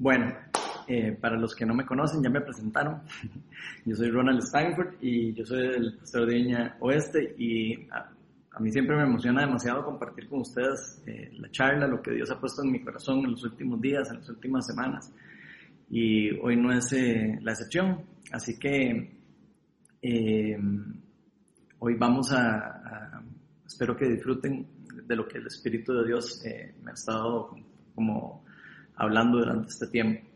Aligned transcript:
Bueno, 0.00 0.32
eh, 0.86 1.18
para 1.20 1.36
los 1.36 1.56
que 1.56 1.66
no 1.66 1.74
me 1.74 1.84
conocen, 1.84 2.22
ya 2.22 2.30
me 2.30 2.40
presentaron. 2.40 3.02
yo 3.84 3.96
soy 3.96 4.10
Ronald 4.10 4.38
Stanford 4.44 4.94
y 5.00 5.34
yo 5.34 5.44
soy 5.44 5.66
del 5.66 5.98
pastor 5.98 6.26
de 6.26 6.34
Viña 6.34 6.76
Oeste 6.78 7.34
y 7.36 7.88
a, 7.90 8.08
mí 8.60 8.70
siempre 8.70 8.96
me 8.96 9.02
emociona 9.02 9.40
demasiado 9.40 9.84
compartir 9.84 10.28
con 10.28 10.40
ustedes 10.42 11.02
eh, 11.04 11.32
la 11.38 11.50
charla, 11.50 11.88
lo 11.88 12.00
que 12.00 12.12
Dios 12.12 12.30
ha 12.30 12.38
puesto 12.38 12.62
en 12.62 12.70
mi 12.70 12.80
corazón 12.80 13.18
en 13.24 13.32
los 13.32 13.42
últimos 13.42 13.80
días, 13.80 14.08
en 14.10 14.18
las 14.18 14.28
últimas 14.28 14.66
semanas. 14.66 15.12
Y 15.90 16.30
hoy 16.38 16.56
no 16.56 16.72
es 16.72 16.92
eh, 16.92 17.40
la 17.42 17.52
excepción. 17.52 18.04
Así 18.30 18.56
que 18.56 19.18
hoy 21.80 21.94
vamos 21.96 22.32
a, 22.32 22.56
a, 22.56 23.22
espero 23.66 23.96
que 23.96 24.08
disfruten 24.08 24.64
de 25.08 25.16
lo 25.16 25.26
que 25.26 25.38
el 25.38 25.46
Espíritu 25.48 25.92
de 25.92 26.06
Dios 26.06 26.40
me 26.84 26.92
ha 26.92 26.94
estado 26.94 27.52
como 27.96 28.44
hablando 28.98 29.38
durante 29.38 29.68
este 29.68 29.86
tiempo. 29.86 30.26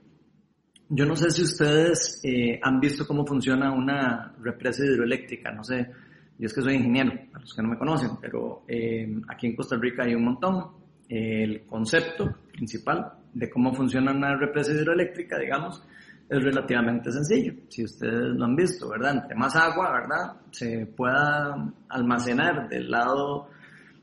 Yo 0.89 1.07
no 1.07 1.17
sé 1.17 1.31
si 1.31 1.43
ustedes 1.43 2.21
eh, 2.23 2.61
han 2.63 2.79
visto 2.79 3.07
cómo 3.07 3.27
funciona 3.27 3.73
una 3.73 4.35
represa 4.41 4.85
hidroeléctrica, 4.85 5.51
no 5.51 5.65
sé, 5.65 5.91
yo 6.39 6.47
es 6.47 6.55
que 6.55 6.61
soy 6.61 6.75
ingeniero, 6.75 7.13
para 7.31 7.41
los 7.41 7.55
que 7.55 7.63
no 7.63 7.69
me 7.69 7.79
conocen, 7.79 8.11
pero 8.21 8.65
eh, 8.69 9.21
aquí 9.29 9.47
en 9.47 9.57
Costa 9.57 9.77
Rica 9.77 10.05
hay 10.05 10.15
un 10.15 10.25
montón. 10.25 10.83
el 11.09 11.67
concepto 11.67 12.35
principal 12.53 13.13
de 13.33 13.51
cómo 13.51 13.75
funciona 13.75 14.13
una 14.13 14.37
represa 14.37 14.73
hidroeléctrica, 14.73 15.39
digamos, 15.39 15.83
es 16.29 16.43
relativamente 16.43 17.11
sencillo. 17.11 17.55
Si 17.69 17.85
ustedes 17.85 18.35
lo 18.37 18.45
han 18.45 18.57
visto, 18.57 18.89
¿verdad? 18.89 19.17
Entre 19.23 19.35
más 19.35 19.55
agua, 19.57 19.93
¿verdad? 19.93 20.41
Se 20.51 20.87
pueda 20.87 21.73
almacenar 21.89 22.69
del 22.69 22.91
lado, 22.91 23.49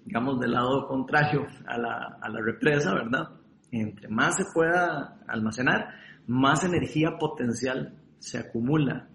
digamos, 0.05 0.39
del 0.39 0.51
lado 0.51 0.87
contrario 0.87 1.47
a 1.65 1.77
la, 1.77 2.17
a 2.21 2.29
la 2.29 2.41
represa, 2.41 2.93
¿verdad? 2.93 3.29
Entre 3.71 4.07
más 4.07 4.37
se 4.37 4.45
pueda 4.53 5.19
almacenar, 5.27 5.89
más 6.27 6.63
energía 6.63 7.17
potencial 7.19 7.95
se 8.19 8.37
acumula 8.37 9.07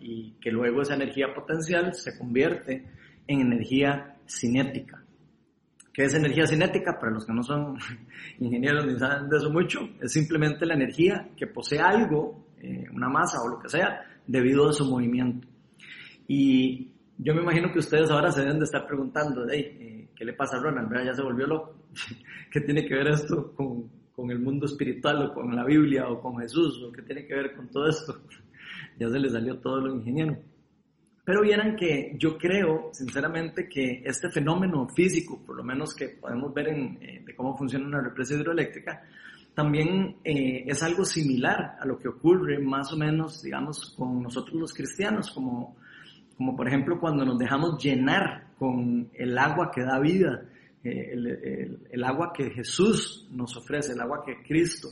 y 0.00 0.32
que 0.40 0.50
luego 0.50 0.82
esa 0.82 0.94
energía 0.94 1.32
potencial 1.34 1.94
se 1.94 2.18
convierte 2.18 2.84
en 3.26 3.40
energía 3.40 4.16
cinética. 4.26 5.04
¿Qué 5.92 6.04
es 6.04 6.14
energía 6.14 6.46
cinética? 6.46 6.98
Para 6.98 7.12
los 7.12 7.26
que 7.26 7.32
no 7.32 7.42
son 7.42 7.76
ingenieros 8.38 8.86
ni 8.86 8.98
saben 8.98 9.28
de 9.28 9.36
eso 9.36 9.50
mucho, 9.50 9.80
es 10.00 10.12
simplemente 10.12 10.66
la 10.66 10.74
energía 10.74 11.28
que 11.36 11.46
posee 11.46 11.80
algo, 11.80 12.48
eh, 12.60 12.86
una 12.92 13.08
masa 13.08 13.38
o 13.42 13.48
lo 13.48 13.58
que 13.58 13.68
sea, 13.68 14.04
debido 14.26 14.68
a 14.68 14.72
su 14.72 14.84
movimiento. 14.84 15.48
Y 16.26 16.90
yo 17.16 17.34
me 17.34 17.42
imagino 17.42 17.72
que 17.72 17.80
ustedes 17.80 18.10
ahora 18.10 18.30
se 18.30 18.42
deben 18.42 18.58
de 18.58 18.64
estar 18.64 18.86
preguntando, 18.86 19.48
eh, 19.50 20.08
¿qué 20.14 20.24
le 20.24 20.34
pasa 20.34 20.56
a 20.56 20.60
Ronald? 20.60 20.88
Ya 21.04 21.14
se 21.14 21.22
volvió 21.22 21.46
loco. 21.46 21.74
¿Qué 22.52 22.60
tiene 22.60 22.86
que 22.86 22.94
ver 22.94 23.08
esto 23.08 23.52
con, 23.54 23.90
con 24.18 24.32
el 24.32 24.40
mundo 24.40 24.66
espiritual 24.66 25.26
o 25.26 25.32
con 25.32 25.54
la 25.54 25.64
Biblia 25.64 26.08
o 26.08 26.20
con 26.20 26.38
Jesús 26.38 26.82
o 26.82 26.90
qué 26.90 27.02
tiene 27.02 27.24
que 27.24 27.36
ver 27.36 27.54
con 27.54 27.68
todo 27.68 27.88
esto. 27.88 28.20
ya 28.98 29.08
se 29.08 29.16
le 29.16 29.30
salió 29.30 29.58
todo 29.60 29.80
lo 29.80 29.94
ingeniero. 29.94 30.36
Pero 31.24 31.42
vieran 31.42 31.76
que 31.76 32.16
yo 32.18 32.36
creo, 32.36 32.90
sinceramente, 32.92 33.68
que 33.68 34.02
este 34.04 34.28
fenómeno 34.28 34.88
físico, 34.88 35.40
por 35.46 35.54
lo 35.54 35.62
menos 35.62 35.94
que 35.94 36.08
podemos 36.08 36.52
ver 36.52 36.66
en, 36.66 36.98
eh, 37.00 37.22
de 37.24 37.36
cómo 37.36 37.56
funciona 37.56 37.86
una 37.86 38.00
represa 38.00 38.34
hidroeléctrica, 38.34 39.04
también 39.54 40.16
eh, 40.24 40.64
es 40.66 40.82
algo 40.82 41.04
similar 41.04 41.76
a 41.78 41.86
lo 41.86 41.96
que 41.96 42.08
ocurre 42.08 42.58
más 42.58 42.92
o 42.92 42.96
menos, 42.96 43.40
digamos, 43.40 43.94
con 43.96 44.20
nosotros 44.20 44.56
los 44.56 44.74
cristianos, 44.74 45.30
como, 45.30 45.76
como 46.36 46.56
por 46.56 46.66
ejemplo 46.66 46.98
cuando 46.98 47.24
nos 47.24 47.38
dejamos 47.38 47.80
llenar 47.80 48.48
con 48.58 49.10
el 49.14 49.38
agua 49.38 49.70
que 49.70 49.82
da 49.82 50.00
vida, 50.00 50.42
el, 50.84 52.04
agua 52.04 52.32
que 52.32 52.50
Jesús 52.50 53.28
nos 53.30 53.56
ofrece, 53.56 53.92
el 53.92 54.00
agua 54.00 54.22
que 54.24 54.42
Cristo 54.42 54.88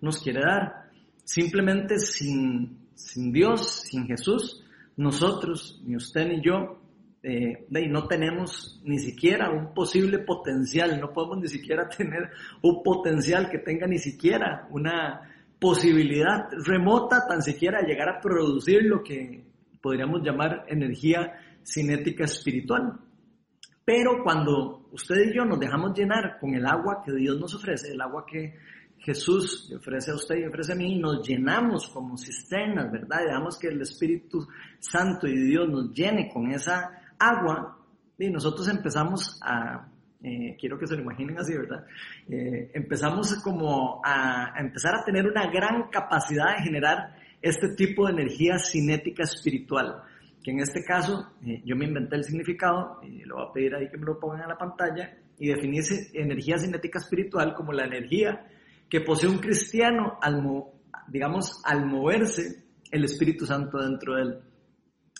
nos 0.00 0.20
quiere 0.20 0.40
dar. 0.40 0.90
Simplemente 1.24 1.98
sin, 1.98 2.78
sin 2.94 3.32
Dios, 3.32 3.82
sin 3.82 4.06
Jesús, 4.06 4.64
nosotros, 4.96 5.80
ni 5.84 5.96
usted 5.96 6.28
ni 6.28 6.42
yo, 6.42 6.80
eh, 7.22 7.66
no 7.68 8.06
tenemos 8.06 8.80
ni 8.84 8.98
siquiera 8.98 9.50
un 9.50 9.74
posible 9.74 10.20
potencial, 10.20 11.00
no 11.00 11.12
podemos 11.12 11.38
ni 11.38 11.48
siquiera 11.48 11.88
tener 11.96 12.30
un 12.62 12.82
potencial 12.82 13.50
que 13.50 13.58
tenga 13.58 13.86
ni 13.86 13.98
siquiera 13.98 14.68
una 14.70 15.22
posibilidad 15.58 16.48
remota 16.64 17.26
tan 17.26 17.42
siquiera 17.42 17.80
llegar 17.80 18.08
a 18.08 18.20
producir 18.20 18.82
lo 18.84 19.02
que 19.02 19.42
podríamos 19.80 20.22
llamar 20.22 20.64
energía 20.68 21.32
cinética 21.64 22.24
espiritual. 22.24 23.00
Pero 23.86 24.24
cuando 24.24 24.88
usted 24.90 25.30
y 25.30 25.36
yo 25.36 25.44
nos 25.44 25.60
dejamos 25.60 25.96
llenar 25.96 26.38
con 26.40 26.52
el 26.54 26.66
agua 26.66 27.02
que 27.06 27.12
Dios 27.12 27.38
nos 27.38 27.54
ofrece, 27.54 27.92
el 27.92 28.00
agua 28.00 28.26
que 28.26 28.52
Jesús 28.98 29.68
le 29.70 29.76
ofrece 29.76 30.10
a 30.10 30.16
usted 30.16 30.38
y 30.38 30.44
ofrece 30.44 30.72
a 30.72 30.74
mí, 30.74 30.98
nos 30.98 31.24
llenamos 31.24 31.88
como 31.90 32.18
cisternas, 32.18 32.90
¿verdad? 32.90 33.20
Y 33.22 33.26
dejamos 33.26 33.56
que 33.56 33.68
el 33.68 33.80
Espíritu 33.80 34.44
Santo 34.80 35.28
y 35.28 35.40
Dios 35.40 35.68
nos 35.68 35.92
llene 35.92 36.28
con 36.28 36.50
esa 36.50 36.90
agua 37.16 37.78
y 38.18 38.28
nosotros 38.28 38.66
empezamos 38.66 39.38
a, 39.40 39.86
eh, 40.20 40.56
quiero 40.58 40.76
que 40.80 40.88
se 40.88 40.96
lo 40.96 41.02
imaginen 41.02 41.38
así, 41.38 41.56
¿verdad? 41.56 41.86
Eh, 42.28 42.72
empezamos 42.74 43.36
como 43.36 44.00
a, 44.04 44.52
a 44.52 44.60
empezar 44.62 44.96
a 44.96 45.04
tener 45.04 45.28
una 45.28 45.48
gran 45.48 45.90
capacidad 45.90 46.56
de 46.56 46.64
generar 46.64 47.14
este 47.40 47.76
tipo 47.76 48.06
de 48.06 48.14
energía 48.14 48.58
cinética 48.58 49.22
espiritual 49.22 50.02
que 50.46 50.52
en 50.52 50.60
este 50.60 50.84
caso 50.84 51.32
eh, 51.44 51.60
yo 51.64 51.74
me 51.74 51.86
inventé 51.86 52.14
el 52.14 52.22
significado, 52.22 53.00
y 53.02 53.24
lo 53.24 53.34
voy 53.34 53.46
a 53.48 53.52
pedir 53.52 53.74
ahí 53.74 53.90
que 53.90 53.96
me 53.96 54.06
lo 54.06 54.20
pongan 54.20 54.42
en 54.42 54.48
la 54.50 54.56
pantalla, 54.56 55.18
y 55.40 55.48
definí 55.48 55.80
energía 56.14 56.56
cinética 56.56 57.00
espiritual 57.00 57.52
como 57.52 57.72
la 57.72 57.84
energía 57.84 58.46
que 58.88 59.00
posee 59.00 59.28
un 59.28 59.38
cristiano 59.38 60.20
al, 60.22 60.40
digamos, 61.08 61.60
al 61.64 61.86
moverse 61.86 62.62
el 62.92 63.02
Espíritu 63.02 63.44
Santo 63.44 63.78
dentro 63.78 64.14
de 64.14 64.22
él. 64.22 64.38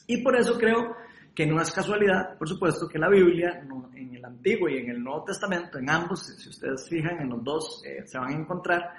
Y 0.07 0.23
por 0.23 0.37
eso 0.37 0.57
creo 0.57 0.95
que 1.35 1.45
no 1.45 1.61
es 1.61 1.73
casualidad, 1.73 2.39
por 2.39 2.49
supuesto, 2.49 2.87
que 2.87 3.01
la 3.01 3.09
Biblia, 3.09 3.67
en 3.97 4.15
el 4.15 4.25
Antiguo 4.25 4.69
y 4.69 4.79
en 4.79 4.91
el 4.91 5.03
Nuevo 5.03 5.25
Testamento, 5.25 5.81
en 5.81 5.91
ambos, 5.91 6.25
si 6.25 6.49
ustedes 6.49 6.89
fijan, 6.89 7.23
en 7.23 7.31
los 7.31 7.43
dos 7.43 7.83
eh, 7.85 8.07
se 8.07 8.17
van 8.17 8.33
a 8.33 8.39
encontrar 8.39 8.93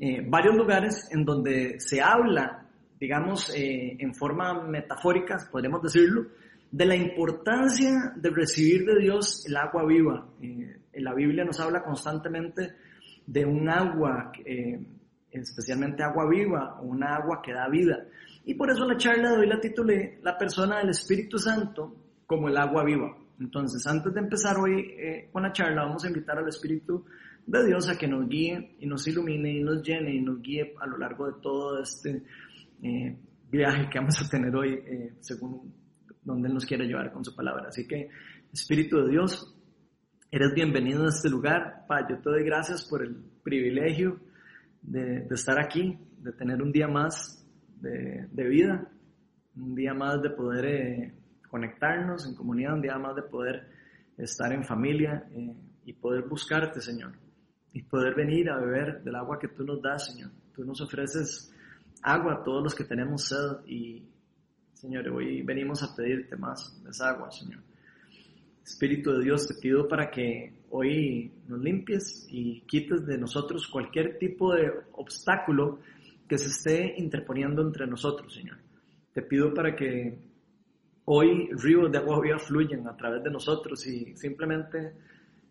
eh, 0.00 0.20
varios 0.28 0.56
lugares 0.56 1.08
en 1.12 1.24
donde 1.24 1.78
se 1.78 2.00
habla 2.00 2.66
digamos, 3.00 3.50
eh, 3.56 3.96
en 3.98 4.14
forma 4.14 4.62
metafórica, 4.62 5.38
podríamos 5.50 5.82
decirlo, 5.82 6.26
de 6.70 6.84
la 6.84 6.94
importancia 6.94 8.12
de 8.14 8.30
recibir 8.30 8.84
de 8.84 9.00
Dios 9.00 9.46
el 9.48 9.56
agua 9.56 9.86
viva. 9.86 10.28
Eh, 10.42 10.76
la 11.00 11.14
Biblia 11.14 11.44
nos 11.44 11.58
habla 11.58 11.82
constantemente 11.82 12.74
de 13.26 13.46
un 13.46 13.68
agua, 13.70 14.30
eh, 14.44 14.78
especialmente 15.30 16.02
agua 16.02 16.28
viva, 16.28 16.78
una 16.82 17.16
agua 17.16 17.40
que 17.42 17.54
da 17.54 17.68
vida. 17.68 18.04
Y 18.44 18.54
por 18.54 18.70
eso 18.70 18.84
la 18.84 18.98
charla 18.98 19.30
de 19.30 19.38
hoy 19.38 19.46
la 19.46 19.60
titulé 19.60 20.18
La 20.22 20.36
persona 20.36 20.78
del 20.78 20.90
Espíritu 20.90 21.38
Santo 21.38 21.96
como 22.26 22.48
el 22.48 22.56
agua 22.58 22.84
viva. 22.84 23.16
Entonces, 23.40 23.86
antes 23.86 24.12
de 24.12 24.20
empezar 24.20 24.58
hoy 24.58 24.94
con 25.32 25.42
la 25.42 25.52
charla, 25.52 25.84
vamos 25.84 26.04
a 26.04 26.08
invitar 26.08 26.36
al 26.36 26.48
Espíritu 26.48 27.04
de 27.46 27.66
Dios 27.66 27.88
a 27.88 27.96
que 27.96 28.06
nos 28.06 28.28
guíe 28.28 28.76
y 28.78 28.86
nos 28.86 29.06
ilumine 29.08 29.50
y 29.50 29.62
nos 29.62 29.82
llene 29.82 30.14
y 30.14 30.20
nos 30.20 30.42
guíe 30.42 30.74
a 30.78 30.86
lo 30.86 30.98
largo 30.98 31.26
de 31.26 31.40
todo 31.40 31.82
este 31.82 32.22
eh, 32.82 33.18
viaje 33.50 33.88
que 33.90 33.98
vamos 33.98 34.20
a 34.20 34.28
tener 34.28 34.54
hoy 34.54 34.74
eh, 34.74 35.14
según 35.20 35.74
donde 36.22 36.48
Él 36.48 36.54
nos 36.54 36.66
quiere 36.66 36.86
llevar 36.86 37.12
con 37.12 37.24
su 37.24 37.34
palabra. 37.34 37.68
Así 37.68 37.86
que, 37.86 38.08
Espíritu 38.52 38.98
de 38.98 39.10
Dios, 39.10 39.56
eres 40.30 40.54
bienvenido 40.54 41.04
a 41.04 41.08
este 41.08 41.28
lugar. 41.28 41.84
Pa, 41.88 42.06
yo 42.08 42.18
te 42.18 42.30
doy 42.30 42.44
gracias 42.44 42.86
por 42.88 43.02
el 43.02 43.16
privilegio 43.42 44.20
de, 44.82 45.26
estar 45.30 45.60
aquí, 45.60 45.98
de 46.18 46.32
tener 46.32 46.62
un 46.62 46.72
día 46.72 46.88
más 46.88 47.44
de, 47.80 48.48
vida, 48.48 48.88
un 49.56 49.74
día 49.74 49.94
más 49.94 50.22
de 50.22 50.30
poder 50.30 50.64
eh, 50.66 51.14
conectarnos 51.48 52.26
en 52.26 52.34
comunidad, 52.34 52.74
un 52.74 52.82
día 52.82 52.98
más 52.98 53.16
de 53.16 53.22
poder 53.22 53.68
estar 54.16 54.52
en 54.52 54.64
familia 54.64 55.24
eh, 55.32 55.54
y 55.84 55.92
poder 55.94 56.24
buscarte, 56.28 56.80
Señor, 56.80 57.12
y 57.72 57.82
poder 57.82 58.14
venir 58.14 58.50
a 58.50 58.58
beber 58.58 59.02
del 59.02 59.16
agua 59.16 59.38
que 59.38 59.48
tú 59.48 59.64
nos 59.64 59.80
das, 59.80 60.12
Señor. 60.12 60.30
Tú 60.54 60.64
nos 60.64 60.80
ofreces 60.80 61.52
agua 62.02 62.34
a 62.34 62.42
todos 62.42 62.62
los 62.62 62.74
que 62.74 62.84
tenemos 62.84 63.24
sed 63.24 63.66
y, 63.66 64.02
Señor, 64.74 65.08
hoy 65.08 65.42
venimos 65.42 65.82
a 65.82 65.94
pedirte 65.94 66.36
más 66.36 66.82
de 66.82 66.90
esa 66.90 67.10
agua, 67.10 67.30
Señor. 67.30 67.60
Espíritu 68.64 69.12
de 69.12 69.24
Dios, 69.24 69.46
te 69.46 69.54
pido 69.54 69.88
para 69.88 70.10
que 70.10 70.52
hoy 70.70 71.32
nos 71.48 71.60
limpies 71.60 72.26
y 72.30 72.60
quites 72.62 73.04
de 73.04 73.18
nosotros 73.18 73.66
cualquier 73.66 74.18
tipo 74.18 74.54
de 74.54 74.70
obstáculo 74.92 75.80
que 76.28 76.38
se 76.38 76.48
esté 76.48 76.94
interponiendo 76.98 77.62
entre 77.62 77.86
nosotros, 77.86 78.32
Señor. 78.32 78.58
Te 79.12 79.22
pido 79.22 79.52
para 79.52 79.74
que 79.74 80.16
hoy 81.06 81.50
ríos 81.52 81.90
de 81.90 81.98
agua 81.98 82.20
viva 82.20 82.38
fluyan 82.38 82.86
a 82.86 82.96
través 82.96 83.24
de 83.24 83.30
nosotros 83.30 83.84
y 83.86 84.16
simplemente 84.16 84.94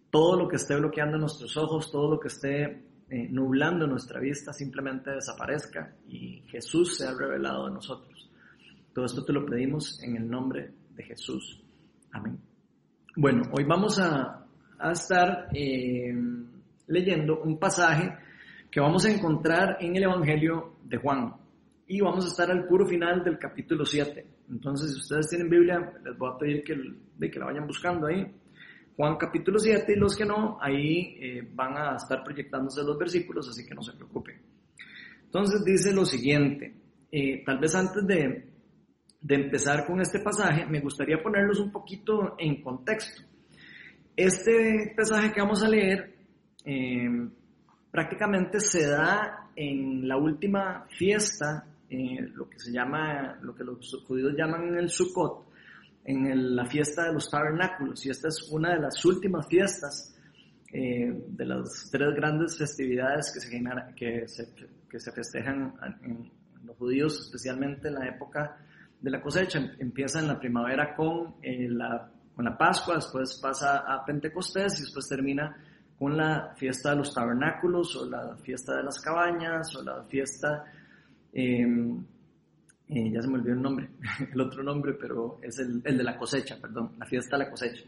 todo 0.10 0.38
lo 0.38 0.48
que 0.48 0.56
esté 0.56 0.75
bloqueando 0.78 1.18
nuestros 1.18 1.56
ojos, 1.57 1.92
todo 1.92 2.12
lo 2.12 2.19
que 2.19 2.30
esté 2.30 2.88
eh, 3.10 3.28
nublando 3.30 3.88
nuestra 3.88 4.20
vista 4.20 4.54
simplemente 4.54 5.12
desaparezca 5.12 5.96
y 6.08 6.44
Jesús 6.48 6.98
sea 6.98 7.14
revelado 7.14 7.66
a 7.66 7.72
nosotros. 7.72 8.30
Todo 8.94 9.06
esto 9.06 9.26
te 9.26 9.34
lo 9.34 9.46
pedimos 9.46 10.00
en 10.04 10.16
el 10.16 10.30
nombre 10.30 10.72
de 10.96 11.04
Jesús. 11.04 11.60
Amén. 12.12 12.40
Bueno, 13.16 13.44
hoy 13.52 13.64
vamos 13.64 14.00
a, 14.00 14.46
estar 14.92 15.50
eh, 15.54 16.14
leyendo 16.88 17.42
un 17.42 17.58
pasaje 17.58 18.16
que 18.70 18.80
vamos 18.80 19.06
a 19.06 19.12
encontrar 19.12 19.78
en 19.80 19.96
el 19.96 20.04
Evangelio 20.04 20.76
de 20.84 20.98
Juan. 20.98 21.34
Y 21.88 22.02
vamos 22.02 22.26
a 22.26 22.28
estar 22.28 22.52
al 22.52 22.68
puro 22.68 22.86
final 22.86 23.24
del 23.24 23.40
capítulo 23.40 23.84
7. 23.84 24.26
Entonces, 24.52 24.92
si 24.94 25.00
ustedes 25.00 25.28
tienen 25.30 25.50
Biblia, 25.50 25.94
les 26.06 26.18
voy 26.18 26.32
a 26.32 26.38
pedir 26.38 26.64
que, 26.64 26.76
de 27.18 27.32
que 27.32 27.40
la 27.40 27.46
vayan 27.46 27.66
buscando 27.66 28.08
ahí. 28.08 28.32
Juan 29.00 29.16
capítulo 29.16 29.57
7 29.60 29.94
y 29.94 29.96
los 29.96 30.13
que 30.13 30.25
no, 30.25 30.57
ahí 30.60 31.16
eh, 31.22 31.50
van 31.54 31.78
a 31.78 31.96
estar 31.96 32.22
proyectándose 32.22 32.84
los 32.84 32.98
versículos, 32.98 33.48
así 33.48 33.66
que 33.66 33.74
no 33.74 33.81
se 33.81 33.94
preocupen. 33.94 34.36
Entonces 35.24 35.63
dice 35.63 35.94
lo 35.94 36.04
siguiente, 36.04 36.75
eh, 37.10 37.42
tal 37.46 37.60
vez 37.60 37.75
antes 37.75 38.06
de, 38.06 38.50
de 39.22 39.36
empezar 39.36 39.86
con 39.86 40.01
este 40.01 40.19
pasaje, 40.19 40.66
me 40.66 40.81
gustaría 40.81 41.24
ponerlos 41.24 41.62
un 41.62 41.72
poquito 41.72 42.36
en 42.38 42.62
contexto. 42.62 43.22
Este 44.18 44.94
pasaje 44.98 45.31
que 45.31 45.40
vamos 45.40 45.63
a 45.63 45.69
leer 45.69 46.18
eh, 46.66 47.07
prácticamente 47.90 48.60
se 48.60 48.86
da 48.86 49.50
en 49.56 50.10
la 50.10 50.18
última 50.18 50.86
fiesta, 50.90 51.66
lo 51.90 52.50
que 52.50 52.60
se 52.60 52.74
llama, 52.74 53.40
lo 53.44 53.56
que 53.56 53.63
los 53.63 54.04
judíos 54.06 54.34
llaman 54.38 54.78
el 54.78 54.90
Sukkot, 54.90 55.49
en 56.10 56.56
la 56.56 56.66
fiesta 56.66 57.06
de 57.06 57.14
los 57.14 57.30
tabernáculos, 57.30 58.04
y 58.04 58.10
esta 58.10 58.30
es 58.30 58.50
una 58.52 58.74
de 58.74 58.80
las 58.80 59.06
últimas 59.06 59.48
fiestas 59.48 60.16
eh, 60.74 61.24
de 61.28 61.46
las 61.46 61.88
tres 61.92 62.16
grandes 62.16 62.58
festividades 62.58 63.32
que 63.32 63.40
se, 63.40 63.96
que 63.96 64.28
se, 64.28 64.56
que 64.90 65.00
se 65.00 65.12
festejan 65.12 65.76
en, 66.04 66.32
los 66.66 66.76
judíos, 66.78 67.20
especialmente 67.22 67.90
en 67.90 67.94
la 67.94 68.08
época 68.08 68.58
de 69.00 69.12
la 69.12 69.22
cosecha. 69.22 69.60
Empieza 69.78 70.20
en 70.20 70.28
la 70.28 70.40
primavera 70.40 70.96
con, 70.96 71.36
eh, 71.44 71.68
la, 71.70 72.10
con 72.36 72.44
la 72.44 72.58
Pascua, 72.58 72.96
después 72.96 73.40
pasa 73.40 73.80
a 73.80 74.04
Pentecostés 74.04 74.80
y 74.80 74.82
después 74.82 75.08
termina 75.08 75.56
con 76.00 76.18
la 76.18 76.56
fiesta 76.56 76.90
de 76.90 76.96
los 76.96 77.14
tabernáculos 77.14 77.96
o 77.96 78.10
la 78.10 78.36
fiesta 78.38 78.78
de 78.78 78.84
las 78.84 79.00
cabañas 79.00 79.76
o 79.76 79.84
la 79.84 80.04
fiesta... 80.06 80.66
Eh, 81.34 81.68
eh, 82.91 83.12
ya 83.12 83.21
se 83.21 83.27
me 83.27 83.36
olvidó 83.36 83.53
el 83.53 83.62
nombre, 83.62 83.89
el 84.33 84.41
otro 84.41 84.63
nombre, 84.63 84.94
pero 85.00 85.38
es 85.44 85.59
el, 85.59 85.80
el, 85.86 85.95
de 85.95 86.03
la 86.03 86.18
cosecha, 86.18 86.57
perdón, 86.59 86.94
la 86.97 87.06
fiesta 87.06 87.38
de 87.38 87.44
la 87.44 87.51
cosecha. 87.51 87.83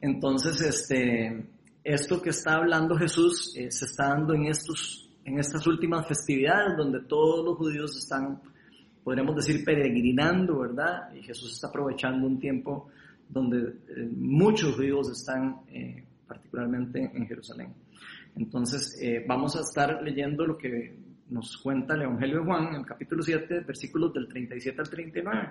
Entonces, 0.00 0.58
este, 0.62 1.46
esto 1.84 2.22
que 2.22 2.30
está 2.30 2.54
hablando 2.54 2.96
Jesús 2.96 3.54
eh, 3.54 3.70
se 3.70 3.84
está 3.84 4.08
dando 4.08 4.32
en, 4.32 4.46
estos, 4.46 5.10
en 5.26 5.38
estas 5.38 5.66
últimas 5.66 6.08
festividades 6.08 6.74
donde 6.74 7.00
todos 7.02 7.44
los 7.44 7.58
judíos 7.58 7.98
están, 7.98 8.40
podríamos 9.04 9.36
decir, 9.36 9.62
peregrinando, 9.62 10.60
¿verdad? 10.60 11.12
Y 11.14 11.22
Jesús 11.22 11.52
está 11.52 11.66
aprovechando 11.68 12.26
un 12.26 12.38
tiempo 12.40 12.88
donde 13.28 13.58
eh, 13.58 14.08
muchos 14.10 14.74
judíos 14.74 15.10
están 15.10 15.60
particularmente 16.26 17.10
en 17.14 17.26
Jerusalén. 17.26 17.74
Entonces, 18.36 18.98
vamos 19.28 19.54
a 19.56 19.60
estar 19.60 20.02
leyendo 20.02 20.46
lo 20.46 20.58
que 20.58 21.05
nos 21.30 21.56
cuenta 21.58 21.94
el 21.94 22.02
Evangelio 22.02 22.38
de 22.38 22.44
Juan, 22.44 22.68
en 22.68 22.74
el 22.76 22.86
capítulo 22.86 23.22
7, 23.22 23.60
versículos 23.60 24.12
del 24.12 24.28
37 24.28 24.80
al 24.80 24.88
39. 24.90 25.48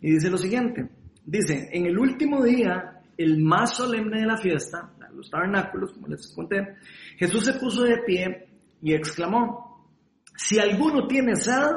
Y 0.00 0.12
dice 0.12 0.30
lo 0.30 0.38
siguiente, 0.38 0.88
dice, 1.24 1.68
en 1.72 1.86
el 1.86 1.98
último 1.98 2.42
día, 2.42 3.00
el 3.16 3.42
más 3.42 3.76
solemne 3.76 4.20
de 4.20 4.26
la 4.26 4.36
fiesta, 4.36 4.90
los 5.14 5.30
tabernáculos, 5.30 5.92
como 5.92 6.08
les 6.08 6.32
conté, 6.34 6.76
Jesús 7.16 7.44
se 7.44 7.54
puso 7.54 7.84
de 7.84 7.98
pie 7.98 8.48
y 8.82 8.94
exclamó, 8.94 9.88
si 10.36 10.58
alguno 10.58 11.06
tiene 11.06 11.36
sed, 11.36 11.70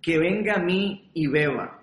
que 0.00 0.18
venga 0.18 0.54
a 0.54 0.62
mí 0.62 1.10
y 1.14 1.26
beba. 1.26 1.80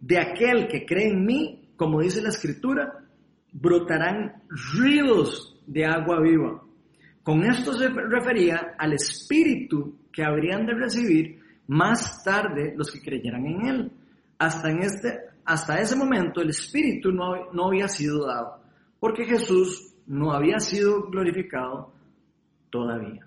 De 0.00 0.18
aquel 0.18 0.68
que 0.68 0.84
cree 0.84 1.08
en 1.08 1.24
mí, 1.24 1.72
como 1.76 2.00
dice 2.00 2.20
la 2.20 2.28
escritura, 2.28 3.04
brotarán 3.52 4.42
ríos 4.74 5.58
de 5.66 5.86
agua 5.86 6.20
viva. 6.20 6.62
Con 7.22 7.44
esto 7.44 7.74
se 7.74 7.88
refería 7.88 8.74
al 8.78 8.94
espíritu 8.94 9.96
que 10.12 10.24
habrían 10.24 10.66
de 10.66 10.74
recibir 10.74 11.40
más 11.66 12.24
tarde 12.24 12.74
los 12.76 12.90
que 12.90 13.00
creyeran 13.00 13.46
en 13.46 13.66
Él. 13.66 13.92
Hasta, 14.38 14.70
en 14.70 14.82
este, 14.82 15.20
hasta 15.44 15.78
ese 15.78 15.96
momento 15.96 16.40
el 16.40 16.50
Espíritu 16.50 17.12
no, 17.12 17.52
no 17.52 17.66
había 17.66 17.88
sido 17.88 18.26
dado, 18.26 18.62
porque 18.98 19.26
Jesús 19.26 19.94
no 20.06 20.32
había 20.32 20.58
sido 20.58 21.08
glorificado 21.10 21.92
todavía. 22.70 23.26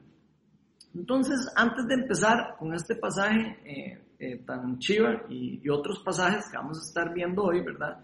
Entonces, 0.95 1.51
antes 1.55 1.87
de 1.87 1.95
empezar 1.95 2.55
con 2.57 2.73
este 2.73 2.95
pasaje 2.95 3.57
eh, 3.63 4.01
eh, 4.19 4.37
tan 4.45 4.77
chiva 4.79 5.23
y, 5.29 5.61
y, 5.63 5.69
otros 5.69 5.99
pasajes 5.99 6.49
que 6.49 6.57
vamos 6.57 6.79
a 6.79 6.87
estar 6.87 7.13
viendo 7.13 7.43
hoy, 7.43 7.61
¿verdad? 7.61 7.99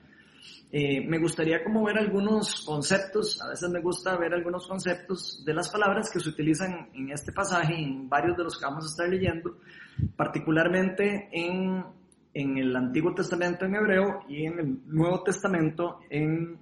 Eh, 0.72 1.02
me 1.08 1.18
gustaría 1.18 1.64
como 1.64 1.84
ver 1.84 1.98
algunos 1.98 2.64
conceptos, 2.64 3.42
a 3.42 3.50
veces 3.50 3.70
me 3.70 3.82
gusta 3.82 4.16
ver 4.18 4.34
algunos 4.34 4.68
conceptos 4.68 5.44
de 5.44 5.54
las 5.54 5.70
palabras 5.70 6.12
que 6.12 6.20
se 6.20 6.30
utilizan 6.30 6.90
en 6.94 7.10
este 7.12 7.32
pasaje, 7.32 7.74
en 7.74 8.08
varios 8.08 8.38
de 8.38 8.44
los 8.44 8.58
que 8.58 8.66
vamos 8.66 8.86
a 8.86 8.90
estar 8.90 9.10
leyendo, 9.10 9.58
particularmente 10.16 11.28
en, 11.32 11.84
en 12.34 12.58
el 12.58 12.76
Antiguo 12.76 13.16
Testamento 13.16 13.66
en 13.66 13.76
hebreo 13.76 14.26
y 14.30 14.46
en 14.46 14.60
el 14.60 14.78
Nuevo 14.86 15.24
Testamento 15.24 16.02
en 16.10 16.60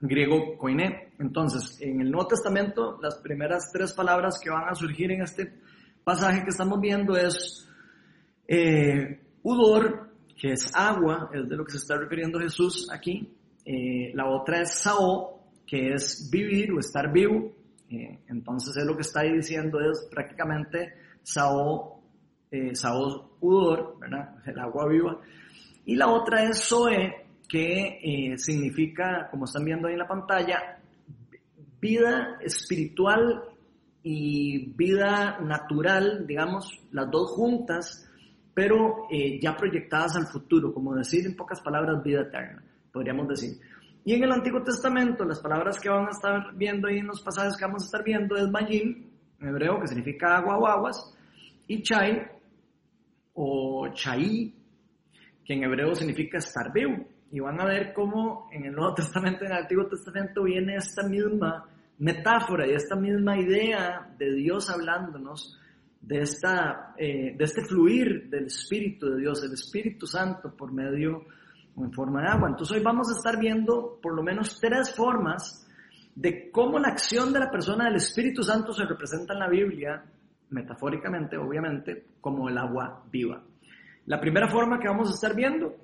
griego 0.00 0.56
koiné. 0.56 1.12
Entonces, 1.18 1.78
en 1.80 2.00
el 2.00 2.10
Nuevo 2.10 2.28
Testamento, 2.28 2.98
las 3.02 3.16
primeras 3.18 3.70
tres 3.72 3.92
palabras 3.92 4.38
que 4.42 4.50
van 4.50 4.68
a 4.68 4.74
surgir 4.74 5.10
en 5.12 5.22
este 5.22 5.52
pasaje 6.04 6.42
que 6.42 6.50
estamos 6.50 6.80
viendo 6.80 7.16
es 7.16 7.68
eh, 8.48 9.20
udor, 9.42 10.05
que 10.36 10.52
es 10.52 10.70
agua, 10.74 11.30
es 11.32 11.48
de 11.48 11.56
lo 11.56 11.64
que 11.64 11.72
se 11.72 11.78
está 11.78 11.96
refiriendo 11.96 12.38
Jesús 12.38 12.88
aquí. 12.92 13.32
Eh, 13.64 14.12
la 14.14 14.28
otra 14.28 14.60
es 14.60 14.74
sao, 14.74 15.40
que 15.66 15.92
es 15.94 16.28
vivir 16.30 16.72
o 16.72 16.78
estar 16.78 17.12
vivo. 17.12 17.52
Eh, 17.90 18.18
entonces 18.28 18.76
es 18.76 18.84
lo 18.84 18.96
que 18.96 19.02
está 19.02 19.22
diciendo 19.22 19.78
es 19.80 20.08
prácticamente 20.10 20.92
sao, 21.22 22.00
eh, 22.50 22.74
sao 22.74 23.36
udor, 23.40 23.98
¿verdad? 23.98 24.36
El 24.44 24.58
agua 24.58 24.88
viva. 24.88 25.20
Y 25.84 25.94
la 25.94 26.08
otra 26.08 26.42
es 26.44 26.64
zoe, 26.64 27.26
que 27.48 28.00
eh, 28.02 28.38
significa, 28.38 29.28
como 29.30 29.44
están 29.44 29.64
viendo 29.64 29.86
ahí 29.86 29.94
en 29.94 30.00
la 30.00 30.08
pantalla, 30.08 30.78
vida 31.80 32.38
espiritual 32.40 33.42
y 34.02 34.72
vida 34.74 35.38
natural, 35.40 36.26
digamos, 36.26 36.80
las 36.90 37.10
dos 37.10 37.30
juntas, 37.32 38.05
pero 38.56 39.06
eh, 39.10 39.38
ya 39.38 39.54
proyectadas 39.54 40.16
al 40.16 40.28
futuro, 40.28 40.72
como 40.72 40.94
decir 40.94 41.26
en 41.26 41.36
pocas 41.36 41.60
palabras 41.60 42.02
vida 42.02 42.22
eterna, 42.22 42.64
podríamos 42.90 43.28
decir. 43.28 43.60
Y 44.02 44.14
en 44.14 44.24
el 44.24 44.32
Antiguo 44.32 44.62
Testamento, 44.62 45.26
las 45.26 45.40
palabras 45.40 45.78
que 45.78 45.90
van 45.90 46.06
a 46.06 46.10
estar 46.10 46.54
viendo 46.54 46.88
ahí 46.88 47.00
en 47.00 47.06
los 47.06 47.20
pasajes 47.20 47.54
que 47.54 47.66
vamos 47.66 47.82
a 47.82 47.84
estar 47.84 48.02
viendo 48.02 48.34
es 48.34 48.48
Mayim, 48.48 49.10
en 49.40 49.48
hebreo, 49.48 49.78
que 49.78 49.88
significa 49.88 50.38
agua 50.38 50.56
o 50.56 50.66
aguas, 50.66 51.14
y 51.66 51.82
Chai, 51.82 52.26
o 53.34 53.88
Chai, 53.92 54.54
que 55.44 55.52
en 55.52 55.64
hebreo 55.64 55.94
significa 55.94 56.38
estar 56.38 56.72
vivo. 56.72 57.04
Y 57.30 57.40
van 57.40 57.60
a 57.60 57.66
ver 57.66 57.92
cómo 57.92 58.48
en 58.52 58.64
el 58.64 58.72
Nuevo 58.72 58.94
Testamento 58.94 59.44
en 59.44 59.52
el 59.52 59.58
Antiguo 59.58 59.86
Testamento 59.86 60.44
viene 60.44 60.76
esta 60.76 61.06
misma 61.06 61.68
metáfora 61.98 62.66
y 62.66 62.72
esta 62.72 62.96
misma 62.96 63.38
idea 63.38 64.14
de 64.16 64.32
Dios 64.32 64.70
hablándonos 64.70 65.60
de, 66.06 66.20
esta, 66.20 66.94
eh, 66.96 67.34
de 67.36 67.44
este 67.44 67.62
fluir 67.64 68.30
del 68.30 68.46
Espíritu 68.46 69.10
de 69.10 69.20
Dios, 69.20 69.42
el 69.42 69.52
Espíritu 69.52 70.06
Santo 70.06 70.54
por 70.56 70.72
medio 70.72 71.24
o 71.74 71.84
en 71.84 71.92
forma 71.92 72.22
de 72.22 72.28
agua. 72.28 72.48
Entonces 72.48 72.76
hoy 72.76 72.82
vamos 72.82 73.08
a 73.10 73.16
estar 73.18 73.38
viendo 73.38 73.98
por 74.00 74.14
lo 74.14 74.22
menos 74.22 74.58
tres 74.60 74.94
formas 74.94 75.66
de 76.14 76.50
cómo 76.50 76.78
la 76.78 76.88
acción 76.88 77.32
de 77.32 77.40
la 77.40 77.50
persona 77.50 77.86
del 77.86 77.96
Espíritu 77.96 78.42
Santo 78.44 78.72
se 78.72 78.84
representa 78.84 79.34
en 79.34 79.40
la 79.40 79.48
Biblia, 79.48 80.04
metafóricamente, 80.50 81.36
obviamente, 81.36 82.06
como 82.20 82.48
el 82.48 82.56
agua 82.56 83.02
viva. 83.10 83.42
La 84.06 84.20
primera 84.20 84.48
forma 84.48 84.78
que 84.78 84.88
vamos 84.88 85.10
a 85.10 85.14
estar 85.14 85.34
viendo 85.34 85.74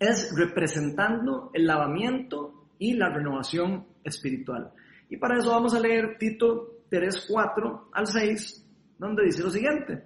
es 0.00 0.34
representando 0.36 1.50
el 1.54 1.66
lavamiento 1.66 2.66
y 2.78 2.94
la 2.94 3.10
renovación 3.10 3.86
espiritual. 4.02 4.72
Y 5.08 5.16
para 5.18 5.38
eso 5.38 5.50
vamos 5.50 5.72
a 5.72 5.80
leer 5.80 6.18
Tito 6.18 6.80
3, 6.90 7.26
4 7.30 7.90
al 7.92 8.06
6, 8.08 8.65
donde 8.98 9.24
dice 9.24 9.42
lo 9.42 9.50
siguiente. 9.50 10.04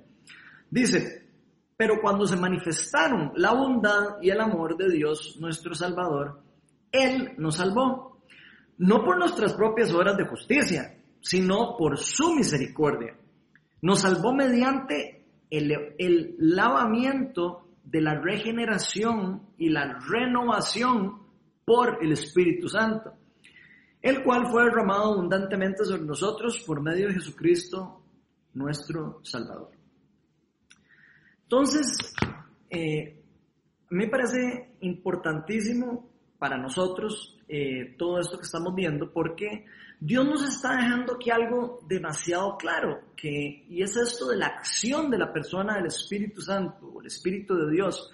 Dice, 0.70 1.28
pero 1.76 2.00
cuando 2.00 2.26
se 2.26 2.36
manifestaron 2.36 3.32
la 3.36 3.52
bondad 3.52 4.20
y 4.20 4.30
el 4.30 4.40
amor 4.40 4.76
de 4.76 4.90
Dios, 4.90 5.38
nuestro 5.40 5.74
Salvador, 5.74 6.42
Él 6.92 7.32
nos 7.38 7.56
salvó, 7.56 8.22
no 8.78 9.04
por 9.04 9.18
nuestras 9.18 9.54
propias 9.54 9.92
obras 9.92 10.16
de 10.16 10.26
justicia, 10.26 10.96
sino 11.20 11.76
por 11.76 11.98
su 11.98 12.34
misericordia. 12.34 13.16
Nos 13.82 14.02
salvó 14.02 14.34
mediante 14.34 15.24
el, 15.50 16.36
lavamiento 16.38 17.66
de 17.84 18.00
la 18.00 18.20
regeneración 18.20 19.42
y 19.58 19.70
la 19.70 19.98
renovación 20.08 21.22
por 21.64 21.98
el 22.02 22.12
Espíritu 22.12 22.68
Santo, 22.68 23.12
el 24.02 24.22
cual 24.22 24.46
fue 24.46 24.64
derramado 24.64 25.14
abundantemente 25.14 25.84
sobre 25.84 26.02
nosotros 26.02 26.62
por 26.66 26.80
medio 26.82 27.08
de 27.08 27.14
Jesucristo 27.14 27.99
nuestro 28.54 29.20
Salvador. 29.22 29.70
Entonces, 31.42 32.14
eh, 32.68 33.20
me 33.90 34.08
parece 34.08 34.74
importantísimo 34.80 36.08
para 36.38 36.56
nosotros 36.56 37.36
eh, 37.48 37.96
todo 37.98 38.20
esto 38.20 38.38
que 38.38 38.44
estamos 38.44 38.74
viendo 38.74 39.12
porque 39.12 39.66
Dios 39.98 40.24
nos 40.24 40.48
está 40.48 40.76
dejando 40.76 41.16
aquí 41.16 41.30
algo 41.30 41.80
demasiado 41.86 42.56
claro, 42.56 43.00
que, 43.16 43.66
y 43.68 43.82
es 43.82 43.96
esto 43.96 44.28
de 44.28 44.38
la 44.38 44.46
acción 44.46 45.10
de 45.10 45.18
la 45.18 45.32
persona 45.32 45.74
del 45.74 45.86
Espíritu 45.86 46.40
Santo, 46.40 47.00
el 47.00 47.06
Espíritu 47.06 47.54
de 47.54 47.70
Dios. 47.70 48.10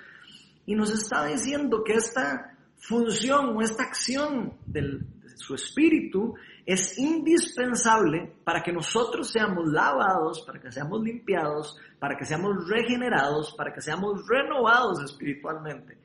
Y 0.65 0.75
nos 0.75 0.91
está 0.91 1.27
diciendo 1.27 1.85
que 1.85 1.93
esta 1.93 2.57
función 2.77 3.57
o 3.57 3.63
esta 3.63 3.85
acción 3.85 4.55
del, 4.67 5.01
de 5.01 5.16
su 5.37 5.55
Espíritu 5.55 6.35
es 6.65 6.99
indispensable 6.99 8.35
para 8.43 8.63
que 8.63 8.73
nosotros 8.73 9.31
seamos 9.31 9.71
lavados, 9.71 10.43
para 10.47 10.61
que 10.61 10.73
seamos 10.73 11.03
limpiados, 11.03 11.79
para 11.99 12.17
que 12.17 12.25
seamos 12.25 12.69
regenerados, 12.69 13.55
para 13.57 13.73
que 13.73 13.81
seamos 13.81 14.27
renovados 14.29 15.03
espiritualmente. 15.05 15.99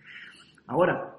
Ahora, 0.67 1.15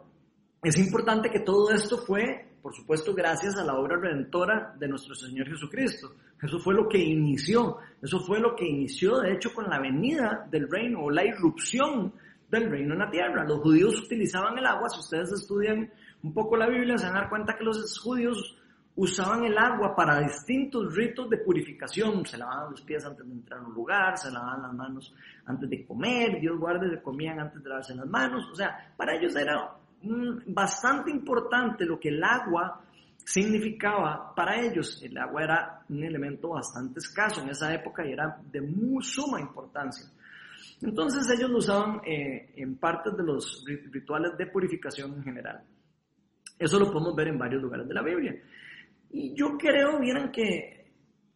es 0.62 0.78
importante 0.78 1.31
que 1.31 1.40
todo 1.40 1.73
esto 1.73 1.99
fue 1.99 2.52
por 2.62 2.73
supuesto, 2.73 3.12
gracias 3.12 3.57
a 3.57 3.64
la 3.64 3.75
obra 3.75 3.97
redentora 3.97 4.73
de 4.78 4.87
nuestro 4.87 5.16
Señor 5.16 5.49
Jesucristo. 5.49 6.14
Eso 6.40 6.61
fue 6.61 6.75
lo 6.75 6.88
que 6.88 6.99
inició, 6.99 7.78
eso 8.00 8.21
fue 8.21 8.38
lo 8.38 8.54
que 8.54 8.64
inició, 8.64 9.19
de 9.19 9.33
hecho, 9.33 9.52
con 9.52 9.69
la 9.69 9.81
venida 9.81 10.47
del 10.49 10.71
reino 10.71 11.02
o 11.02 11.11
la 11.11 11.25
irrupción 11.25 12.14
del 12.49 12.71
reino 12.71 12.92
en 12.92 13.00
la 13.00 13.11
tierra. 13.11 13.45
Los 13.45 13.61
judíos 13.61 14.00
utilizaban 14.00 14.57
el 14.57 14.66
agua, 14.66 14.88
si 14.90 15.00
ustedes 15.00 15.33
estudian 15.33 15.90
un 16.22 16.32
poco 16.32 16.56
la 16.56 16.68
Biblia, 16.68 16.96
se 16.98 17.06
van 17.06 17.14
dar 17.14 17.28
cuenta 17.28 17.56
que 17.56 17.64
los 17.64 17.98
judíos 17.98 18.56
usaban 18.94 19.44
el 19.44 19.56
agua 19.56 19.96
para 19.96 20.20
distintos 20.20 20.94
ritos 20.94 21.28
de 21.30 21.38
purificación. 21.38 22.24
Se 22.26 22.36
lavaban 22.36 22.70
los 22.70 22.82
pies 22.82 23.04
antes 23.04 23.26
de 23.26 23.32
entrar 23.32 23.60
a 23.60 23.64
un 23.64 23.74
lugar, 23.74 24.16
se 24.16 24.30
lavaban 24.30 24.62
las 24.62 24.72
manos 24.74 25.14
antes 25.46 25.68
de 25.68 25.84
comer, 25.84 26.40
Dios 26.40 26.58
guarde, 26.58 26.90
se 26.90 27.02
comían 27.02 27.40
antes 27.40 27.62
de 27.62 27.68
lavarse 27.68 27.94
las 27.94 28.06
manos. 28.06 28.48
O 28.50 28.54
sea, 28.54 28.92
para 28.96 29.16
ellos 29.16 29.34
era 29.36 29.76
bastante 30.46 31.10
importante 31.10 31.84
lo 31.84 31.98
que 31.98 32.08
el 32.08 32.22
agua 32.22 32.80
significaba 33.24 34.34
para 34.34 34.60
ellos. 34.60 35.00
El 35.02 35.16
agua 35.16 35.42
era 35.42 35.84
un 35.88 36.02
elemento 36.04 36.50
bastante 36.50 36.98
escaso 36.98 37.40
en 37.40 37.50
esa 37.50 37.72
época 37.72 38.04
y 38.06 38.12
era 38.12 38.38
de 38.50 38.60
muy 38.60 39.02
suma 39.02 39.40
importancia. 39.40 40.06
Entonces 40.80 41.28
ellos 41.30 41.50
lo 41.50 41.58
usaban 41.58 42.00
eh, 42.04 42.52
en 42.56 42.76
partes 42.76 43.16
de 43.16 43.22
los 43.22 43.64
rituales 43.90 44.36
de 44.36 44.46
purificación 44.46 45.14
en 45.14 45.22
general. 45.22 45.62
Eso 46.62 46.78
lo 46.78 46.92
podemos 46.92 47.14
ver 47.14 47.28
en 47.28 47.38
varios 47.38 47.61
lugares 47.61 47.88
de 47.88 47.95
la 47.95 48.02
Biblia. 48.02 48.40
Y 49.11 49.35
yo 49.35 49.59
creo, 49.59 49.99
vieran 49.99 50.31
que 50.31 50.83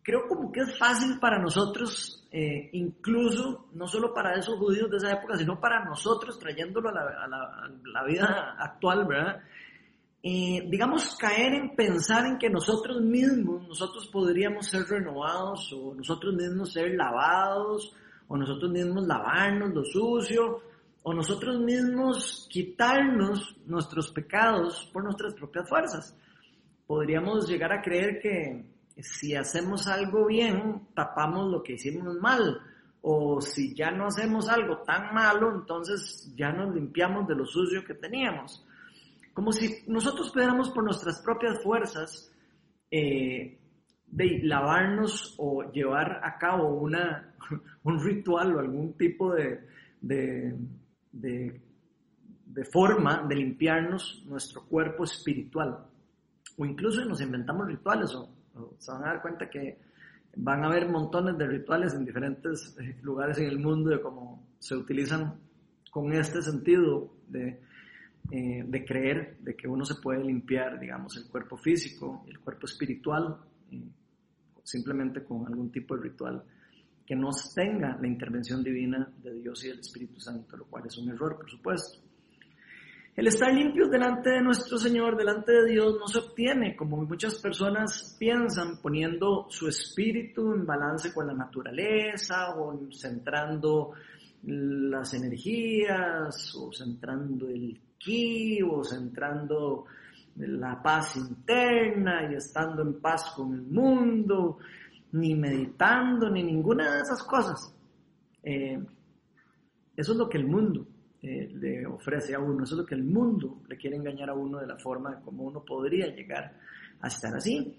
creo 0.02 0.28
como 0.28 0.52
que 0.52 0.60
es 0.60 0.78
fácil 0.78 1.18
para 1.18 1.36
nosotros, 1.40 2.24
eh, 2.30 2.70
incluso 2.74 3.66
no 3.74 3.88
solo 3.88 4.14
para 4.14 4.38
esos 4.38 4.56
judíos 4.56 4.88
de 4.88 4.98
esa 4.98 5.12
época, 5.14 5.36
sino 5.36 5.58
para 5.58 5.84
nosotros, 5.84 6.38
trayéndolo 6.38 6.90
a 6.90 7.26
la, 7.26 8.04
vida 8.04 8.54
actual, 8.56 9.04
¿verdad? 9.04 9.42
Eh, 10.22 10.64
digamos, 10.68 11.16
caer 11.16 11.54
en 11.54 11.74
pensar 11.74 12.24
en 12.26 12.38
que 12.38 12.48
nosotros 12.48 13.00
mismos, 13.00 13.66
nosotros 13.66 14.06
podríamos 14.12 14.66
ser 14.66 14.82
renovados 14.84 15.72
o 15.72 15.92
nosotros 15.92 16.34
mismos 16.34 16.72
ser 16.72 16.94
lavados 16.94 17.92
o 18.28 18.36
nosotros 18.36 18.70
mismos 18.70 19.06
lavarnos 19.06 19.74
lo 19.74 19.84
sucio 19.84 20.62
o 21.08 21.14
nosotros 21.14 21.60
mismos 21.60 22.48
quitarnos 22.50 23.56
nuestros 23.64 24.10
pecados 24.10 24.90
por 24.92 25.04
nuestras 25.04 25.34
propias 25.34 25.68
fuerzas. 25.68 26.18
Podríamos 26.84 27.48
llegar 27.48 27.72
a 27.72 27.80
creer 27.80 28.18
que, 28.18 28.64
si 29.00 29.36
hacemos 29.36 29.86
algo 29.86 30.26
bien, 30.26 30.88
tapamos 30.96 31.48
lo 31.48 31.62
que 31.62 31.74
hicimos 31.74 32.16
mal. 32.16 32.60
O 33.02 33.40
si 33.40 33.72
ya 33.72 33.92
no 33.92 34.06
hacemos 34.06 34.48
algo 34.48 34.78
tan 34.78 35.14
malo, 35.14 35.54
entonces 35.54 36.34
ya 36.34 36.50
nos 36.50 36.74
limpiamos 36.74 37.28
de 37.28 37.36
lo 37.36 37.46
sucio 37.46 37.84
que 37.84 37.94
teníamos. 37.94 38.66
Como 39.32 39.52
si 39.52 39.84
nosotros 39.86 40.32
pudiéramos 40.32 40.70
por 40.70 40.82
nuestras 40.82 41.22
propias 41.22 41.62
fuerzas 41.62 42.32
eh, 42.90 43.56
de 44.08 44.40
lavarnos 44.42 45.36
o 45.38 45.70
llevar 45.70 46.20
a 46.24 46.36
cabo 46.36 46.68
una, 46.80 47.32
un 47.84 48.02
ritual 48.02 48.56
o 48.56 48.58
algún 48.58 48.94
tipo 48.94 49.32
de, 49.32 49.60
de, 50.00 50.52
de, 51.20 51.60
de 52.46 52.64
forma 52.64 53.24
de 53.28 53.36
limpiarnos 53.36 54.24
nuestro 54.26 54.64
cuerpo 54.66 55.04
espiritual. 55.04 55.86
O 56.56 56.64
incluso 56.64 57.04
nos 57.04 57.20
inventamos 57.20 57.66
rituales 57.66 58.14
o 58.14 58.30
se 58.78 58.90
van 58.90 59.04
a 59.04 59.08
dar 59.08 59.22
cuenta 59.22 59.48
que 59.50 59.78
van 60.36 60.62
a 60.62 60.66
haber 60.66 60.88
montones 60.88 61.36
de 61.38 61.46
rituales 61.46 61.94
en 61.94 62.04
diferentes 62.04 62.76
eh, 62.78 62.98
lugares 63.02 63.38
en 63.38 63.46
el 63.46 63.58
mundo 63.58 63.90
de 63.90 64.00
cómo 64.00 64.46
se 64.58 64.76
utilizan 64.76 65.34
con 65.90 66.12
este 66.12 66.42
sentido 66.42 67.10
de, 67.28 67.60
eh, 68.30 68.64
de 68.66 68.84
creer 68.84 69.38
de 69.40 69.56
que 69.56 69.66
uno 69.66 69.84
se 69.84 69.94
puede 69.96 70.22
limpiar, 70.22 70.78
digamos, 70.78 71.16
el 71.16 71.26
cuerpo 71.26 71.56
físico, 71.56 72.24
el 72.28 72.38
cuerpo 72.40 72.66
espiritual, 72.66 73.38
eh, 73.70 73.82
simplemente 74.62 75.24
con 75.24 75.46
algún 75.46 75.70
tipo 75.72 75.96
de 75.96 76.02
ritual 76.02 76.44
que 77.06 77.14
no 77.14 77.30
tenga 77.54 77.96
la 78.00 78.08
intervención 78.08 78.62
divina 78.64 79.08
de 79.22 79.34
Dios 79.34 79.64
y 79.64 79.68
del 79.68 79.80
Espíritu 79.80 80.20
Santo, 80.20 80.56
lo 80.56 80.64
cual 80.66 80.84
es 80.86 80.98
un 80.98 81.08
error, 81.10 81.36
por 81.36 81.48
supuesto. 81.48 82.00
El 83.14 83.28
estar 83.28 83.50
limpios 83.50 83.90
delante 83.90 84.28
de 84.28 84.42
nuestro 84.42 84.76
Señor, 84.76 85.16
delante 85.16 85.50
de 85.50 85.70
Dios, 85.70 85.96
no 85.98 86.06
se 86.06 86.18
obtiene, 86.18 86.76
como 86.76 86.98
muchas 86.98 87.40
personas 87.40 88.14
piensan, 88.18 88.78
poniendo 88.82 89.46
su 89.48 89.68
espíritu 89.68 90.52
en 90.52 90.66
balance 90.66 91.14
con 91.14 91.26
la 91.26 91.32
naturaleza 91.32 92.54
o 92.56 92.78
centrando 92.92 93.92
las 94.42 95.14
energías 95.14 96.54
o 96.56 96.70
centrando 96.72 97.48
el 97.48 97.80
ki 97.98 98.60
o 98.62 98.84
centrando 98.84 99.86
la 100.36 100.82
paz 100.82 101.16
interna 101.16 102.30
y 102.30 102.34
estando 102.34 102.82
en 102.82 103.00
paz 103.00 103.32
con 103.34 103.54
el 103.54 103.62
mundo, 103.62 104.58
ni 105.12 105.34
meditando, 105.34 106.30
ni 106.30 106.42
ninguna 106.42 106.94
de 106.94 107.00
esas 107.02 107.22
cosas. 107.22 107.74
Eh, 108.42 108.78
eso 109.96 110.12
es 110.12 110.18
lo 110.18 110.28
que 110.28 110.38
el 110.38 110.46
mundo 110.46 110.86
eh, 111.22 111.50
le 111.54 111.86
ofrece 111.86 112.34
a 112.34 112.38
uno. 112.38 112.64
Eso 112.64 112.74
es 112.74 112.80
lo 112.80 112.86
que 112.86 112.94
el 112.94 113.04
mundo 113.04 113.62
le 113.68 113.76
quiere 113.76 113.96
engañar 113.96 114.30
a 114.30 114.34
uno 114.34 114.58
de 114.58 114.66
la 114.66 114.76
forma 114.78 115.20
como 115.20 115.44
uno 115.44 115.64
podría 115.64 116.06
llegar 116.06 116.56
a 117.00 117.08
estar 117.08 117.34
así. 117.34 117.76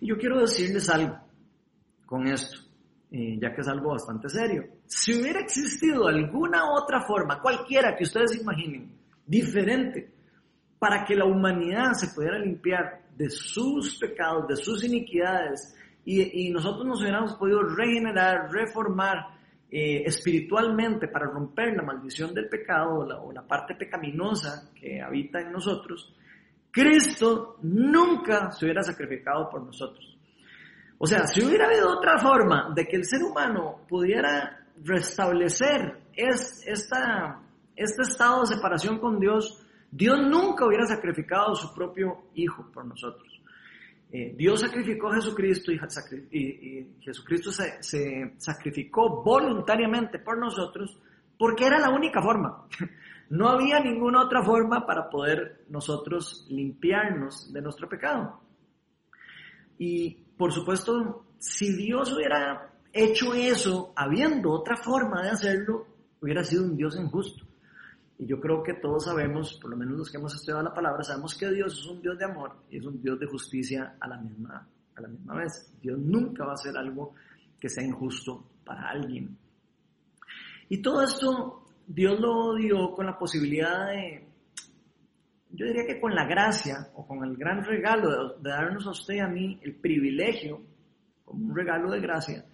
Y 0.00 0.06
yo 0.06 0.18
quiero 0.18 0.40
decirles 0.40 0.88
algo 0.90 1.18
con 2.04 2.26
esto, 2.26 2.58
eh, 3.10 3.38
ya 3.40 3.54
que 3.54 3.62
es 3.62 3.68
algo 3.68 3.90
bastante 3.90 4.28
serio. 4.28 4.64
Si 4.86 5.18
hubiera 5.18 5.40
existido 5.40 6.06
alguna 6.06 6.70
otra 6.70 7.00
forma, 7.06 7.40
cualquiera 7.40 7.96
que 7.96 8.04
ustedes 8.04 8.40
imaginen, 8.40 8.92
diferente, 9.26 10.12
para 10.78 11.04
que 11.04 11.14
la 11.14 11.24
humanidad 11.24 11.92
se 11.94 12.14
pudiera 12.14 12.38
limpiar 12.38 13.04
de 13.16 13.30
sus 13.30 13.96
pecados, 13.98 14.46
de 14.48 14.56
sus 14.56 14.84
iniquidades, 14.84 15.74
y, 16.04 16.50
nosotros 16.50 16.84
nos 16.84 17.00
hubiéramos 17.00 17.34
podido 17.34 17.62
regenerar, 17.62 18.50
reformar, 18.50 19.34
eh, 19.70 20.02
espiritualmente 20.06 21.08
para 21.08 21.26
romper 21.26 21.74
la 21.74 21.82
maldición 21.82 22.32
del 22.32 22.48
pecado 22.48 23.06
o 23.22 23.32
la, 23.32 23.42
parte 23.42 23.74
pecaminosa 23.74 24.70
que 24.74 25.00
habita 25.00 25.40
en 25.40 25.50
nosotros, 25.50 26.14
Cristo 26.70 27.58
nunca 27.62 28.50
se 28.52 28.66
hubiera 28.66 28.82
sacrificado 28.82 29.48
por 29.48 29.64
nosotros. 29.64 30.16
O 30.98 31.06
sea, 31.06 31.26
si 31.26 31.44
hubiera 31.44 31.66
habido 31.66 31.90
otra 31.90 32.18
forma 32.18 32.72
de 32.74 32.86
que 32.86 32.96
el 32.96 33.04
ser 33.04 33.22
humano 33.22 33.80
pudiera 33.88 34.64
restablecer 34.82 36.02
esta, 36.14 37.40
este 37.74 38.02
estado 38.02 38.42
de 38.42 38.46
separación 38.46 38.98
con 38.98 39.18
Dios, 39.18 39.60
Dios 39.90 40.18
nunca 40.28 40.66
hubiera 40.66 40.86
sacrificado 40.86 41.52
a 41.52 41.56
su 41.56 41.72
propio 41.74 42.24
Hijo 42.34 42.70
por 42.72 42.84
nosotros. 42.84 43.40
Eh, 44.16 44.32
Dios 44.36 44.60
sacrificó 44.60 45.08
a 45.08 45.16
Jesucristo 45.16 45.72
y, 45.72 46.86
Jesucristo 47.00 47.50
se, 47.50 48.34
sacrificó 48.36 49.24
voluntariamente 49.24 50.20
por 50.20 50.38
nosotros 50.38 50.96
porque 51.36 51.66
era 51.66 51.80
la 51.80 51.90
única 51.90 52.22
forma. 52.22 52.64
No 53.30 53.48
había 53.48 53.80
ninguna 53.80 54.22
otra 54.22 54.42
forma 54.42 54.86
para 54.86 55.08
poder 55.08 55.64
nosotros 55.70 56.46
limpiarnos 56.50 57.50
de 57.52 57.62
nuestro 57.62 57.88
pecado. 57.88 58.38
Y 59.78 60.10
por 60.36 60.52
supuesto, 60.52 61.24
si 61.38 61.74
Dios 61.74 62.12
hubiera 62.12 62.70
hecho 62.92 63.32
eso 63.34 63.94
habiendo 63.96 64.52
otra 64.52 64.76
forma 64.76 65.22
de 65.22 65.30
hacerlo, 65.30 65.86
hubiera 66.20 66.44
sido 66.44 66.64
un 66.64 66.76
Dios 66.76 66.96
injusto. 66.96 67.46
Y 68.18 68.26
yo 68.26 68.40
creo 68.40 68.62
que 68.62 68.74
todos 68.74 69.04
sabemos, 69.06 69.58
por 69.60 69.70
lo 69.70 69.76
menos 69.76 69.98
los 69.98 70.10
que 70.10 70.18
hemos 70.18 70.34
estudiado 70.34 70.62
la 70.62 70.74
palabra, 70.74 71.02
sabemos 71.02 71.36
que 71.36 71.50
Dios 71.50 71.78
es 71.78 71.86
un 71.86 72.00
Dios 72.00 72.16
de 72.18 72.24
amor 72.24 72.56
y 72.70 72.78
es 72.78 72.84
un 72.84 73.02
Dios 73.02 73.18
de 73.18 73.26
justicia 73.26 73.96
a 74.00 74.08
la 74.08 74.18
misma, 74.18 74.68
a 74.94 75.00
la 75.00 75.08
misma 75.08 75.34
vez. 75.34 75.72
Dios 75.80 75.98
nunca 75.98 76.44
va 76.44 76.52
a 76.52 76.54
hacer 76.54 76.76
algo 76.76 77.14
que 77.58 77.68
sea 77.68 77.84
injusto 77.84 78.44
para 78.64 78.88
alguien. 78.90 79.36
Y 80.68 80.80
todo 80.80 81.02
esto 81.02 81.64
Dios 81.86 82.18
lo 82.20 82.54
dio 82.54 82.92
con 82.94 83.06
la 83.06 83.18
posibilidad 83.18 83.86
de, 83.88 84.26
yo 85.50 85.66
diría 85.66 85.86
que 85.86 86.00
con 86.00 86.14
la 86.14 86.26
gracia 86.26 86.88
o 86.94 87.06
con 87.06 87.24
el 87.24 87.36
gran 87.36 87.64
regalo 87.64 88.34
de, 88.38 88.50
darnos 88.50 88.86
a 88.86 88.90
usted 88.90 89.14
y 89.14 89.20
a 89.20 89.28
mí 89.28 89.58
el 89.62 89.76
privilegio, 89.76 90.60
como 91.24 91.46
un 91.46 91.54
regalo 91.54 91.90
de 91.90 92.00
gracia, 92.00 92.44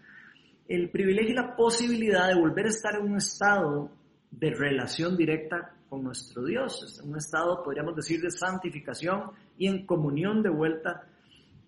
el 0.68 0.90
privilegio 0.90 1.32
y 1.32 1.34
la 1.34 1.56
posibilidad 1.56 2.28
de 2.28 2.38
volver 2.38 2.66
a 2.66 2.70
estar 2.70 2.94
en 2.96 3.10
un 3.10 3.16
estado 3.16 3.90
de 4.30 4.50
relación 4.50 5.16
directa 5.16 5.74
con 5.88 6.04
nuestro 6.04 6.44
Dios, 6.44 6.82
es 6.84 7.00
un 7.02 7.16
estado, 7.16 7.62
podríamos 7.64 7.96
decir, 7.96 8.20
de 8.20 8.30
santificación 8.30 9.32
y 9.58 9.66
en 9.66 9.84
comunión 9.86 10.42
de 10.42 10.50
vuelta 10.50 11.04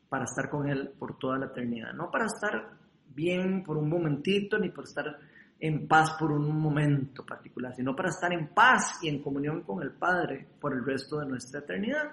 para 0.08 0.24
estar 0.24 0.48
con 0.48 0.68
Él 0.68 0.90
por 0.98 1.18
toda 1.18 1.38
la 1.38 1.46
eternidad, 1.46 1.92
no 1.92 2.10
para 2.10 2.26
estar 2.26 2.70
bien 3.14 3.62
por 3.64 3.76
un 3.76 3.88
momentito, 3.88 4.58
ni 4.58 4.70
por 4.70 4.84
estar 4.84 5.18
en 5.58 5.86
paz 5.86 6.16
por 6.18 6.32
un 6.32 6.60
momento 6.60 7.24
particular, 7.24 7.74
sino 7.74 7.94
para 7.94 8.08
estar 8.08 8.32
en 8.32 8.48
paz 8.48 8.98
y 9.02 9.08
en 9.08 9.22
comunión 9.22 9.62
con 9.62 9.82
el 9.82 9.92
Padre 9.92 10.46
por 10.60 10.72
el 10.72 10.84
resto 10.84 11.18
de 11.20 11.26
nuestra 11.26 11.60
eternidad. 11.60 12.10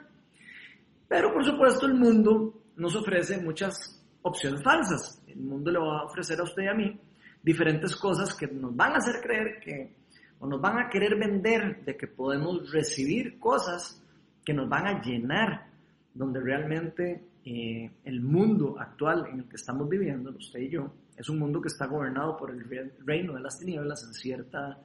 Pero 1.07 1.33
por 1.33 1.43
supuesto 1.43 1.87
el 1.87 1.95
mundo 1.95 2.61
nos 2.75 2.95
ofrece 2.95 3.41
muchas 3.41 3.99
opciones 4.21 4.61
falsas. 4.63 5.21
El 5.27 5.39
mundo 5.39 5.71
le 5.71 5.79
va 5.79 6.01
a 6.01 6.05
ofrecer 6.05 6.39
a 6.39 6.43
usted 6.43 6.63
y 6.63 6.67
a 6.67 6.73
mí 6.73 6.99
diferentes 7.41 7.95
cosas 7.95 8.35
que 8.35 8.47
nos 8.47 8.75
van 8.75 8.93
a 8.93 8.97
hacer 8.97 9.21
creer 9.21 9.59
que, 9.59 9.98
o 10.39 10.47
nos 10.47 10.61
van 10.61 10.79
a 10.79 10.89
querer 10.89 11.17
vender 11.17 11.83
de 11.83 11.97
que 11.97 12.07
podemos 12.07 12.71
recibir 12.71 13.39
cosas 13.39 14.01
que 14.43 14.53
nos 14.53 14.69
van 14.69 14.87
a 14.87 15.01
llenar, 15.01 15.67
donde 16.13 16.39
realmente 16.39 17.23
eh, 17.45 17.91
el 18.05 18.21
mundo 18.21 18.79
actual 18.79 19.27
en 19.31 19.39
el 19.39 19.49
que 19.49 19.57
estamos 19.57 19.87
viviendo, 19.87 20.31
usted 20.31 20.59
y 20.59 20.69
yo, 20.69 20.91
es 21.15 21.27
un 21.29 21.39
mundo 21.39 21.61
que 21.61 21.67
está 21.67 21.87
gobernado 21.87 22.37
por 22.37 22.51
el 22.51 22.63
reino 23.05 23.33
de 23.33 23.41
las 23.41 23.59
tinieblas 23.59 24.03
en 24.03 24.13
cierta, 24.13 24.79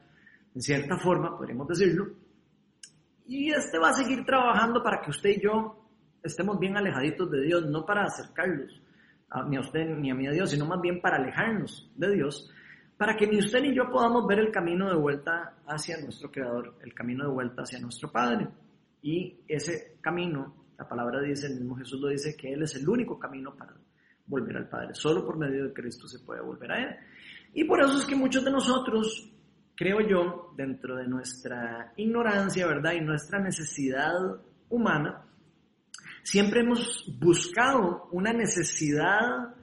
en 0.55 0.61
cierta 0.61 0.99
forma, 0.99 1.37
podríamos 1.37 1.69
decirlo. 1.69 2.09
Y 3.27 3.51
este 3.51 3.79
va 3.79 3.91
a 3.91 3.95
seguir 3.95 4.25
trabajando 4.25 4.83
para 4.83 5.01
que 5.01 5.11
usted 5.11 5.31
y 5.31 5.41
yo 5.41 5.81
estemos 6.23 6.59
bien 6.59 6.77
alejaditos 6.77 7.31
de 7.31 7.43
Dios, 7.43 7.67
no 7.67 7.87
para 7.87 8.05
acercarlos 8.05 8.81
ni 9.49 9.57
a 9.57 9.61
usted 9.61 9.87
ni 9.97 10.11
a 10.11 10.15
mí 10.15 10.27
a 10.27 10.31
Dios, 10.31 10.51
sino 10.51 10.65
más 10.65 10.81
bien 10.81 11.01
para 11.01 11.17
alejarnos 11.17 11.91
de 11.97 12.15
Dios, 12.15 12.51
para 12.97 13.17
que 13.17 13.27
ni 13.27 13.39
usted 13.39 13.61
ni 13.61 13.75
yo 13.75 13.91
podamos 13.91 14.27
ver 14.27 14.39
el 14.39 14.53
camino 14.53 14.89
de 14.89 14.97
vuelta 14.97 15.57
hacia 15.67 16.01
nuestro 16.01 16.31
Creador, 16.31 16.77
el 16.83 16.95
camino 16.95 17.25
de 17.25 17.31
vuelta 17.31 17.63
hacia 17.63 17.81
nuestro 17.81 18.11
Padre. 18.11 18.49
Y 19.03 19.41
ese 19.49 19.99
camino, 20.01 20.55
la 20.79 20.89
palabra 20.89 21.21
dice, 21.21 21.47
el 21.47 21.57
mismo 21.57 21.77
Jesús 21.77 22.01
lo 22.01 22.09
dice, 22.09 22.37
que 22.37 22.53
Él 22.53 22.63
es 22.63 22.75
el 22.77 22.89
único 22.89 23.19
camino 23.19 23.55
para 23.55 23.75
volver 24.27 24.57
al 24.57 24.69
Padre. 24.69 24.95
Solo 24.95 25.25
por 25.25 25.37
medio 25.37 25.65
de 25.65 25.73
Cristo 25.73 26.07
se 26.09 26.21
puede 26.21 26.41
volver 26.41 26.73
a 26.73 26.83
Él. 26.83 26.97
Y 27.53 27.65
por 27.65 27.81
eso 27.81 27.99
es 27.99 28.07
que 28.07 28.17
muchos 28.17 28.45
de 28.45 28.51
nosotros, 28.51 29.31
creo 29.75 30.01
yo, 30.01 30.55
dentro 30.57 30.97
de 30.97 31.07
nuestra 31.07 31.93
ignorancia, 31.97 32.67
¿verdad? 32.67 32.93
Y 32.93 33.01
nuestra 33.01 33.41
necesidad 33.41 34.13
humana, 34.69 35.25
siempre 36.23 36.61
hemos 36.61 37.05
buscado 37.21 38.09
una 38.13 38.33
necesidad, 38.33 39.55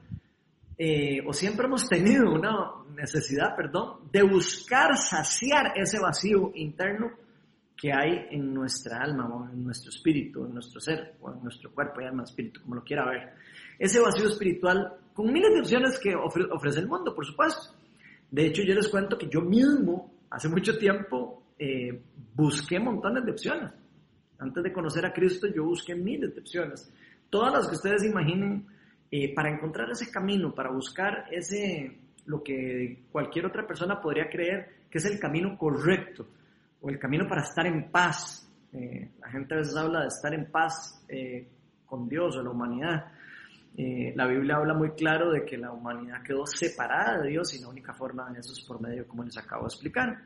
eh, 0.83 1.21
o 1.27 1.31
siempre 1.31 1.67
hemos 1.67 1.87
tenido 1.87 2.31
una 2.31 2.71
necesidad, 2.95 3.55
perdón, 3.55 4.09
de 4.11 4.23
buscar 4.23 4.97
saciar 4.97 5.73
ese 5.75 5.99
vacío 5.99 6.51
interno 6.55 7.11
que 7.77 7.93
hay 7.93 8.25
en 8.31 8.51
nuestra 8.51 8.97
alma, 8.97 9.27
o 9.27 9.47
en 9.47 9.63
nuestro 9.63 9.91
espíritu, 9.91 10.45
en 10.45 10.55
nuestro 10.55 10.79
ser, 10.79 11.17
o 11.21 11.31
en 11.31 11.43
nuestro 11.43 11.71
cuerpo 11.71 12.01
y 12.01 12.05
alma, 12.05 12.23
espíritu, 12.23 12.61
como 12.61 12.75
lo 12.75 12.83
quiera 12.83 13.05
ver 13.05 13.33
ese 13.81 13.99
vacío 13.99 14.27
espiritual 14.27 14.93
con 15.11 15.33
miles 15.33 15.53
de 15.53 15.59
opciones 15.59 15.99
que 15.99 16.13
ofrece 16.15 16.79
el 16.79 16.87
mundo, 16.87 17.15
por 17.15 17.25
supuesto. 17.25 17.73
De 18.29 18.45
hecho, 18.45 18.61
yo 18.61 18.75
les 18.75 18.87
cuento 18.87 19.17
que 19.17 19.27
yo 19.27 19.41
mismo, 19.41 20.13
hace 20.29 20.47
mucho 20.49 20.77
tiempo, 20.77 21.43
eh, 21.57 22.01
busqué 22.35 22.79
montones 22.79 23.25
de 23.25 23.31
opciones. 23.31 23.71
Antes 24.37 24.63
de 24.63 24.71
conocer 24.71 25.03
a 25.05 25.11
Cristo, 25.11 25.47
yo 25.47 25.65
busqué 25.65 25.95
miles 25.95 26.33
de 26.33 26.41
opciones. 26.41 26.93
Todas 27.29 27.53
las 27.53 27.67
que 27.67 27.75
ustedes 27.75 28.03
imaginen, 28.03 28.67
eh, 29.11 29.33
para 29.33 29.51
encontrar 29.51 29.89
ese 29.91 30.09
camino, 30.09 30.55
para 30.55 30.71
buscar 30.71 31.25
ese, 31.29 31.99
lo 32.25 32.41
que 32.41 33.03
cualquier 33.11 33.45
otra 33.45 33.67
persona 33.67 33.99
podría 33.99 34.29
creer 34.29 34.81
que 34.89 34.97
es 34.97 35.05
el 35.05 35.19
camino 35.19 35.57
correcto, 35.57 36.27
o 36.81 36.89
el 36.89 36.97
camino 36.97 37.27
para 37.27 37.41
estar 37.41 37.67
en 37.67 37.91
paz. 37.91 38.49
Eh, 38.73 39.11
la 39.19 39.29
gente 39.29 39.53
a 39.53 39.57
veces 39.57 39.75
habla 39.75 40.01
de 40.01 40.07
estar 40.07 40.33
en 40.33 40.49
paz 40.49 41.05
con 41.85 42.07
Dios 42.07 42.37
o 42.37 42.41
la 42.41 42.49
humanidad. 42.49 43.11
Eh, 43.77 44.13
la 44.15 44.27
Biblia 44.27 44.57
habla 44.57 44.73
muy 44.73 44.91
claro 44.91 45.31
de 45.31 45.45
que 45.45 45.57
la 45.57 45.71
humanidad 45.71 46.21
quedó 46.23 46.45
separada 46.45 47.21
de 47.21 47.29
Dios 47.29 47.53
y 47.53 47.61
la 47.61 47.69
única 47.69 47.93
forma 47.93 48.29
de 48.31 48.39
eso 48.39 48.51
es 48.51 48.61
por 48.65 48.81
medio, 48.81 49.07
como 49.07 49.23
les 49.23 49.37
acabo 49.37 49.63
de 49.63 49.67
explicar. 49.67 50.17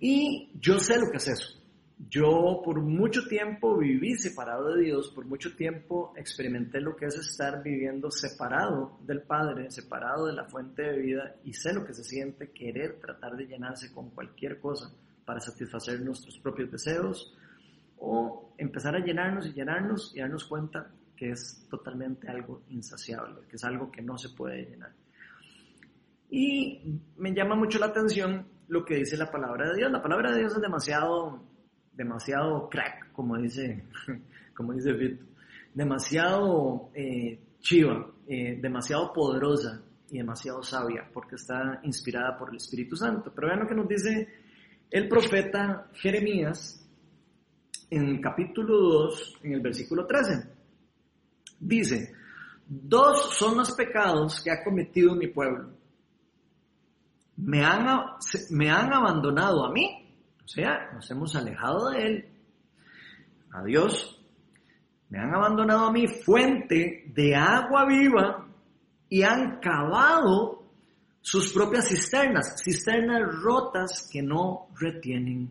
Y 0.00 0.50
yo 0.60 0.78
sé 0.78 0.98
lo 0.98 1.10
que 1.10 1.18
es 1.18 1.28
eso. 1.28 1.60
Yo 1.98 2.60
por 2.62 2.80
mucho 2.80 3.26
tiempo 3.26 3.78
viví 3.78 4.16
separado 4.16 4.74
de 4.74 4.84
Dios, 4.84 5.10
por 5.14 5.24
mucho 5.24 5.56
tiempo 5.56 6.12
experimenté 6.16 6.80
lo 6.80 6.94
que 6.94 7.06
es 7.06 7.16
estar 7.16 7.62
viviendo 7.62 8.10
separado 8.10 8.98
del 9.00 9.22
Padre, 9.22 9.70
separado 9.70 10.26
de 10.26 10.34
la 10.34 10.44
fuente 10.44 10.82
de 10.82 10.98
vida 10.98 11.36
y 11.42 11.54
sé 11.54 11.72
lo 11.72 11.86
que 11.86 11.94
se 11.94 12.04
siente 12.04 12.50
querer 12.50 13.00
tratar 13.00 13.34
de 13.36 13.46
llenarse 13.46 13.92
con 13.92 14.10
cualquier 14.10 14.60
cosa 14.60 14.92
para 15.24 15.40
satisfacer 15.40 16.00
nuestros 16.02 16.38
propios 16.38 16.70
deseos 16.70 17.34
o 17.98 18.52
empezar 18.58 18.94
a 18.94 19.00
llenarnos 19.00 19.46
y 19.46 19.52
llenarnos 19.54 20.12
y 20.14 20.20
darnos 20.20 20.44
cuenta 20.44 20.90
que 21.16 21.30
es 21.30 21.66
totalmente 21.70 22.28
algo 22.28 22.62
insaciable, 22.68 23.40
que 23.48 23.56
es 23.56 23.64
algo 23.64 23.90
que 23.90 24.02
no 24.02 24.18
se 24.18 24.28
puede 24.28 24.66
llenar. 24.66 24.92
Y 26.30 27.00
me 27.16 27.34
llama 27.34 27.54
mucho 27.54 27.78
la 27.78 27.86
atención 27.86 28.46
lo 28.68 28.84
que 28.84 28.96
dice 28.96 29.16
la 29.16 29.30
palabra 29.30 29.70
de 29.70 29.76
Dios. 29.76 29.90
La 29.90 30.02
palabra 30.02 30.32
de 30.32 30.40
Dios 30.40 30.54
es 30.54 30.60
demasiado, 30.60 31.42
demasiado 31.96 32.68
crack, 32.68 33.12
como 33.12 33.36
dice, 33.38 33.84
como 34.54 34.72
dice 34.72 34.92
Vito, 34.92 35.24
demasiado 35.74 36.90
eh, 36.94 37.38
chiva, 37.60 38.06
eh, 38.26 38.58
demasiado 38.60 39.12
poderosa 39.12 39.82
y 40.10 40.18
demasiado 40.18 40.62
sabia, 40.62 41.08
porque 41.12 41.34
está 41.36 41.80
inspirada 41.82 42.36
por 42.38 42.50
el 42.50 42.56
Espíritu 42.56 42.96
Santo. 42.96 43.32
Pero 43.34 43.48
vean 43.48 43.60
lo 43.60 43.68
que 43.68 43.74
nos 43.74 43.88
dice 43.88 44.28
el 44.90 45.08
profeta 45.08 45.88
Jeremías 45.94 46.82
en 47.90 48.20
capítulo 48.20 48.76
2, 48.78 49.38
en 49.42 49.52
el 49.52 49.60
versículo 49.60 50.06
13. 50.06 50.50
Dice, 51.58 52.12
dos 52.66 53.34
son 53.36 53.56
los 53.56 53.72
pecados 53.72 54.42
que 54.42 54.50
ha 54.50 54.62
cometido 54.62 55.14
mi 55.14 55.28
pueblo. 55.28 55.70
Me 57.36 57.64
han, 57.64 57.86
me 58.50 58.70
han 58.70 58.92
abandonado 58.92 59.64
a 59.64 59.72
mí, 59.72 60.05
o 60.46 60.48
sea, 60.48 60.92
nos 60.94 61.10
hemos 61.10 61.34
alejado 61.34 61.90
de 61.90 62.06
Él, 62.06 62.28
a 63.52 63.64
Dios. 63.64 64.24
Me 65.08 65.18
han 65.18 65.34
abandonado 65.34 65.86
a 65.86 65.92
mí, 65.92 66.06
fuente 66.06 67.10
de 67.12 67.34
agua 67.34 67.84
viva, 67.84 68.46
y 69.08 69.22
han 69.22 69.58
cavado 69.58 70.62
sus 71.20 71.52
propias 71.52 71.88
cisternas, 71.88 72.62
cisternas 72.62 73.22
rotas 73.42 74.08
que 74.12 74.22
no 74.22 74.68
retienen 74.78 75.50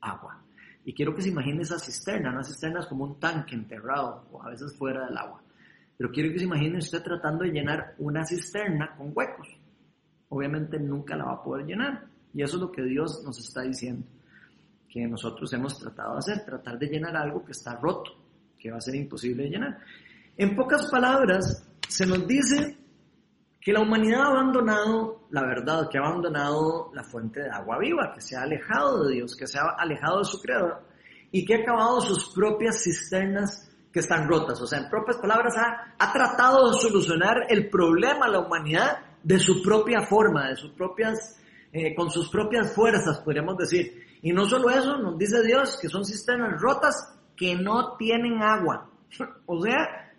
agua. 0.00 0.40
Y 0.84 0.94
quiero 0.94 1.16
que 1.16 1.22
se 1.22 1.30
imagine 1.30 1.62
esa 1.62 1.80
cisterna, 1.80 2.30
una 2.30 2.44
cisterna 2.44 2.78
es 2.78 2.86
como 2.86 3.06
un 3.06 3.18
tanque 3.18 3.56
enterrado 3.56 4.28
o 4.30 4.40
a 4.40 4.50
veces 4.50 4.72
fuera 4.78 5.04
del 5.06 5.18
agua. 5.18 5.42
Pero 5.96 6.12
quiero 6.12 6.30
que 6.32 6.38
se 6.38 6.44
imagine 6.44 6.78
usted 6.78 7.02
tratando 7.02 7.42
de 7.42 7.50
llenar 7.50 7.96
una 7.98 8.24
cisterna 8.24 8.94
con 8.96 9.10
huecos. 9.12 9.48
Obviamente 10.28 10.78
nunca 10.78 11.16
la 11.16 11.24
va 11.24 11.32
a 11.32 11.42
poder 11.42 11.66
llenar. 11.66 12.06
Y 12.32 12.42
eso 12.42 12.54
es 12.54 12.62
lo 12.62 12.70
que 12.70 12.84
Dios 12.84 13.20
nos 13.24 13.36
está 13.40 13.62
diciendo, 13.62 14.06
que 14.88 15.06
nosotros 15.06 15.52
hemos 15.52 15.78
tratado 15.78 16.14
de 16.14 16.18
hacer, 16.18 16.44
tratar 16.44 16.78
de 16.78 16.86
llenar 16.86 17.16
algo 17.16 17.44
que 17.44 17.52
está 17.52 17.74
roto, 17.74 18.12
que 18.58 18.70
va 18.70 18.78
a 18.78 18.80
ser 18.80 18.94
imposible 18.94 19.44
de 19.44 19.50
llenar. 19.50 19.78
En 20.36 20.56
pocas 20.56 20.90
palabras, 20.90 21.66
se 21.88 22.06
nos 22.06 22.26
dice 22.26 22.76
que 23.60 23.72
la 23.72 23.80
humanidad 23.80 24.22
ha 24.22 24.30
abandonado 24.30 25.18
la 25.30 25.42
verdad, 25.42 25.88
que 25.90 25.98
ha 25.98 26.02
abandonado 26.02 26.90
la 26.94 27.04
fuente 27.04 27.40
de 27.40 27.50
agua 27.50 27.78
viva, 27.78 28.12
que 28.14 28.20
se 28.20 28.36
ha 28.36 28.42
alejado 28.42 29.04
de 29.04 29.14
Dios, 29.16 29.36
que 29.36 29.46
se 29.46 29.58
ha 29.58 29.74
alejado 29.78 30.20
de 30.20 30.24
su 30.24 30.40
creador 30.40 30.82
y 31.30 31.44
que 31.44 31.54
ha 31.54 31.58
acabado 31.58 32.00
sus 32.00 32.32
propias 32.34 32.82
cisternas 32.82 33.70
que 33.92 34.00
están 34.00 34.28
rotas. 34.28 34.60
O 34.60 34.66
sea, 34.66 34.78
en 34.78 34.88
propias 34.88 35.18
palabras, 35.18 35.54
ha, 35.56 36.12
tratado 36.12 36.70
de 36.70 36.78
solucionar 36.78 37.46
el 37.48 37.68
problema 37.68 38.26
a 38.26 38.28
la 38.30 38.40
humanidad 38.40 38.98
de 39.22 39.38
su 39.38 39.62
propia 39.62 40.02
forma, 40.02 40.48
de 40.48 40.56
sus 40.56 40.72
propias, 40.72 41.38
eh, 41.72 41.94
con 41.94 42.10
sus 42.10 42.30
propias 42.30 42.74
fuerzas, 42.74 43.20
podríamos 43.20 43.56
decir. 43.58 44.07
Y 44.22 44.32
no 44.32 44.46
solo 44.46 44.70
eso, 44.70 44.98
nos 44.98 45.16
dice 45.18 45.42
Dios 45.42 45.78
que 45.80 45.88
son 45.88 46.04
cisternas 46.04 46.60
rotas 46.60 47.14
que 47.36 47.54
no 47.54 47.96
tienen 47.96 48.42
agua. 48.42 48.90
o 49.46 49.62
sea, 49.62 50.12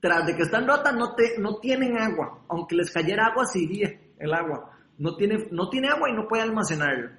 tras 0.00 0.26
de 0.26 0.36
que 0.36 0.42
están 0.42 0.66
rotas, 0.66 0.94
no, 0.94 1.14
te, 1.14 1.38
no 1.38 1.56
tienen 1.56 1.96
agua. 1.98 2.44
Aunque 2.48 2.76
les 2.76 2.90
cayera 2.90 3.26
agua, 3.26 3.46
se 3.46 3.60
iría 3.60 3.98
el 4.18 4.34
agua. 4.34 4.70
No 4.98 5.16
tiene, 5.16 5.48
no 5.50 5.68
tiene 5.68 5.88
agua 5.88 6.10
y 6.10 6.14
no 6.14 6.28
puede 6.28 6.42
almacenarlo. 6.42 7.10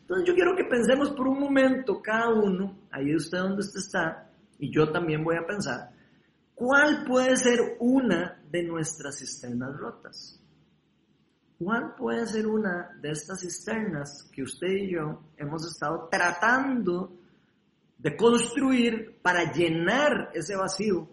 Entonces 0.00 0.26
yo 0.26 0.34
quiero 0.34 0.56
que 0.56 0.64
pensemos 0.64 1.10
por 1.10 1.28
un 1.28 1.38
momento, 1.38 2.02
cada 2.02 2.28
uno, 2.28 2.76
ahí 2.90 3.14
usted 3.14 3.38
donde 3.38 3.60
usted 3.60 3.80
está, 3.80 4.28
y 4.58 4.70
yo 4.70 4.90
también 4.90 5.24
voy 5.24 5.36
a 5.36 5.46
pensar, 5.46 5.90
¿cuál 6.54 7.04
puede 7.06 7.36
ser 7.36 7.76
una 7.78 8.42
de 8.50 8.64
nuestras 8.64 9.18
cisternas 9.18 9.76
rotas? 9.76 10.41
¿Cuál 11.62 11.94
puede 11.94 12.26
ser 12.26 12.46
una 12.46 12.96
de 13.00 13.10
estas 13.10 13.40
cisternas 13.40 14.28
que 14.32 14.42
usted 14.42 14.68
y 14.68 14.92
yo 14.92 15.22
hemos 15.36 15.66
estado 15.66 16.08
tratando 16.10 17.12
de 17.98 18.16
construir 18.16 19.18
para 19.22 19.52
llenar 19.52 20.30
ese 20.34 20.56
vacío 20.56 21.08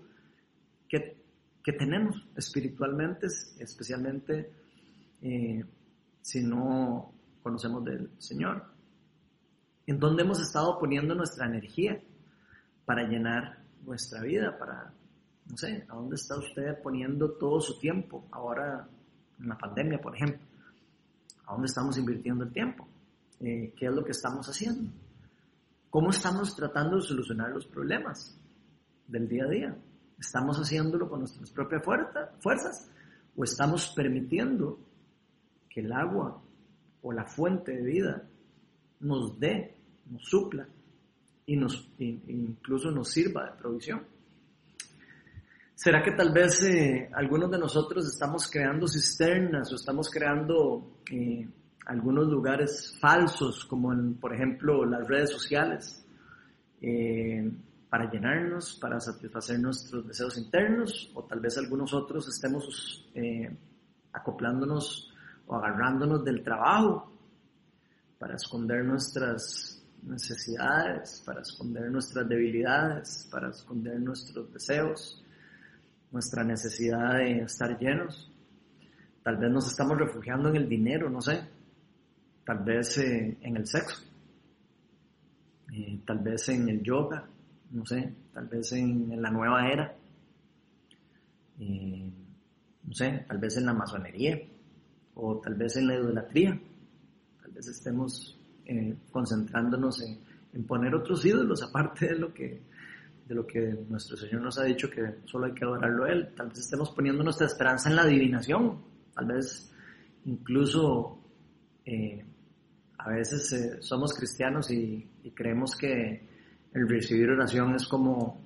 que 0.87 1.19
que 1.63 1.73
tenemos 1.73 2.15
espiritualmente, 2.35 3.27
especialmente 3.59 4.51
eh, 5.21 5.63
si 6.21 6.41
no 6.41 7.13
conocemos 7.43 7.83
del 7.83 8.09
Señor. 8.17 8.63
En 9.85 9.99
dónde 9.99 10.23
hemos 10.23 10.39
estado 10.41 10.79
poniendo 10.79 11.15
nuestra 11.15 11.45
energía 11.45 12.01
para 12.85 13.03
llenar 13.03 13.59
nuestra 13.85 14.21
vida, 14.21 14.57
para 14.57 14.93
No 15.49 15.57
sé, 15.57 15.85
¿a 15.89 15.95
dónde 15.95 16.15
está 16.15 16.37
usted 16.37 16.81
poniendo 16.81 17.31
todo 17.33 17.59
su 17.59 17.79
tiempo 17.79 18.27
ahora 18.31 18.87
en 19.39 19.49
la 19.49 19.57
pandemia, 19.57 19.99
por 19.99 20.15
ejemplo? 20.15 20.39
¿A 21.45 21.53
dónde 21.53 21.67
estamos 21.67 21.97
invirtiendo 21.97 22.43
el 22.43 22.51
tiempo? 22.51 22.87
Eh, 23.39 23.73
¿Qué 23.77 23.85
es 23.87 23.91
lo 23.91 24.03
que 24.03 24.11
estamos 24.11 24.47
haciendo? 24.47 24.91
¿Cómo 25.89 26.11
estamos 26.11 26.55
tratando 26.55 26.97
de 26.97 27.01
solucionar 27.01 27.49
los 27.49 27.65
problemas 27.65 28.37
del 29.07 29.27
día 29.27 29.45
a 29.45 29.49
día? 29.49 29.77
¿Estamos 30.19 30.57
haciéndolo 30.57 31.09
con 31.09 31.19
nuestras 31.19 31.49
propias 31.51 31.83
fuerzas 32.39 32.91
o 33.35 33.43
estamos 33.43 33.91
permitiendo 33.95 34.77
que 35.69 35.81
el 35.81 35.91
agua 35.93 36.41
o 37.01 37.11
la 37.11 37.25
fuente 37.25 37.71
de 37.71 37.83
vida 37.83 38.27
nos 38.99 39.39
dé, 39.39 39.77
nos 40.09 40.23
supla 40.23 40.67
y 41.45 41.55
nos, 41.55 41.89
incluso 41.97 42.91
nos 42.91 43.09
sirva 43.09 43.45
de 43.45 43.57
provisión? 43.57 44.18
¿Será 45.81 46.03
que 46.03 46.11
tal 46.11 46.33
vez 46.33 46.61
eh, 46.63 47.09
algunos 47.13 47.49
de 47.49 47.57
nosotros 47.57 48.05
estamos 48.05 48.49
creando 48.51 48.85
cisternas 48.85 49.71
o 49.71 49.75
estamos 49.75 50.09
creando 50.09 50.99
eh, 51.09 51.47
algunos 51.85 52.27
lugares 52.27 52.97
falsos, 52.99 53.63
como 53.63 53.93
por 54.19 54.35
ejemplo 54.35 54.83
las 54.83 55.07
redes 55.07 55.29
sociales, 55.29 56.05
eh, 56.81 57.49
para 57.89 58.11
llenarnos, 58.11 58.75
para 58.75 58.99
satisfacer 58.99 59.57
nuestros 59.57 60.05
deseos 60.05 60.37
internos, 60.37 61.13
o 61.15 61.23
tal 61.23 61.39
vez 61.39 61.57
algunos 61.57 61.93
otros 61.93 62.27
estemos 62.27 63.09
acoplándonos 64.11 65.13
o 65.47 65.55
agarrándonos 65.55 66.25
del 66.25 66.43
trabajo 66.43 67.09
para 68.17 68.35
esconder 68.35 68.83
nuestras 68.83 69.81
necesidades, 70.03 71.23
para 71.25 71.39
esconder 71.39 71.89
nuestras 71.89 72.27
debilidades, 72.27 73.29
para 73.31 73.49
esconder 73.49 73.97
nuestros 74.01 74.51
deseos 74.51 75.23
nuestra 76.11 76.43
necesidad 76.43 77.17
de 77.17 77.41
estar 77.41 77.77
llenos. 77.77 78.31
Tal 79.23 79.37
vez 79.37 79.51
nos 79.51 79.67
estamos 79.67 79.97
refugiando 79.97 80.49
en 80.49 80.55
el 80.55 80.69
dinero, 80.69 81.09
no 81.09 81.21
sé. 81.21 81.41
Tal 82.45 82.63
vez 82.63 82.97
eh, 82.97 83.37
en 83.41 83.57
el 83.57 83.67
sexo. 83.67 84.03
Eh, 85.71 85.99
tal 86.05 86.19
vez 86.19 86.49
en 86.49 86.67
el 86.69 86.81
yoga, 86.81 87.27
no 87.71 87.85
sé. 87.85 88.13
Tal 88.33 88.47
vez 88.47 88.71
en, 88.71 89.21
la 89.21 89.29
nueva 89.29 89.69
era. 89.69 89.95
Eh, 91.59 92.11
no 92.83 92.93
sé, 92.93 93.25
tal 93.27 93.37
vez 93.37 93.57
en 93.57 93.65
la 93.65 93.73
masonería. 93.73 94.39
O 95.15 95.39
tal 95.39 95.55
vez 95.55 95.75
en 95.77 95.87
la 95.87 95.95
idolatría. 95.95 96.59
Tal 97.41 97.51
vez 97.51 97.67
estemos 97.67 98.35
concentrándonos 99.11 99.99
en 100.53 100.63
poner 100.67 100.93
otros 100.93 101.25
ídolos 101.25 101.63
aparte 101.63 102.05
de 102.05 102.19
lo 102.19 102.31
que 102.31 102.61
de 103.29 103.35
lo 103.35 103.45
que 103.45 103.59
nuestro 103.87 104.17
Señor 104.17 104.41
nos 104.41 104.57
ha 104.57 104.63
dicho 104.63 104.89
que 104.89 105.19
solo 105.25 105.45
hay 105.45 105.53
que 105.53 105.63
adorarlo 105.63 106.05
a 106.05 106.11
Él. 106.11 106.33
Tal 106.35 106.47
vez 106.47 106.57
estemos 106.61 106.89
poniendo 106.89 107.23
nuestra 107.23 107.45
esperanza 107.45 107.87
en 107.87 107.95
la 107.95 108.01
adivinación. 108.01 108.83
Tal 109.13 109.27
vez 109.27 109.71
incluso 110.25 111.21
eh, 111.85 112.25
a 112.97 113.09
veces 113.11 113.53
eh, 113.53 113.77
somos 113.81 114.13
cristianos 114.13 114.71
y, 114.71 115.07
creemos 115.35 115.75
que 115.75 116.27
el 116.73 116.89
recibir 116.89 117.29
oración 117.29 117.75
es 117.75 117.87
como, 117.87 118.41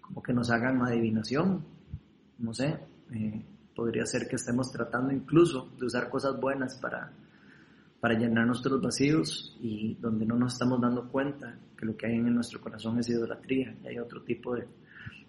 como 0.00 0.22
que 0.22 0.32
nos 0.32 0.50
hagan 0.50 0.80
adivinación. 0.82 1.62
No 2.38 2.54
sé, 2.54 2.78
eh, 3.12 3.44
podría 3.76 4.06
ser 4.06 4.26
que 4.26 4.36
estemos 4.36 4.72
tratando 4.72 5.12
incluso 5.12 5.70
de 5.78 5.84
usar 5.84 6.08
cosas 6.08 6.40
buenas 6.40 6.78
para 6.78 7.12
para 8.04 8.18
llenar 8.18 8.46
nuestros 8.46 8.82
vacíos 8.82 9.56
y 9.62 9.94
donde 9.94 10.26
no 10.26 10.36
nos 10.36 10.52
estamos 10.52 10.78
dando 10.78 11.08
cuenta 11.08 11.56
que 11.74 11.86
lo 11.86 11.96
que 11.96 12.06
hay 12.06 12.16
en 12.16 12.34
nuestro 12.34 12.60
corazón 12.60 12.98
es 12.98 13.08
idolatría 13.08 13.74
y 13.82 13.86
hay 13.86 13.98
otro 13.98 14.20
tipo 14.20 14.54
de, 14.54 14.66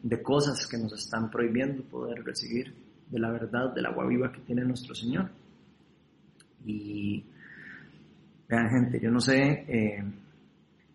de 0.04 0.22
cosas 0.22 0.68
que 0.68 0.78
nos 0.78 0.92
están 0.92 1.32
prohibiendo 1.32 1.84
poder 1.84 2.22
recibir 2.22 2.76
de 3.10 3.18
la 3.18 3.32
verdad, 3.32 3.74
del 3.74 3.86
agua 3.86 4.06
viva 4.06 4.30
que 4.30 4.42
tiene 4.42 4.66
nuestro 4.66 4.94
Señor. 4.94 5.30
Y 6.66 7.24
vean 8.50 8.70
gente, 8.70 9.00
yo 9.02 9.10
no 9.10 9.22
sé, 9.22 9.64
eh, 9.70 10.04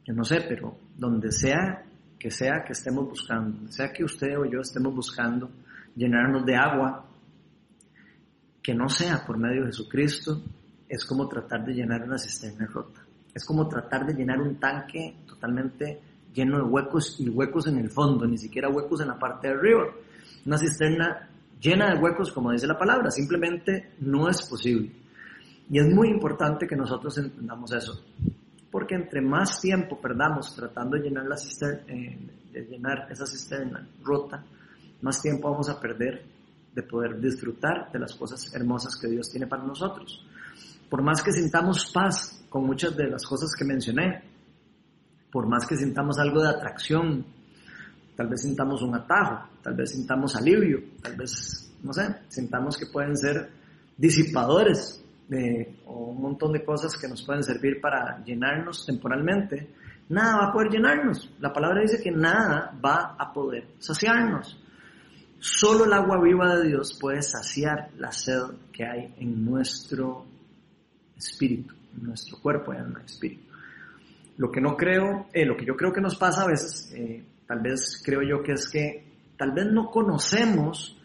yo 0.05 0.13
no 0.13 0.23
sé, 0.23 0.45
pero 0.47 0.77
donde 0.99 1.33
sea 1.33 1.83
que 2.19 2.31
sea 2.31 2.63
que 2.63 2.73
estemos 2.75 3.09
buscando, 3.09 3.73
sea 3.73 3.91
que 3.91 4.05
usted 4.05 4.39
o 4.39 4.45
yo 4.45 4.61
estemos 4.61 4.95
buscando 4.95 5.51
llenarnos 5.97 6.45
de 6.45 6.57
agua, 6.57 7.07
que 8.63 8.75
no 8.75 8.87
sea 8.91 9.25
por 9.27 9.39
medio 9.39 9.63
de 9.63 9.69
Jesucristo, 9.69 10.43
es 10.91 11.05
como 11.05 11.29
tratar 11.29 11.65
de 11.65 11.73
llenar 11.73 12.03
una 12.03 12.19
cisterna 12.19 12.67
rota. 12.67 13.01
Es 13.33 13.45
como 13.45 13.69
tratar 13.69 14.05
de 14.05 14.13
llenar 14.13 14.41
un 14.41 14.57
tanque 14.59 15.19
totalmente 15.25 16.01
lleno 16.35 16.57
de 16.57 16.65
huecos 16.65 17.17
y 17.21 17.29
huecos 17.29 17.69
en 17.69 17.79
el 17.79 17.91
fondo, 17.91 18.27
ni 18.27 18.37
siquiera 18.37 18.69
huecos 18.69 19.01
en 19.01 19.07
la 19.07 19.19
parte 19.19 19.47
de 19.47 19.55
arriba. 19.55 19.85
Una 20.45 20.59
cisterna 20.59 21.29
llena 21.61 21.95
de 21.95 22.01
huecos, 22.01 22.33
como 22.33 22.51
dice 22.51 22.67
la 22.67 22.77
palabra, 22.77 23.09
simplemente 23.13 23.93
no 24.01 24.29
es 24.29 24.43
posible. 24.49 24.91
Y 25.71 25.79
es 25.79 25.87
muy 25.95 26.09
importante 26.09 26.67
que 26.67 26.75
nosotros 26.75 27.17
entendamos 27.19 27.73
eso, 27.73 28.05
porque 28.73 28.97
entre 28.97 29.21
más 29.21 29.61
tiempo 29.61 30.01
perdamos 30.01 30.57
tratando 30.57 30.97
de 30.97 31.05
llenar, 31.05 31.27
la 31.27 31.37
cisterna, 31.37 31.85
eh, 31.87 32.19
de 32.53 32.63
llenar 32.63 33.07
esa 33.09 33.27
cisterna 33.27 33.87
rota, 34.03 34.45
más 35.03 35.23
tiempo 35.23 35.53
vamos 35.53 35.69
a 35.69 35.81
perder 35.81 36.25
de 36.75 36.83
poder 36.83 37.21
disfrutar 37.21 37.93
de 37.93 38.01
las 38.01 38.17
cosas 38.17 38.53
hermosas 38.53 38.97
que 39.01 39.07
Dios 39.07 39.31
tiene 39.31 39.47
para 39.47 39.63
nosotros 39.63 40.27
por 40.91 41.03
más 41.03 41.23
que 41.23 41.33
sintamos 41.33 41.91
paz 41.93 42.45
con 42.49 42.67
muchas 42.67 42.97
de 42.97 43.09
las 43.09 43.25
cosas 43.25 43.55
que 43.57 43.65
mencioné, 43.65 44.23
por 45.31 45.47
más 45.47 45.65
que 45.67 45.77
sintamos 45.77 46.19
algo 46.19 46.43
de 46.43 46.51
atracción, 46.51 47.25
tal 48.17 48.27
vez 48.27 48.43
sintamos 48.43 48.83
un 48.83 48.97
atajo, 48.97 49.49
tal 49.63 49.75
vez 49.75 49.93
sintamos 49.93 50.35
alivio, 50.35 50.83
tal 51.01 51.17
vez, 51.17 51.73
no 51.83 51.93
sé, 51.93 52.17
sintamos 52.29 52.77
que 52.77 52.87
pueden 52.87 53.17
ser 53.17 53.51
disipadores 53.97 55.03
de, 55.29 55.79
o 55.87 56.11
un 56.11 56.21
montón 56.21 56.53
de 56.53 56.65
cosas 56.65 56.97
que 56.97 57.07
nos 57.07 57.23
pueden 57.23 57.45
servir 57.45 57.81
para 57.81 58.23
llenarnos 58.25 58.85
temporalmente, 58.85 59.73
nada 60.09 60.39
va 60.39 60.47
a 60.49 60.53
poder 60.53 60.73
llenarnos. 60.73 61.33
La 61.39 61.53
palabra 61.53 61.83
dice 61.83 62.03
que 62.03 62.11
nada 62.11 62.77
va 62.85 63.15
a 63.17 63.33
poder 63.33 63.69
saciarnos. 63.79 64.61
Solo 65.39 65.85
el 65.85 65.93
agua 65.93 66.21
viva 66.21 66.57
de 66.57 66.69
Dios 66.69 66.99
puede 67.01 67.23
saciar 67.23 67.91
la 67.97 68.11
sed 68.11 68.43
que 68.73 68.85
hay 68.85 69.15
en 69.19 69.45
nuestro 69.45 70.27
espíritu, 71.21 71.75
nuestro 72.01 72.39
cuerpo 72.39 72.73
y 72.73 72.77
alma 72.77 73.03
espíritu. 73.05 73.45
Lo 74.37 74.51
que 74.51 74.61
no 74.61 74.77
creo, 74.77 75.27
eh, 75.33 75.45
lo 75.45 75.57
que 75.57 75.67
yo 75.67 75.77
creo 75.77 75.93
que 75.93 76.01
nos 76.01 76.17
pasa 76.17 76.43
a 76.43 76.47
veces, 76.47 76.93
eh, 76.95 77.23
tal 77.47 77.61
vez 77.61 78.03
creo 78.05 78.23
yo 78.23 78.43
que 78.43 78.53
es 78.53 78.69
que 78.69 79.05
tal 79.37 79.53
vez 79.53 79.67
no 79.67 79.91
conocemos 79.91 80.97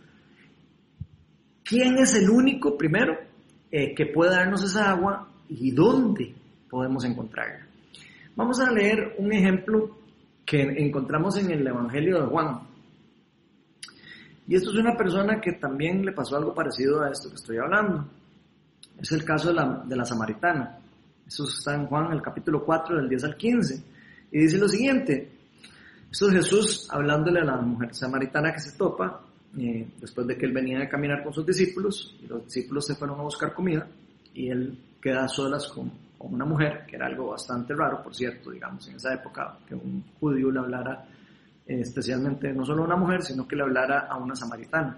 quién 1.63 1.97
es 1.97 2.15
el 2.15 2.30
único, 2.30 2.78
primero, 2.78 3.17
eh, 3.71 3.93
que 3.93 4.06
puede 4.06 4.32
darnos 4.32 4.63
esa 4.63 4.89
agua 4.91 5.28
y 5.49 5.71
dónde 5.71 6.34
podemos 6.69 7.04
encontrarla. 7.04 7.65
Vamos 8.36 8.60
a 8.60 8.71
leer 8.71 9.15
un 9.17 9.34
ejemplo 9.34 9.97
que 10.45 10.62
encontramos 10.62 11.38
en 11.38 11.51
el 11.51 11.65
Evangelio 11.65 12.21
de 12.21 12.28
Juan. 12.28 12.60
Y 14.47 14.56
esto 14.56 14.69
es 14.71 14.78
una 14.78 14.95
persona 14.95 15.41
que 15.41 15.54
también 15.54 16.06
le 16.06 16.12
pasó 16.12 16.38
algo 16.38 16.54
parecido 16.54 17.01
a 17.01 17.10
esto 17.10 17.30
que 17.30 17.36
estoy 17.36 17.58
hablando. 17.58 18.06
Es 18.99 19.12
el 19.12 19.23
caso 19.23 19.49
de 19.49 19.55
la, 19.55 19.84
de 19.86 19.95
la 19.95 20.05
samaritana. 20.05 20.79
Eso 21.27 21.45
está 21.45 21.75
en 21.75 21.88
Juan, 21.88 22.12
el 22.12 22.21
capítulo 22.21 22.63
4, 22.63 22.97
del 22.97 23.10
10 23.10 23.23
al 23.23 23.36
15. 23.36 23.84
Y 24.31 24.39
dice 24.39 24.58
lo 24.58 24.67
siguiente. 24.67 25.31
Esto 26.12 26.29
es 26.29 26.36
Jesús 26.36 26.88
hablándole 26.91 27.41
a 27.41 27.45
la 27.45 27.58
mujer 27.58 27.93
samaritana 27.93 28.53
que 28.53 28.60
se 28.60 28.77
topa, 28.77 29.21
eh, 29.58 29.88
después 29.99 30.27
de 30.27 30.38
que 30.38 30.45
él 30.45 30.53
venía 30.53 30.81
a 30.81 30.89
caminar 30.89 31.23
con 31.23 31.34
sus 31.34 31.45
discípulos, 31.45 32.15
y 32.21 32.27
los 32.27 32.45
discípulos 32.45 32.86
se 32.86 32.95
fueron 32.95 33.19
a 33.19 33.23
buscar 33.23 33.53
comida, 33.53 33.88
y 34.34 34.49
él 34.49 34.77
queda 35.01 35.25
a 35.25 35.27
solas 35.27 35.67
con, 35.67 35.91
con 36.17 36.34
una 36.34 36.45
mujer, 36.45 36.86
que 36.88 36.95
era 36.95 37.08
algo 37.08 37.31
bastante 37.31 37.73
raro, 37.73 38.01
por 38.01 38.15
cierto, 38.15 38.51
digamos, 38.51 38.88
en 38.88 38.95
esa 38.95 39.13
época, 39.13 39.60
que 39.67 39.75
un 39.75 40.03
judío 40.19 40.51
le 40.51 40.60
hablara 40.60 41.05
eh, 41.67 41.79
especialmente 41.81 42.53
no 42.53 42.63
solo 42.63 42.84
a 42.84 42.86
una 42.86 42.95
mujer, 42.95 43.23
sino 43.23 43.47
que 43.47 43.55
le 43.55 43.63
hablara 43.63 44.08
a 44.08 44.17
una 44.17 44.36
samaritana. 44.36 44.97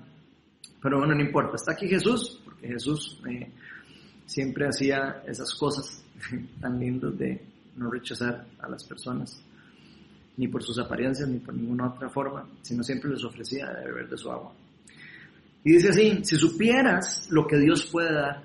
Pero 0.81 0.99
bueno, 0.99 1.15
no 1.15 1.21
importa, 1.21 1.55
está 1.55 1.71
aquí 1.71 1.87
Jesús, 1.87 2.41
porque 2.43 2.67
Jesús 2.67 3.21
eh, 3.29 3.51
siempre 4.27 4.67
hacía 4.67 5.23
esas 5.25 5.55
cosas 5.55 6.03
tan 6.61 6.79
lindas 6.79 7.17
de 7.17 7.41
no 7.75 7.89
rechazar 7.89 8.45
a 8.59 8.69
las 8.69 8.83
personas, 8.83 9.41
ni 10.35 10.47
por 10.47 10.61
sus 10.61 10.77
apariencias, 10.77 11.27
ni 11.27 11.39
por 11.39 11.55
ninguna 11.55 11.87
otra 11.87 12.09
forma, 12.09 12.47
sino 12.61 12.83
siempre 12.83 13.09
les 13.09 13.23
ofrecía 13.23 13.67
de 13.67 13.85
beber 13.85 14.07
de 14.07 14.17
su 14.17 14.31
agua. 14.31 14.53
Y 15.63 15.73
dice 15.73 15.89
así, 15.89 16.19
si 16.23 16.35
supieras 16.37 17.27
lo 17.31 17.47
que 17.47 17.57
Dios 17.57 17.85
puede 17.91 18.13
dar, 18.13 18.43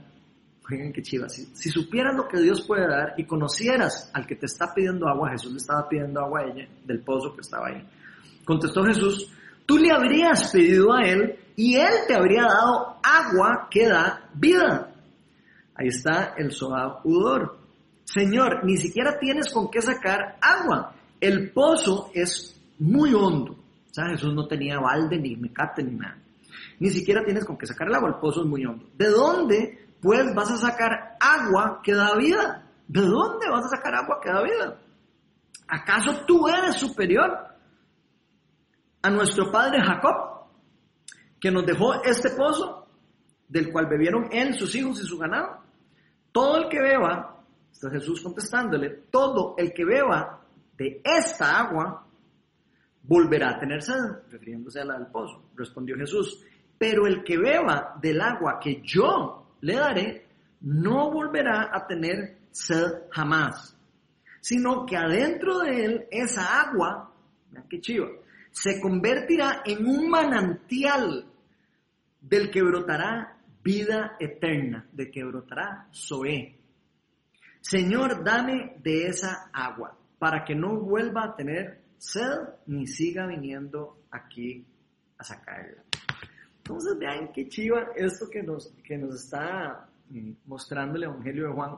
oigan 0.70 0.92
qué 0.92 1.02
chiva, 1.02 1.28
si, 1.28 1.44
si 1.54 1.68
supieras 1.68 2.16
lo 2.16 2.26
que 2.28 2.40
Dios 2.40 2.62
puede 2.66 2.88
dar 2.88 3.14
y 3.18 3.24
conocieras 3.24 4.10
al 4.14 4.26
que 4.26 4.36
te 4.36 4.46
está 4.46 4.72
pidiendo 4.74 5.08
agua, 5.08 5.30
Jesús 5.30 5.52
le 5.52 5.58
estaba 5.58 5.88
pidiendo 5.88 6.20
agua 6.20 6.40
a 6.40 6.44
ella 6.44 6.68
del 6.86 7.00
pozo 7.00 7.34
que 7.34 7.42
estaba 7.42 7.68
ahí. 7.68 7.84
Contestó 8.44 8.84
Jesús, 8.84 9.30
tú 9.66 9.78
le 9.78 9.90
habrías 9.90 10.50
pedido 10.50 10.92
a 10.92 11.02
él 11.02 11.36
y 11.56 11.76
él 11.76 11.92
te 12.08 12.14
habría 12.14 12.42
dado 12.42 12.96
agua 13.02 13.68
que 13.70 13.86
da 13.86 14.28
vida. 14.34 14.91
Ahí 15.82 15.88
está 15.88 16.34
el 16.36 16.52
Soab 16.52 17.04
Udor. 17.04 17.58
Señor, 18.04 18.64
ni 18.64 18.76
siquiera 18.76 19.18
tienes 19.18 19.52
con 19.52 19.68
qué 19.68 19.82
sacar 19.82 20.38
agua. 20.40 20.94
El 21.20 21.50
pozo 21.50 22.08
es 22.14 22.56
muy 22.78 23.12
hondo. 23.12 23.54
O 23.54 23.92
sea, 23.92 24.06
Jesús 24.10 24.32
no 24.32 24.46
tenía 24.46 24.78
balde, 24.78 25.18
ni 25.18 25.34
mecate, 25.34 25.82
ni 25.82 25.96
nada. 25.96 26.18
Ni 26.78 26.88
siquiera 26.90 27.24
tienes 27.24 27.44
con 27.44 27.58
qué 27.58 27.66
sacar 27.66 27.88
el 27.88 27.96
agua, 27.96 28.10
el 28.10 28.20
pozo 28.20 28.42
es 28.42 28.46
muy 28.46 28.64
hondo. 28.64 28.86
¿De 28.96 29.08
dónde, 29.08 29.88
pues, 30.00 30.32
vas 30.36 30.52
a 30.52 30.56
sacar 30.56 31.16
agua 31.18 31.80
que 31.82 31.94
da 31.94 32.14
vida? 32.16 32.64
¿De 32.86 33.00
dónde 33.00 33.50
vas 33.50 33.64
a 33.64 33.76
sacar 33.76 33.96
agua 33.96 34.20
que 34.22 34.30
da 34.30 34.40
vida? 34.40 34.78
¿Acaso 35.66 36.24
tú 36.26 36.46
eres 36.46 36.76
superior 36.76 37.28
a 39.02 39.10
nuestro 39.10 39.50
padre 39.50 39.82
Jacob, 39.84 40.46
que 41.40 41.50
nos 41.50 41.66
dejó 41.66 42.00
este 42.04 42.30
pozo, 42.30 42.86
del 43.48 43.72
cual 43.72 43.86
bebieron 43.86 44.28
él, 44.30 44.54
sus 44.54 44.76
hijos 44.76 45.02
y 45.02 45.06
su 45.06 45.18
ganado? 45.18 45.61
Todo 46.32 46.56
el 46.56 46.68
que 46.68 46.80
beba, 46.80 47.44
está 47.70 47.90
Jesús 47.90 48.22
contestándole, 48.22 49.04
todo 49.10 49.54
el 49.58 49.72
que 49.72 49.84
beba 49.84 50.40
de 50.76 51.00
esta 51.04 51.60
agua 51.60 52.06
volverá 53.02 53.50
a 53.50 53.58
tener 53.60 53.82
sed, 53.82 54.30
refiriéndose 54.30 54.80
a 54.80 54.84
la 54.84 54.98
del 54.98 55.08
pozo. 55.08 55.50
Respondió 55.54 55.96
Jesús, 55.96 56.42
pero 56.78 57.06
el 57.06 57.22
que 57.22 57.36
beba 57.36 57.96
del 58.00 58.20
agua 58.20 58.58
que 58.60 58.80
yo 58.82 59.56
le 59.60 59.76
daré, 59.76 60.26
no 60.62 61.10
volverá 61.10 61.70
a 61.72 61.86
tener 61.86 62.38
sed 62.50 63.04
jamás, 63.10 63.76
sino 64.40 64.86
que 64.86 64.96
adentro 64.96 65.58
de 65.60 65.84
él 65.84 66.06
esa 66.10 66.62
agua, 66.62 67.12
mira 67.50 67.64
qué 67.68 67.80
chiva, 67.80 68.08
se 68.50 68.80
convertirá 68.80 69.62
en 69.64 69.86
un 69.86 70.08
manantial 70.08 71.26
del 72.20 72.50
que 72.50 72.62
brotará 72.62 73.36
vida 73.62 74.16
eterna, 74.18 74.88
de 74.92 75.10
que 75.10 75.24
brotará 75.24 75.88
Zoé. 75.92 76.58
Señor, 77.60 78.24
dame 78.24 78.76
de 78.82 79.06
esa 79.06 79.50
agua, 79.52 79.96
para 80.18 80.44
que 80.44 80.54
no 80.54 80.80
vuelva 80.80 81.24
a 81.24 81.36
tener 81.36 81.82
sed 81.98 82.38
ni 82.66 82.86
siga 82.86 83.26
viniendo 83.26 84.04
aquí 84.10 84.66
a 85.18 85.24
sacarla. 85.24 85.82
Entonces 86.58 86.98
vean 86.98 87.32
qué 87.32 87.48
chiva 87.48 87.88
esto 87.96 88.26
que 88.30 88.42
nos, 88.42 88.72
que 88.84 88.96
nos 88.98 89.24
está 89.24 89.88
mm, 90.10 90.32
mostrando 90.46 90.96
el 90.96 91.04
Evangelio 91.04 91.48
de 91.48 91.52
Juan. 91.52 91.76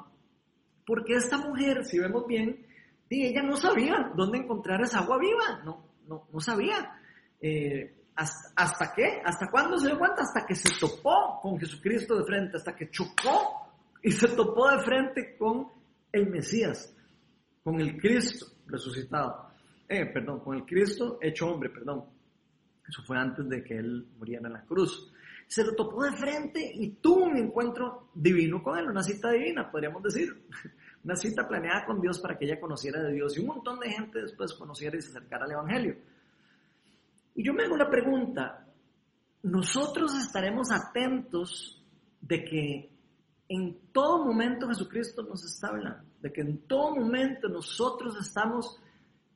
Porque 0.87 1.14
esta 1.14 1.38
mujer, 1.38 1.85
si 1.85 1.99
vemos 1.99 2.27
bien, 2.27 2.66
ella 3.23 3.42
no 3.42 3.57
sabía 3.57 4.11
dónde 4.14 4.38
encontrar 4.38 4.81
esa 4.83 5.01
agua 5.01 5.18
viva, 5.18 5.62
no, 5.64 5.85
no, 6.07 6.27
no 6.33 6.40
sabía. 6.40 6.99
Eh, 7.40 7.94
¿hasta, 8.16 8.53
¿Hasta 8.57 8.92
qué? 8.94 9.23
¿Hasta 9.25 9.51
cuándo 9.51 9.79
se 9.79 9.88
dio 9.88 9.99
cuenta? 9.99 10.23
Hasta 10.23 10.47
que 10.47 10.55
se 10.55 10.70
topó 10.79 11.34
con 11.45 11.61
Jesucristo 11.61 12.17
de 12.17 12.25
frente, 12.25 12.57
hasta 12.57 12.75
que 12.75 12.89
chocó 12.89 13.69
y 14.03 14.11
se 14.11 14.29
topó 14.29 14.71
de 14.71 14.79
frente 14.83 15.37
con 15.37 15.69
el 16.11 16.31
Mesías, 16.31 16.97
con 17.63 17.79
el 17.83 17.99
Cristo 17.99 18.47
resucitado. 18.67 19.51
Eh, 19.87 20.07
perdón, 20.07 20.41
con 20.41 20.57
el 20.57 20.65
Cristo 20.65 21.19
hecho 21.21 21.49
hombre, 21.49 21.69
perdón. 21.69 22.07
Eso 22.89 23.03
fue 23.03 23.19
antes 23.19 23.47
de 23.47 23.63
que 23.63 23.77
él 23.77 24.07
muriera 24.17 24.47
en 24.47 24.55
la 24.55 24.65
cruz. 24.65 25.13
Se 25.47 25.63
lo 25.63 25.75
topó 25.75 26.05
de 26.05 26.13
frente 26.13 26.73
y 26.77 26.93
tuvo 26.93 27.25
un 27.25 27.37
encuentro 27.37 28.09
divino 28.15 28.63
con 28.63 28.79
él, 28.79 28.87
una 28.87 29.03
cita 29.03 29.31
divina, 29.31 29.71
podríamos 29.71 30.03
decir. 30.03 30.31
Una 31.05 31.17
cita 31.17 31.47
planeada 31.47 31.85
con 31.85 32.01
Dios 32.01 32.19
para 32.21 32.39
que 32.39 32.47
ella 32.47 32.59
conociera 32.59 33.03
de 33.03 33.13
Dios 33.13 33.37
y 33.37 33.41
un 33.41 33.49
montón 33.49 33.79
de 33.79 33.91
gente 33.91 34.23
después 34.23 34.55
conociera 34.55 34.97
y 34.97 35.03
se 35.03 35.11
acercara 35.11 35.45
al 35.45 35.53
Evangelio. 35.53 35.97
Y 37.35 37.45
yo 37.45 37.53
me 37.53 37.65
hago 37.65 37.77
la 37.77 37.91
pregunta, 37.91 38.63
¿nosotros 39.45 40.15
estaremos 40.19 40.71
atentos 40.73 41.81
de 42.21 42.45
que 42.45 42.91
en 43.49 43.79
todo 43.93 44.25
momento 44.25 44.67
Jesucristo 44.67 45.23
nos 45.23 45.45
está 45.45 45.69
hablando? 45.69 46.03
De 46.21 46.33
que 46.33 46.41
en 46.41 46.67
todo 46.67 46.97
momento 46.97 47.49
nosotros 47.49 48.17
estamos 48.21 48.81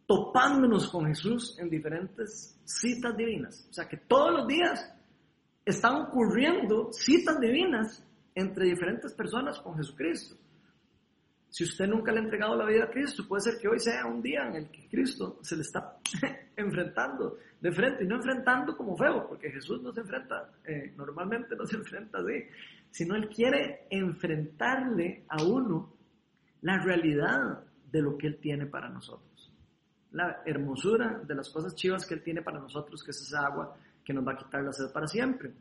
topándonos 0.06 0.88
con 0.88 1.06
Jesús 1.06 1.58
en 1.58 1.68
diferentes 1.68 2.58
citas 2.64 3.14
divinas. 3.16 3.66
O 3.70 3.72
sea, 3.74 3.86
que 3.86 3.98
todos 3.98 4.32
los 4.32 4.48
días 4.48 4.90
están 5.66 5.96
ocurriendo 5.96 6.90
citas 6.92 7.38
divinas 7.38 8.02
entre 8.34 8.64
diferentes 8.64 9.12
personas 9.12 9.60
con 9.60 9.76
Jesucristo. 9.76 10.36
Si 11.50 11.64
usted 11.64 11.86
nunca 11.86 12.12
le 12.12 12.20
ha 12.20 12.22
entregado 12.22 12.56
la 12.56 12.66
vida 12.66 12.84
a 12.84 12.90
Cristo, 12.90 13.26
puede 13.26 13.42
ser 13.42 13.58
que 13.58 13.68
hoy 13.68 13.78
sea 13.78 14.06
un 14.06 14.20
día 14.20 14.46
en 14.46 14.56
el 14.56 14.70
que 14.70 14.88
Cristo 14.88 15.38
se 15.42 15.56
le 15.56 15.62
está 15.62 15.96
enfrentando 16.56 17.38
de 17.60 17.72
frente, 17.72 18.04
y 18.04 18.06
no 18.06 18.16
enfrentando 18.16 18.76
como 18.76 18.96
feo, 18.96 19.26
porque 19.26 19.50
Jesús 19.50 19.82
no 19.82 19.92
se 19.92 20.00
enfrenta, 20.00 20.50
eh, 20.64 20.92
normalmente 20.96 21.56
no 21.56 21.66
se 21.66 21.76
enfrenta 21.76 22.18
así, 22.18 22.44
sino 22.90 23.16
Él 23.16 23.28
quiere 23.28 23.86
enfrentarle 23.90 25.24
a 25.28 25.42
uno 25.42 25.94
la 26.62 26.78
realidad 26.78 27.64
de 27.90 28.02
lo 28.02 28.16
que 28.16 28.26
Él 28.26 28.38
tiene 28.38 28.66
para 28.66 28.88
nosotros 28.88 29.28
la 30.12 30.42
hermosura 30.44 31.20
de 31.26 31.34
las 31.34 31.50
cosas 31.50 31.74
chivas 31.74 32.06
que 32.06 32.14
Él 32.14 32.22
tiene 32.22 32.42
para 32.42 32.58
nosotros, 32.58 33.02
que 33.02 33.10
es 33.10 33.20
esa 33.20 33.46
agua 33.46 33.76
que 34.04 34.12
nos 34.12 34.26
va 34.26 34.32
a 34.32 34.36
quitar 34.36 34.62
la 34.62 34.72
sed 34.72 34.90
para 34.92 35.06
siempre. 35.06 35.52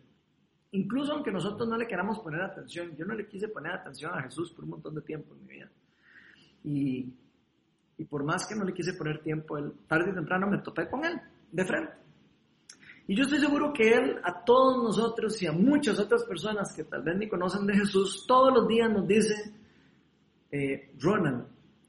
Incluso 0.71 1.13
aunque 1.13 1.32
nosotros 1.32 1.67
no 1.67 1.77
le 1.77 1.88
queramos 1.88 2.19
poner 2.19 2.41
atención, 2.41 2.95
yo 2.95 3.06
no 3.06 3.15
le 3.15 3.27
quise 3.27 3.47
poner 3.47 3.73
atención 3.73 4.13
a 4.13 4.23
Jesús 4.23 4.51
por 4.51 4.65
un 4.65 4.71
montón 4.71 4.95
de 4.95 5.01
tiempo 5.01 5.34
en 5.34 5.45
mi 5.45 5.53
vida. 5.53 5.69
Y, 6.63 7.13
y 7.97 8.06
por 8.06 8.23
más 8.23 8.45
que 8.45 8.56
no 8.56 8.65
le 8.65 8.73
quise 8.73 8.93
poner 8.93 9.21
tiempo, 9.21 9.58
él, 9.58 9.73
tarde 9.88 10.12
y 10.12 10.13
temprano 10.13 10.47
me 10.47 10.60
topé 10.60 10.89
con 10.89 11.06
Él, 11.06 11.19
de 11.51 11.65
frente. 11.65 11.93
Y 13.08 13.15
yo 13.15 13.23
estoy 13.23 13.39
seguro 13.39 13.71
que 13.73 13.89
Él 13.89 14.17
a 14.23 14.43
todos 14.43 14.84
nosotros 14.84 15.41
y 15.41 15.47
a 15.47 15.53
muchas 15.53 15.97
otras 15.97 16.25
personas 16.25 16.73
que 16.75 16.84
tal 16.84 17.03
vez 17.03 17.17
ni 17.17 17.30
conocen 17.30 17.65
de 17.65 17.73
Jesús, 17.73 18.25
todos 18.27 18.53
los 18.53 18.67
días 18.67 18.91
nos 18.91 19.08
dice, 19.08 19.34
eh, 20.51 20.91
Ronald, 20.99 21.45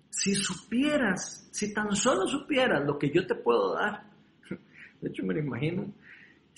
si 0.08 0.34
supieras, 0.34 1.48
si 1.50 1.74
tan 1.74 1.94
solo 1.94 2.26
supieras 2.26 2.84
lo 2.86 2.98
que 2.98 3.10
yo 3.10 3.26
te 3.26 3.34
puedo 3.34 3.74
dar, 3.74 4.04
de 5.00 5.08
hecho 5.08 5.24
me 5.24 5.34
lo 5.34 5.40
imagino, 5.40 5.92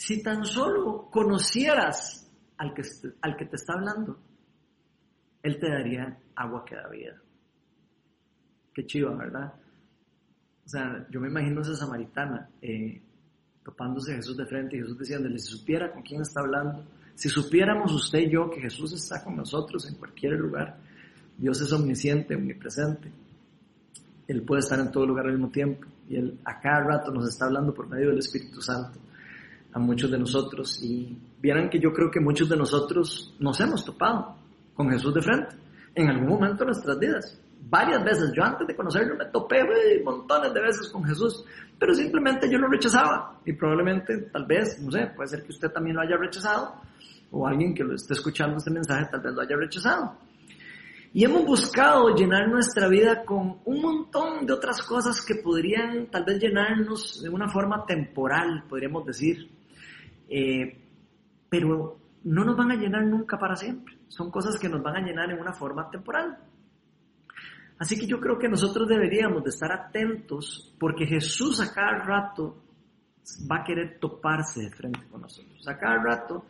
si 0.00 0.22
tan 0.22 0.46
solo 0.46 1.10
conocieras 1.10 2.26
al 2.56 2.72
que, 2.72 2.82
al 3.20 3.36
que 3.36 3.44
te 3.44 3.56
está 3.56 3.74
hablando, 3.74 4.18
Él 5.42 5.58
te 5.58 5.68
daría 5.68 6.18
agua 6.36 6.64
que 6.64 6.74
da 6.74 6.88
vida. 6.88 7.20
Qué 8.72 8.86
chiva, 8.86 9.14
¿verdad? 9.14 9.52
O 10.64 10.68
sea, 10.70 11.06
yo 11.10 11.20
me 11.20 11.28
imagino 11.28 11.58
a 11.58 11.64
esa 11.64 11.76
samaritana 11.76 12.48
eh, 12.62 12.98
topándose 13.62 14.14
a 14.14 14.16
Jesús 14.16 14.38
de 14.38 14.46
frente 14.46 14.78
y 14.78 14.80
Jesús 14.80 14.98
diciéndole, 14.98 15.38
si 15.38 15.54
supiera 15.54 15.92
con 15.92 16.00
quién 16.00 16.22
está 16.22 16.40
hablando, 16.40 16.82
si 17.14 17.28
supiéramos 17.28 17.92
usted 17.92 18.20
y 18.20 18.30
yo 18.30 18.48
que 18.48 18.62
Jesús 18.62 18.94
está 18.94 19.22
con 19.22 19.36
nosotros 19.36 19.86
en 19.86 19.96
cualquier 19.96 20.32
lugar, 20.32 20.78
Dios 21.36 21.60
es 21.60 21.70
omnisciente, 21.74 22.36
omnipresente. 22.36 23.12
Él 24.26 24.42
puede 24.44 24.60
estar 24.60 24.80
en 24.80 24.90
todo 24.90 25.04
lugar 25.04 25.26
al 25.26 25.32
mismo 25.32 25.50
tiempo 25.50 25.86
y 26.08 26.16
Él 26.16 26.40
a 26.46 26.58
cada 26.58 26.84
rato 26.84 27.12
nos 27.12 27.28
está 27.28 27.44
hablando 27.44 27.74
por 27.74 27.86
medio 27.86 28.08
del 28.08 28.20
Espíritu 28.20 28.62
Santo 28.62 28.98
a 29.72 29.78
muchos 29.78 30.10
de 30.10 30.18
nosotros 30.18 30.82
y 30.82 31.16
vieran 31.40 31.68
que 31.68 31.78
yo 31.78 31.92
creo 31.92 32.10
que 32.10 32.20
muchos 32.20 32.48
de 32.48 32.56
nosotros 32.56 33.34
nos 33.38 33.60
hemos 33.60 33.84
topado 33.84 34.36
con 34.74 34.90
Jesús 34.90 35.14
de 35.14 35.22
frente 35.22 35.56
en 35.94 36.08
algún 36.08 36.28
momento 36.28 36.64
de 36.64 36.66
nuestras 36.66 36.98
vidas. 36.98 37.40
Varias 37.68 38.02
veces, 38.02 38.32
yo 38.34 38.42
antes 38.42 38.66
de 38.66 38.74
conocerlo 38.74 39.16
me 39.16 39.26
topé 39.26 39.62
montones 40.04 40.52
de 40.52 40.60
veces 40.60 40.88
con 40.88 41.04
Jesús, 41.04 41.44
pero 41.78 41.94
simplemente 41.94 42.50
yo 42.50 42.58
lo 42.58 42.68
rechazaba 42.68 43.38
y 43.44 43.52
probablemente, 43.52 44.16
tal 44.32 44.46
vez, 44.46 44.80
no 44.80 44.90
sé, 44.90 45.12
puede 45.14 45.28
ser 45.28 45.42
que 45.42 45.50
usted 45.50 45.70
también 45.70 45.96
lo 45.96 46.02
haya 46.02 46.16
rechazado 46.16 46.74
o 47.30 47.46
alguien 47.46 47.74
que 47.74 47.84
lo 47.84 47.94
esté 47.94 48.14
escuchando 48.14 48.56
este 48.56 48.70
mensaje 48.70 49.06
tal 49.10 49.20
vez 49.20 49.32
lo 49.34 49.42
haya 49.42 49.56
rechazado. 49.56 50.16
Y 51.12 51.24
hemos 51.24 51.44
buscado 51.44 52.14
llenar 52.14 52.48
nuestra 52.48 52.88
vida 52.88 53.24
con 53.24 53.58
un 53.64 53.82
montón 53.82 54.46
de 54.46 54.52
otras 54.52 54.80
cosas 54.82 55.24
que 55.24 55.36
podrían 55.42 56.06
tal 56.06 56.24
vez 56.24 56.40
llenarnos 56.40 57.20
de 57.20 57.28
una 57.28 57.48
forma 57.48 57.84
temporal, 57.84 58.64
podríamos 58.68 59.04
decir. 59.04 59.59
Eh, 60.30 60.80
pero 61.48 61.98
no 62.22 62.44
nos 62.44 62.56
van 62.56 62.70
a 62.70 62.76
llenar 62.76 63.04
nunca 63.04 63.36
para 63.36 63.56
siempre. 63.56 63.98
Son 64.08 64.30
cosas 64.30 64.58
que 64.58 64.68
nos 64.68 64.82
van 64.82 64.96
a 64.96 65.06
llenar 65.06 65.30
en 65.30 65.40
una 65.40 65.52
forma 65.52 65.90
temporal. 65.90 66.38
Así 67.78 67.98
que 67.98 68.06
yo 68.06 68.20
creo 68.20 68.38
que 68.38 68.48
nosotros 68.48 68.88
deberíamos 68.88 69.42
de 69.42 69.50
estar 69.50 69.72
atentos 69.72 70.74
porque 70.78 71.06
Jesús 71.06 71.60
a 71.60 71.72
cada 71.72 71.98
rato 72.04 72.62
va 73.50 73.62
a 73.62 73.64
querer 73.64 73.98
toparse 73.98 74.60
de 74.62 74.70
frente 74.70 75.00
con 75.10 75.22
nosotros. 75.22 75.66
A 75.66 75.76
cada 75.76 75.96
rato 75.96 76.44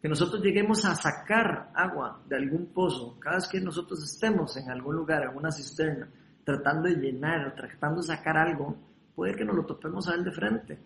que 0.00 0.08
nosotros 0.08 0.42
lleguemos 0.42 0.84
a 0.86 0.94
sacar 0.94 1.70
agua 1.74 2.22
de 2.26 2.36
algún 2.36 2.72
pozo, 2.72 3.18
cada 3.20 3.36
vez 3.36 3.48
que 3.48 3.60
nosotros 3.60 4.02
estemos 4.02 4.56
en 4.56 4.70
algún 4.70 4.96
lugar, 4.96 5.24
en 5.24 5.36
una 5.36 5.52
cisterna, 5.52 6.08
tratando 6.42 6.88
de 6.88 6.96
llenar, 6.96 7.54
tratando 7.54 8.00
de 8.00 8.06
sacar 8.06 8.38
algo, 8.38 8.74
puede 9.14 9.34
que 9.34 9.44
nos 9.44 9.56
lo 9.56 9.66
topemos 9.66 10.08
a 10.08 10.14
Él 10.14 10.24
de 10.24 10.32
frente 10.32 10.78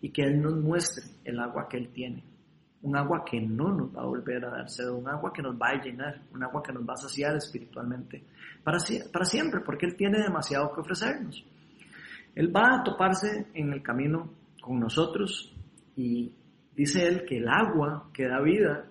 y 0.00 0.10
que 0.10 0.22
Él 0.22 0.40
nos 0.40 0.56
muestre 0.56 1.04
el 1.24 1.38
agua 1.38 1.68
que 1.68 1.76
Él 1.76 1.90
tiene. 1.92 2.24
Un 2.82 2.96
agua 2.96 3.24
que 3.24 3.40
no 3.40 3.74
nos 3.74 3.94
va 3.94 4.02
a 4.02 4.06
volver 4.06 4.44
a 4.44 4.50
dar 4.50 4.70
sed, 4.70 4.88
un 4.88 5.08
agua 5.08 5.32
que 5.32 5.42
nos 5.42 5.54
va 5.54 5.68
a 5.68 5.82
llenar, 5.82 6.22
un 6.32 6.42
agua 6.42 6.62
que 6.62 6.72
nos 6.72 6.82
va 6.88 6.94
a 6.94 6.96
saciar 6.96 7.36
espiritualmente 7.36 8.24
para, 8.64 8.78
para 9.12 9.24
siempre, 9.24 9.60
porque 9.60 9.86
Él 9.86 9.96
tiene 9.96 10.20
demasiado 10.20 10.72
que 10.72 10.80
ofrecernos. 10.80 11.44
Él 12.34 12.54
va 12.54 12.76
a 12.76 12.82
toparse 12.82 13.48
en 13.54 13.72
el 13.72 13.82
camino 13.82 14.30
con 14.62 14.80
nosotros 14.80 15.54
y 15.96 16.32
Dice 16.80 17.06
él 17.06 17.26
que 17.26 17.36
el 17.36 17.46
agua 17.46 18.10
que 18.10 18.26
da 18.26 18.40
vida, 18.40 18.86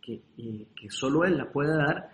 que, 0.00 0.22
que 0.74 0.88
solo 0.88 1.24
él 1.24 1.36
la 1.36 1.50
puede 1.52 1.76
dar, 1.76 2.10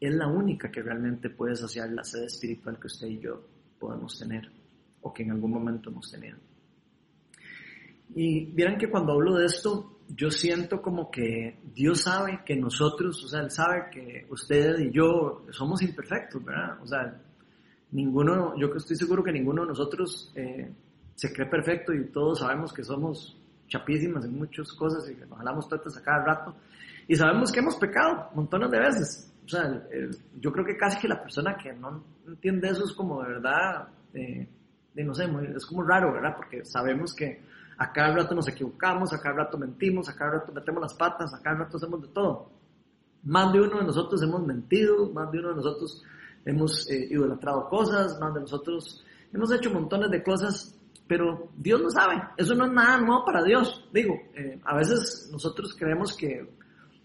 es 0.00 0.12
la 0.12 0.26
única 0.26 0.68
que 0.68 0.82
realmente 0.82 1.30
puede 1.30 1.54
saciar 1.54 1.90
la 1.90 2.02
sed 2.02 2.24
espiritual 2.24 2.76
que 2.80 2.88
usted 2.88 3.06
y 3.06 3.20
yo 3.20 3.40
podemos 3.78 4.18
tener 4.18 4.50
o 5.02 5.12
que 5.12 5.22
en 5.22 5.30
algún 5.30 5.52
momento 5.52 5.90
hemos 5.90 6.10
tenido. 6.10 6.38
Y 8.14 8.46
vieran 8.46 8.78
que 8.78 8.90
cuando 8.90 9.12
hablo 9.12 9.36
de 9.36 9.46
esto, 9.46 9.98
yo 10.08 10.30
siento 10.30 10.82
como 10.82 11.10
que 11.10 11.58
Dios 11.74 12.02
sabe 12.02 12.40
que 12.44 12.56
nosotros, 12.56 13.24
o 13.24 13.28
sea, 13.28 13.40
Él 13.40 13.50
sabe 13.50 13.88
que 13.90 14.26
usted 14.28 14.78
y 14.80 14.90
yo 14.90 15.46
somos 15.50 15.82
imperfectos, 15.82 16.44
¿verdad? 16.44 16.78
O 16.82 16.86
sea, 16.86 17.18
ninguno, 17.92 18.54
yo 18.58 18.68
estoy 18.76 18.96
seguro 18.96 19.22
que 19.22 19.32
ninguno 19.32 19.62
de 19.62 19.68
nosotros 19.68 20.32
eh, 20.34 20.70
se 21.14 21.32
cree 21.32 21.48
perfecto 21.48 21.92
y 21.92 22.06
todos 22.10 22.40
sabemos 22.40 22.72
que 22.72 22.84
somos 22.84 23.38
chapísimas 23.68 24.24
en 24.24 24.36
muchas 24.36 24.70
cosas 24.72 25.08
y 25.08 25.14
que 25.14 25.24
nos 25.24 25.38
jalamos 25.38 25.68
tetas 25.68 25.96
a 25.96 26.02
cada 26.02 26.24
rato. 26.24 26.54
Y 27.08 27.16
sabemos 27.16 27.50
que 27.50 27.60
hemos 27.60 27.76
pecado 27.76 28.30
montones 28.34 28.70
de 28.70 28.78
veces. 28.78 29.32
O 29.44 29.48
sea, 29.48 29.82
yo 30.38 30.52
creo 30.52 30.64
que 30.64 30.76
casi 30.76 31.00
que 31.00 31.08
la 31.08 31.20
persona 31.20 31.56
que 31.56 31.72
no 31.72 32.04
entiende 32.26 32.68
eso 32.68 32.84
es 32.84 32.92
como 32.92 33.22
de 33.22 33.28
verdad, 33.28 33.88
eh, 34.14 34.46
de 34.94 35.04
no 35.04 35.14
sé, 35.14 35.24
es 35.56 35.66
como 35.66 35.82
raro, 35.82 36.12
¿verdad? 36.12 36.34
Porque 36.36 36.64
sabemos 36.64 37.14
que 37.14 37.40
a 37.82 37.92
cada 37.92 38.14
rato 38.14 38.32
nos 38.36 38.46
equivocamos, 38.46 39.12
a 39.12 39.20
cada 39.20 39.38
rato 39.38 39.58
mentimos, 39.58 40.08
a 40.08 40.14
cada 40.14 40.38
rato 40.38 40.52
metemos 40.52 40.82
las 40.82 40.94
patas, 40.94 41.34
a 41.34 41.42
cada 41.42 41.64
rato 41.64 41.78
hacemos 41.78 42.00
de 42.00 42.08
todo. 42.08 42.48
Más 43.24 43.52
de 43.52 43.60
uno 43.60 43.78
de 43.78 43.84
nosotros 43.84 44.22
hemos 44.22 44.46
mentido, 44.46 45.10
más 45.12 45.32
de 45.32 45.40
uno 45.40 45.48
de 45.48 45.56
nosotros 45.56 46.00
hemos 46.44 46.88
eh, 46.88 47.08
idolatrado 47.10 47.68
cosas, 47.68 48.20
más 48.20 48.32
de 48.34 48.40
nosotros 48.40 49.04
hemos 49.32 49.52
hecho 49.52 49.72
montones 49.72 50.12
de 50.12 50.22
cosas, 50.22 50.78
pero 51.08 51.48
Dios 51.56 51.80
lo 51.80 51.90
sabe. 51.90 52.22
Eso 52.36 52.54
no 52.54 52.66
es 52.66 52.72
nada 52.72 52.98
nuevo 52.98 53.24
para 53.24 53.42
Dios. 53.42 53.88
Digo, 53.92 54.14
eh, 54.32 54.60
a 54.64 54.76
veces 54.76 55.28
nosotros 55.32 55.74
creemos 55.76 56.16
que 56.16 56.48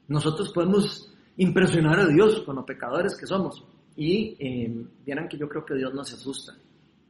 nosotros 0.07 0.51
podemos 0.53 1.11
impresionar 1.37 2.01
a 2.01 2.07
Dios 2.07 2.43
con 2.45 2.55
los 2.55 2.65
pecadores 2.65 3.17
que 3.17 3.25
somos. 3.25 3.65
Y 3.95 4.37
eh, 4.39 4.85
vieran 5.03 5.27
que 5.27 5.39
yo 5.39 5.49
creo 5.49 5.65
que 5.65 5.73
Dios 5.73 5.91
no 5.91 6.03
se 6.03 6.13
asusta 6.13 6.53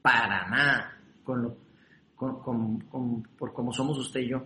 para 0.01 0.47
nada 0.47 1.01
con 1.25 1.41
lo 1.43 1.66
por 2.17 3.53
cómo 3.53 3.71
somos 3.71 3.97
usted 3.99 4.21
y 4.21 4.29
yo, 4.29 4.43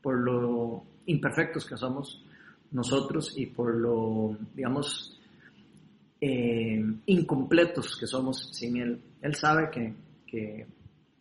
por 0.00 0.18
lo 0.18 0.84
imperfectos 1.06 1.66
que 1.66 1.76
somos 1.76 2.24
nosotros 2.72 3.36
y 3.36 3.46
por 3.46 3.74
lo, 3.74 4.36
digamos, 4.54 5.18
eh, 6.20 6.82
incompletos 7.06 7.96
que 7.96 8.06
somos 8.06 8.50
sin 8.52 8.76
Él. 8.76 9.00
Él 9.20 9.34
sabe 9.34 9.70
que, 9.70 9.94
que, 10.26 10.66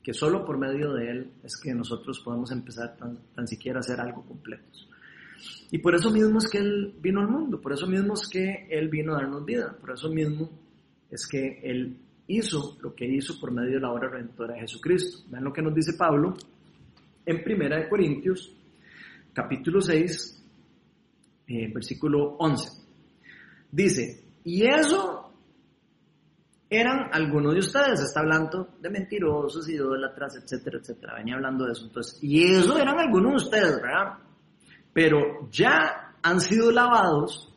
que, 0.01 0.13
solo 0.13 0.45
por 0.45 0.57
medio 0.57 0.93
de 0.93 1.11
Él 1.11 1.31
es 1.43 1.57
que 1.57 1.73
nosotros 1.73 2.21
podemos 2.23 2.51
empezar 2.51 2.95
tan, 2.95 3.17
tan 3.35 3.47
siquiera 3.47 3.79
a 3.79 3.83
ser 3.83 3.99
algo 3.99 4.23
completos. 4.23 4.87
Y 5.71 5.79
por 5.79 5.95
eso 5.95 6.11
mismo 6.11 6.39
es 6.39 6.49
que 6.49 6.59
Él 6.59 6.93
vino 7.01 7.19
al 7.21 7.29
mundo, 7.29 7.59
por 7.59 7.73
eso 7.73 7.87
mismo 7.87 8.13
es 8.13 8.27
que 8.27 8.67
Él 8.69 8.89
vino 8.89 9.13
a 9.13 9.21
darnos 9.21 9.45
vida, 9.45 9.75
por 9.79 9.91
eso 9.91 10.09
mismo 10.09 10.49
es 11.09 11.27
que 11.27 11.59
Él 11.63 11.97
hizo 12.27 12.77
lo 12.81 12.95
que 12.95 13.05
hizo 13.05 13.39
por 13.39 13.51
medio 13.51 13.75
de 13.75 13.79
la 13.81 13.91
obra 13.91 14.09
redentora 14.09 14.53
de 14.55 14.61
Jesucristo. 14.61 15.23
Vean 15.29 15.43
lo 15.43 15.53
que 15.53 15.61
nos 15.61 15.73
dice 15.73 15.93
Pablo 15.97 16.33
en 17.25 17.43
Primera 17.43 17.77
de 17.77 17.89
Corintios, 17.89 18.55
capítulo 19.33 19.81
6, 19.81 20.43
eh, 21.47 21.71
versículo 21.73 22.35
11. 22.37 22.69
Dice, 23.71 24.23
y 24.43 24.65
eso 24.65 25.31
eran 26.69 27.09
algunos 27.11 27.53
de 27.53 27.59
ustedes, 27.59 27.99
está 27.99 28.21
hablando 28.21 28.75
de 28.79 28.89
mentirosos, 28.89 29.67
idólatras, 29.67 30.37
etcétera, 30.37 30.79
etcétera, 30.79 31.15
venía 31.15 31.35
hablando 31.35 31.65
de 31.65 31.73
eso. 31.73 31.85
Entonces, 31.85 32.17
y 32.23 32.43
eso 32.43 32.77
eran 32.77 32.97
algunos 32.97 33.31
de 33.31 33.47
ustedes, 33.47 33.81
¿verdad? 33.81 34.17
Pero 34.93 35.49
ya 35.51 36.15
han 36.21 36.39
sido 36.39 36.71
lavados 36.71 37.50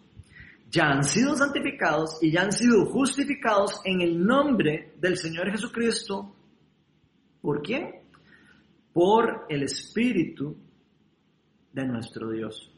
ya 0.75 0.87
han 0.87 1.05
sido 1.05 1.37
santificados 1.37 2.19
y 2.21 2.33
ya 2.33 2.43
han 2.43 2.53
sido 2.53 2.85
justificados 2.87 3.81
en 3.85 4.01
el 4.01 4.27
nombre 4.27 4.95
del 4.99 5.17
Señor 5.17 5.49
Jesucristo. 5.53 6.35
¿Por 7.41 7.63
quién? 7.63 8.03
Por 8.93 9.47
el 9.49 9.63
Espíritu 9.63 10.57
de 11.73 11.87
nuestro 11.87 12.29
Dios. 12.31 12.73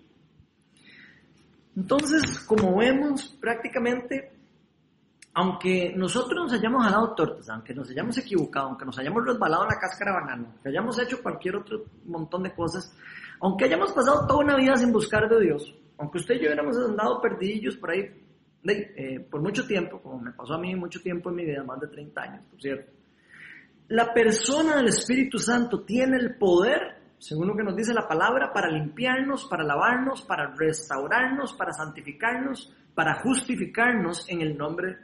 Entonces, 1.74 2.40
como 2.40 2.76
vemos, 2.76 3.34
prácticamente, 3.40 4.30
aunque 5.32 5.94
nosotros 5.96 6.44
nos 6.44 6.52
hayamos 6.52 6.84
jalado 6.84 7.14
tortas, 7.14 7.48
aunque 7.48 7.74
nos 7.74 7.88
hayamos 7.88 8.18
equivocado, 8.18 8.68
aunque 8.68 8.84
nos 8.84 8.98
hayamos 8.98 9.24
resbalado 9.24 9.62
en 9.62 9.68
la 9.70 9.78
cáscara 9.78 10.12
banana, 10.12 10.54
que 10.62 10.68
hayamos 10.68 10.98
hecho 10.98 11.22
cualquier 11.22 11.56
otro 11.56 11.84
montón 12.04 12.42
de 12.42 12.54
cosas, 12.54 12.94
aunque 13.40 13.64
hayamos 13.64 13.92
pasado 13.92 14.26
toda 14.26 14.44
una 14.44 14.56
vida 14.56 14.76
sin 14.76 14.92
buscar 14.92 15.28
de 15.30 15.40
Dios, 15.40 15.74
aunque 15.98 16.18
usted 16.18 16.34
y 16.34 16.38
yo 16.38 16.46
hubiéramos 16.46 16.76
andado 16.78 17.20
perdidillos 17.20 17.76
por 17.76 17.90
ahí 17.90 18.10
eh, 18.68 19.20
por 19.30 19.40
mucho 19.40 19.66
tiempo, 19.66 20.00
como 20.00 20.20
me 20.20 20.32
pasó 20.32 20.54
a 20.54 20.58
mí 20.58 20.74
mucho 20.74 21.00
tiempo 21.00 21.30
en 21.30 21.36
mi 21.36 21.44
vida, 21.44 21.62
más 21.62 21.80
de 21.80 21.88
30 21.88 22.20
años, 22.20 22.44
por 22.50 22.60
cierto, 22.60 22.92
la 23.88 24.12
persona 24.12 24.76
del 24.76 24.88
Espíritu 24.88 25.38
Santo 25.38 25.84
tiene 25.84 26.16
el 26.16 26.36
poder, 26.36 26.80
según 27.18 27.46
lo 27.46 27.56
que 27.56 27.62
nos 27.62 27.76
dice 27.76 27.94
la 27.94 28.08
palabra, 28.08 28.52
para 28.52 28.68
limpiarnos, 28.68 29.46
para 29.46 29.62
lavarnos, 29.62 30.22
para 30.22 30.52
restaurarnos, 30.56 31.52
para 31.52 31.72
santificarnos, 31.72 32.74
para 32.94 33.20
justificarnos 33.20 34.28
en 34.28 34.40
el 34.40 34.56
nombre 34.56 34.96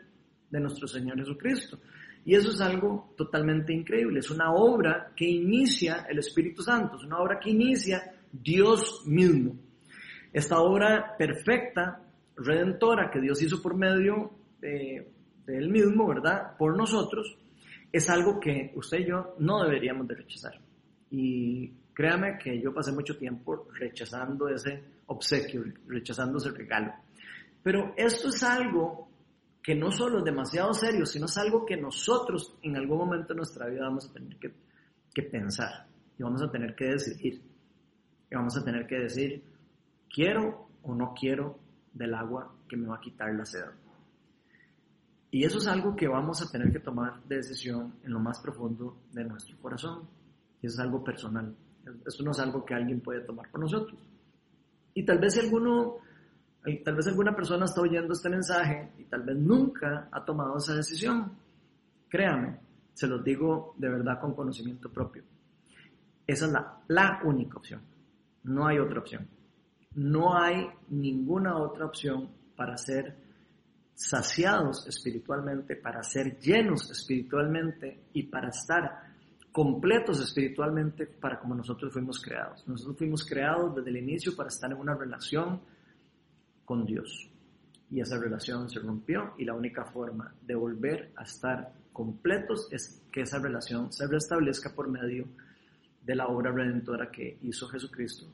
de 0.50 0.60
nuestro 0.60 0.88
Señor 0.88 1.18
Jesucristo. 1.18 1.78
Y 2.24 2.34
eso 2.34 2.50
es 2.50 2.60
algo 2.60 3.14
totalmente 3.16 3.72
increíble. 3.72 4.18
Es 4.18 4.30
una 4.30 4.52
obra 4.52 5.12
que 5.14 5.26
inicia 5.28 6.06
el 6.08 6.18
Espíritu 6.18 6.62
Santo, 6.62 6.96
es 6.96 7.04
una 7.04 7.18
obra 7.18 7.38
que 7.38 7.50
inicia 7.50 8.14
Dios 8.32 9.02
mismo. 9.06 9.54
Esta 10.32 10.60
obra 10.60 11.16
perfecta, 11.16 12.00
redentora, 12.36 13.10
que 13.10 13.20
Dios 13.20 13.42
hizo 13.42 13.60
por 13.60 13.76
medio 13.76 14.32
de, 14.60 15.08
Él 15.46 15.68
mismo, 15.68 16.06
¿verdad? 16.06 16.56
Por 16.56 16.76
nosotros, 16.76 17.36
es 17.90 18.08
algo 18.08 18.40
que 18.40 18.72
usted 18.74 19.00
y 19.00 19.06
yo 19.06 19.34
no 19.38 19.62
deberíamos 19.62 20.08
de 20.08 20.14
rechazar. 20.14 20.58
Y 21.10 21.70
créame 21.92 22.38
que 22.38 22.60
yo 22.60 22.72
pasé 22.72 22.92
mucho 22.92 23.18
tiempo 23.18 23.68
rechazando 23.74 24.48
ese 24.48 24.82
obsequio, 25.06 25.64
rechazando 25.86 26.38
ese 26.38 26.50
regalo. 26.50 26.92
Pero 27.62 27.92
esto 27.96 28.28
es 28.28 28.42
algo 28.42 29.08
que 29.62 29.74
no 29.74 29.92
solo 29.92 30.18
es 30.18 30.24
demasiado 30.24 30.72
serio, 30.72 31.04
sino 31.04 31.26
es 31.26 31.36
algo 31.36 31.66
que 31.66 31.76
nosotros 31.76 32.56
en 32.62 32.76
algún 32.76 32.98
momento 32.98 33.28
de 33.28 33.36
nuestra 33.36 33.66
vida 33.66 33.82
vamos 33.82 34.08
a 34.08 34.12
tener 34.12 34.36
que 34.38 35.22
pensar 35.22 35.86
y 36.18 36.22
vamos 36.22 36.42
a 36.42 36.50
tener 36.50 36.74
que 36.74 36.86
decidir. 36.86 37.42
Y 38.30 38.34
vamos 38.34 38.56
a 38.56 38.64
tener 38.64 38.86
que 38.86 38.98
decir, 38.98 39.42
quiero 40.12 40.68
o 40.82 40.94
no 40.94 41.14
quiero 41.18 41.58
del 41.92 42.14
agua 42.14 42.54
que 42.68 42.76
me 42.76 42.86
va 42.86 42.96
a 42.96 43.00
quitar 43.00 43.34
la 43.34 43.44
sed. 43.44 43.64
Y 45.30 45.44
eso 45.44 45.58
es 45.58 45.66
algo 45.66 45.96
que 45.96 46.06
vamos 46.06 46.42
a 46.42 46.50
tener 46.50 46.70
que 46.70 46.80
tomar 46.80 47.22
de 47.24 47.36
decisión 47.36 47.94
en 48.04 48.12
lo 48.12 48.20
más 48.20 48.38
profundo 48.40 48.98
de 49.12 49.24
nuestro 49.24 49.56
corazón. 49.58 50.06
Y 50.60 50.66
eso 50.66 50.76
es 50.76 50.80
algo 50.80 51.02
personal. 51.02 51.56
Eso 52.06 52.22
no 52.22 52.32
es 52.32 52.38
algo 52.38 52.64
que 52.64 52.74
alguien 52.74 53.00
puede 53.00 53.20
tomar 53.20 53.50
por 53.50 53.60
nosotros. 53.60 53.98
Y 54.94 55.04
tal 55.04 55.18
vez 55.18 55.38
alguno, 55.38 55.96
tal 56.84 56.94
vez 56.94 57.06
alguna 57.06 57.34
persona 57.34 57.64
está 57.64 57.80
oyendo 57.80 58.12
este 58.12 58.28
mensaje 58.28 58.92
y 58.98 59.04
tal 59.04 59.22
vez 59.22 59.36
nunca 59.36 60.08
ha 60.12 60.22
tomado 60.22 60.58
esa 60.58 60.74
decisión. 60.74 61.32
Créame, 62.10 62.58
se 62.92 63.06
los 63.06 63.24
digo 63.24 63.74
de 63.78 63.88
verdad 63.88 64.20
con 64.20 64.34
conocimiento 64.34 64.90
propio. 64.90 65.22
Esa 66.26 66.44
es 66.44 66.52
la, 66.52 66.78
la 66.88 67.20
única 67.24 67.56
opción. 67.56 67.80
No 68.44 68.66
hay 68.66 68.78
otra 68.78 69.00
opción. 69.00 69.26
No 69.94 70.36
hay 70.36 70.68
ninguna 70.88 71.58
otra 71.58 71.84
opción 71.84 72.30
para 72.56 72.76
ser 72.76 73.16
saciados 73.94 74.86
espiritualmente, 74.86 75.76
para 75.76 76.02
ser 76.02 76.38
llenos 76.38 76.90
espiritualmente 76.90 78.04
y 78.14 78.24
para 78.24 78.48
estar 78.48 79.12
completos 79.52 80.20
espiritualmente 80.20 81.06
para 81.06 81.38
como 81.38 81.54
nosotros 81.54 81.92
fuimos 81.92 82.20
creados. 82.20 82.66
Nosotros 82.66 82.96
fuimos 82.96 83.24
creados 83.24 83.74
desde 83.74 83.90
el 83.90 83.98
inicio 83.98 84.34
para 84.34 84.48
estar 84.48 84.72
en 84.72 84.78
una 84.78 84.94
relación 84.94 85.60
con 86.64 86.86
Dios. 86.86 87.28
Y 87.90 88.00
esa 88.00 88.18
relación 88.18 88.70
se 88.70 88.80
rompió 88.80 89.34
y 89.36 89.44
la 89.44 89.54
única 89.54 89.84
forma 89.84 90.34
de 90.40 90.54
volver 90.54 91.12
a 91.16 91.24
estar 91.24 91.70
completos 91.92 92.66
es 92.70 93.02
que 93.12 93.20
esa 93.20 93.38
relación 93.38 93.92
se 93.92 94.06
restablezca 94.06 94.74
por 94.74 94.88
medio 94.88 95.26
de 96.02 96.16
la 96.16 96.28
obra 96.28 96.50
redentora 96.50 97.10
que 97.10 97.36
hizo 97.42 97.68
Jesucristo 97.68 98.26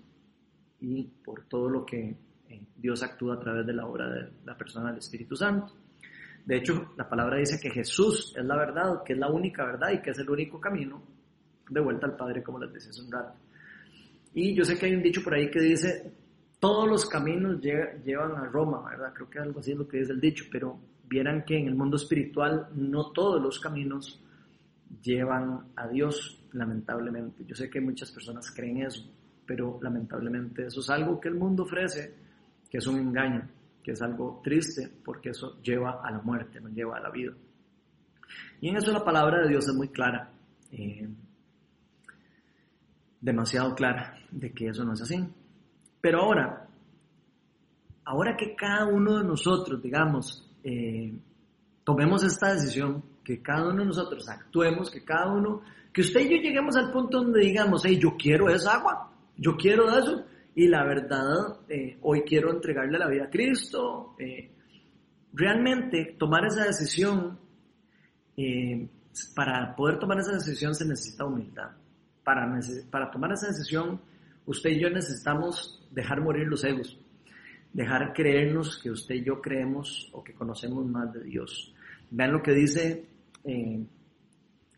y 0.80 1.04
por 1.04 1.44
todo 1.44 1.68
lo 1.68 1.84
que 1.84 2.16
eh, 2.48 2.62
Dios 2.76 3.02
actúa 3.02 3.34
a 3.34 3.40
través 3.40 3.66
de 3.66 3.72
la 3.72 3.86
obra 3.86 4.08
de 4.08 4.30
la 4.44 4.56
persona 4.56 4.90
del 4.90 4.98
Espíritu 4.98 5.36
Santo. 5.36 5.72
De 6.44 6.56
hecho, 6.56 6.92
la 6.96 7.08
palabra 7.08 7.36
dice 7.36 7.58
que 7.60 7.70
Jesús 7.70 8.34
es 8.36 8.44
la 8.44 8.56
verdad, 8.56 9.02
que 9.04 9.12
es 9.12 9.18
la 9.18 9.28
única 9.28 9.64
verdad 9.64 9.90
y 9.92 10.00
que 10.00 10.10
es 10.10 10.18
el 10.18 10.30
único 10.30 10.60
camino 10.60 11.02
de 11.68 11.80
vuelta 11.80 12.06
al 12.06 12.16
Padre, 12.16 12.42
como 12.42 12.58
les 12.58 12.72
decía 12.72 12.90
hace 12.90 13.02
un 13.02 13.12
rato. 13.12 13.34
Y 14.32 14.54
yo 14.54 14.64
sé 14.64 14.78
que 14.78 14.86
hay 14.86 14.94
un 14.94 15.02
dicho 15.02 15.22
por 15.22 15.34
ahí 15.34 15.50
que 15.50 15.60
dice, 15.60 16.10
todos 16.58 16.88
los 16.88 17.06
caminos 17.06 17.60
llevan 17.60 18.32
a 18.36 18.46
Roma, 18.46 18.82
¿verdad? 18.88 19.12
Creo 19.14 19.28
que 19.28 19.38
algo 19.38 19.60
así 19.60 19.72
es 19.72 19.78
lo 19.78 19.86
que 19.86 19.98
dice 19.98 20.12
el 20.12 20.20
dicho, 20.20 20.46
pero 20.50 20.78
vieran 21.08 21.44
que 21.44 21.58
en 21.58 21.66
el 21.68 21.74
mundo 21.74 21.96
espiritual 21.96 22.68
no 22.74 23.10
todos 23.12 23.42
los 23.42 23.58
caminos 23.58 24.22
llevan 25.02 25.66
a 25.76 25.88
Dios, 25.88 26.42
lamentablemente. 26.52 27.44
Yo 27.44 27.54
sé 27.54 27.68
que 27.68 27.80
muchas 27.80 28.10
personas 28.10 28.50
creen 28.50 28.82
eso, 28.82 29.04
pero 29.48 29.78
lamentablemente 29.80 30.66
eso 30.66 30.80
es 30.80 30.90
algo 30.90 31.18
que 31.18 31.28
el 31.28 31.34
mundo 31.34 31.62
ofrece, 31.62 32.14
que 32.70 32.76
es 32.76 32.86
un 32.86 32.98
engaño, 32.98 33.48
que 33.82 33.92
es 33.92 34.02
algo 34.02 34.42
triste, 34.44 34.92
porque 35.02 35.30
eso 35.30 35.58
lleva 35.62 36.02
a 36.04 36.10
la 36.10 36.20
muerte, 36.20 36.60
no 36.60 36.68
lleva 36.68 36.98
a 36.98 37.00
la 37.00 37.08
vida. 37.08 37.32
Y 38.60 38.68
en 38.68 38.76
eso 38.76 38.92
la 38.92 39.02
palabra 39.02 39.40
de 39.40 39.48
Dios 39.48 39.66
es 39.66 39.74
muy 39.74 39.88
clara. 39.88 40.30
Eh, 40.70 41.08
demasiado 43.22 43.74
clara 43.74 44.18
de 44.30 44.52
que 44.52 44.68
eso 44.68 44.84
no 44.84 44.92
es 44.92 45.00
así. 45.00 45.16
Pero 45.98 46.20
ahora, 46.20 46.68
ahora 48.04 48.36
que 48.36 48.54
cada 48.54 48.84
uno 48.84 49.16
de 49.16 49.24
nosotros, 49.24 49.82
digamos, 49.82 50.46
eh, 50.62 51.18
tomemos 51.84 52.22
esta 52.22 52.52
decisión, 52.52 53.02
que 53.24 53.40
cada 53.40 53.70
uno 53.70 53.80
de 53.80 53.86
nosotros 53.86 54.28
actuemos, 54.28 54.90
que 54.90 55.02
cada 55.06 55.32
uno, 55.32 55.62
que 55.90 56.02
usted 56.02 56.20
y 56.20 56.36
yo 56.36 56.42
lleguemos 56.42 56.76
al 56.76 56.92
punto 56.92 57.22
donde 57.22 57.40
digamos, 57.40 57.82
hey, 57.86 57.98
yo 57.98 58.14
quiero 58.14 58.50
esa 58.50 58.74
agua, 58.74 59.07
yo 59.38 59.56
quiero 59.56 59.98
eso, 59.98 60.26
y 60.54 60.68
la 60.68 60.84
verdad, 60.84 61.60
eh, 61.68 61.98
hoy 62.02 62.22
quiero 62.22 62.50
entregarle 62.50 62.98
la 62.98 63.08
vida 63.08 63.24
a 63.24 63.30
Cristo. 63.30 64.16
Eh, 64.18 64.50
realmente 65.32 66.16
tomar 66.18 66.44
esa 66.46 66.64
decisión, 66.64 67.38
para 69.34 69.74
poder 69.74 69.98
tomar 69.98 70.18
esa 70.18 70.32
decisión 70.32 70.74
se 70.74 70.84
necesita 70.84 71.24
humildad. 71.24 71.70
Para, 72.22 72.46
para 72.90 73.10
tomar 73.10 73.32
esa 73.32 73.48
decisión, 73.48 74.00
usted 74.46 74.70
y 74.70 74.80
yo 74.80 74.90
necesitamos 74.90 75.86
dejar 75.90 76.20
morir 76.20 76.46
los 76.46 76.62
egos 76.64 76.98
dejar 77.72 78.12
creernos 78.12 78.78
que 78.78 78.90
usted 78.90 79.16
y 79.16 79.24
yo 79.24 79.40
creemos 79.40 80.08
o 80.12 80.22
que 80.22 80.34
conocemos 80.34 80.86
más 80.86 81.12
de 81.12 81.22
Dios. 81.22 81.74
Vean 82.10 82.32
lo 82.32 82.42
que 82.42 82.52
dice, 82.52 83.06
eh, 83.44 83.86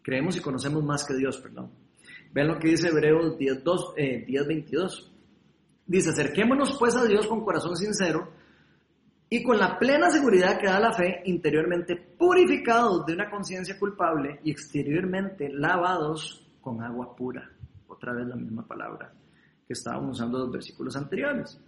creemos 0.03 0.37
y 0.37 0.41
conocemos 0.41 0.85
más 0.85 1.05
que 1.05 1.15
Dios, 1.15 1.39
perdón. 1.39 1.71
Vean 2.33 2.49
lo 2.49 2.59
que 2.59 2.69
dice 2.69 2.89
Hebreos 2.89 3.37
10, 3.37 3.65
22. 3.65 3.95
Eh, 3.97 4.25
dice, 5.87 6.11
acerquémonos 6.11 6.77
pues 6.79 6.97
a 6.97 7.05
Dios 7.05 7.27
con 7.27 7.45
corazón 7.45 7.77
sincero 7.77 8.33
y 9.29 9.43
con 9.43 9.59
la 9.59 9.79
plena 9.79 10.11
seguridad 10.11 10.59
que 10.59 10.67
da 10.67 10.81
la 10.81 10.93
fe, 10.93 11.23
interiormente 11.25 11.97
purificados 11.97 13.07
de 13.07 13.15
una 13.15 13.31
conciencia 13.31 13.79
culpable 13.79 14.41
y 14.43 14.51
exteriormente 14.51 15.49
lavados 15.49 16.47
con 16.61 16.83
agua 16.83 17.15
pura. 17.15 17.51
Otra 17.87 18.13
vez 18.13 18.27
la 18.27 18.37
misma 18.37 18.67
palabra 18.67 19.13
que 19.67 19.73
estábamos 19.73 20.17
usando 20.17 20.39
en 20.39 20.45
los 20.45 20.53
versículos 20.53 20.97
anteriores. 20.97 21.61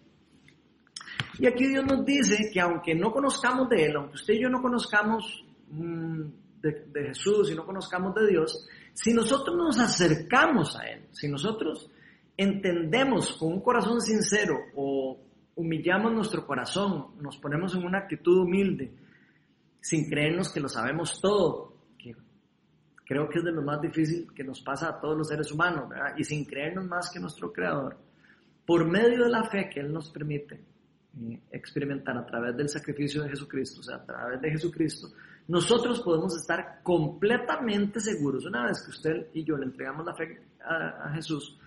Y 1.39 1.47
aquí 1.47 1.69
Dios 1.69 1.85
nos 1.85 2.05
dice 2.05 2.51
que 2.53 2.61
aunque 2.61 2.95
no 2.95 3.13
conozcamos 3.13 3.69
de 3.69 3.87
Él, 3.87 3.97
aunque 3.97 4.15
usted 4.15 4.35
y 4.35 4.43
yo 4.43 4.49
no 4.49 4.61
conozcamos 4.61 5.45
mm, 5.71 6.23
de, 6.61 7.05
Jesús 7.07 7.51
y 7.51 7.55
no 7.55 7.65
conozcamos 7.65 8.15
de 8.15 8.27
Dios, 8.27 8.67
si 8.95 9.13
nosotros 9.13 9.57
nos 9.57 9.79
acercamos 9.79 10.77
a 10.77 10.85
Él, 10.85 11.07
si 11.13 11.29
nosotros 11.29 11.91
entendemos 12.37 13.33
con 13.35 13.53
un 13.53 13.61
corazón 13.61 14.01
sincero 14.01 14.57
o 14.75 15.19
humillamos 15.55 16.13
nuestro 16.13 16.47
corazón, 16.47 17.09
nos 17.21 17.37
ponemos 17.39 17.75
en 17.75 17.85
una 17.85 17.99
actitud 17.99 18.39
humilde, 18.39 18.93
sin 19.81 20.09
creernos 20.09 20.53
que 20.53 20.61
lo 20.61 20.69
sabemos 20.69 21.21
todo, 21.21 21.77
que 21.99 22.15
creo 23.05 23.29
que 23.29 23.39
es 23.39 23.45
de 23.45 23.53
lo 23.53 23.63
más 23.63 23.81
difícil 23.81 24.29
que 24.35 24.45
nos 24.45 24.61
pasa 24.63 24.89
a 24.89 25.01
todos 25.01 25.17
los 25.17 25.29
seres 25.29 25.51
humanos, 25.53 25.89
¿verdad? 25.89 26.15
Y 26.17 26.25
sin 26.25 26.45
creernos 26.45 26.87
más 26.87 27.11
que 27.11 27.21
nuestro 27.21 27.53
Creador, 27.53 27.99
por 28.65 28.89
medio 28.89 29.25
de 29.25 29.31
la 29.31 29.45
fe 29.45 29.69
que 29.69 29.81
Él 29.81 29.93
nos 29.93 30.11
permite, 30.11 30.61
experimentar 31.51 32.17
a 32.17 32.25
través 32.25 32.57
del 32.57 32.69
sacrificio 32.69 33.23
de 33.23 33.29
Jesucristo, 33.31 33.81
o 33.81 33.83
sea, 33.83 33.97
a 33.97 34.07
través 34.07 34.41
de 34.41 34.51
Jesucristo, 34.51 35.09
nosotros 35.53 36.01
podemos 36.01 36.35
estar 36.35 36.81
completamente 36.83 38.01
seguros, 38.01 38.47
una 38.47 38.65
vez 38.65 38.81
que 38.83 38.91
usted 38.91 39.27
y 39.35 39.45
yo 39.45 39.55
le 39.59 39.67
entregamos 39.67 40.07
la 40.07 40.15
fe 40.15 40.41
a, 40.65 41.11
Jesús, 41.13 41.59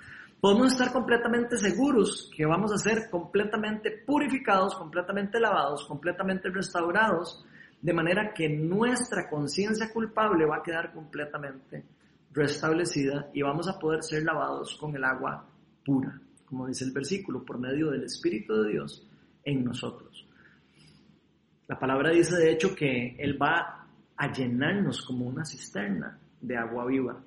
podemos 0.41 0.71
estar 0.71 0.91
completamente 0.91 1.55
seguros 1.55 2.31
que 2.36 2.47
vamos 2.47 2.73
a 2.73 2.79
ser 2.79 3.11
completamente 3.11 3.91
purificados, 4.03 4.73
completamente 4.73 5.39
lavados, 5.39 5.86
completamente 5.86 6.49
restaurados, 6.49 7.45
de 7.79 7.93
manera 7.93 8.33
que 8.33 8.49
nuestra 8.49 9.29
conciencia 9.29 9.93
culpable 9.93 10.47
va 10.47 10.57
a 10.57 10.63
quedar 10.63 10.91
completamente 10.91 11.86
restablecida 12.33 13.29
y 13.36 13.43
vamos 13.43 13.67
a 13.67 13.77
poder 13.77 14.01
ser 14.01 14.23
lavados 14.23 14.75
con 14.77 14.95
el 14.95 15.03
agua 15.03 15.45
pura, 15.86 16.19
como 16.47 16.65
dice 16.65 16.86
el 16.86 16.91
versículo, 16.91 17.45
por 17.45 17.59
medio 17.59 17.91
del 17.91 18.05
Espíritu 18.05 18.63
de 18.63 18.71
Dios 18.71 19.07
en 19.43 19.63
nosotros. 19.63 20.24
La 21.68 21.80
palabra 21.80 22.11
dice 22.11 22.36
de 22.38 22.51
hecho 22.51 22.76
que 22.76 23.16
Él 23.18 23.41
va 23.41 23.88
a 24.16 24.32
llenarnos 24.32 25.01
como 25.01 25.26
una 25.26 25.43
cisterna 25.45 26.20
de 26.39 26.57
agua 26.57 26.86
viva. 26.86 27.22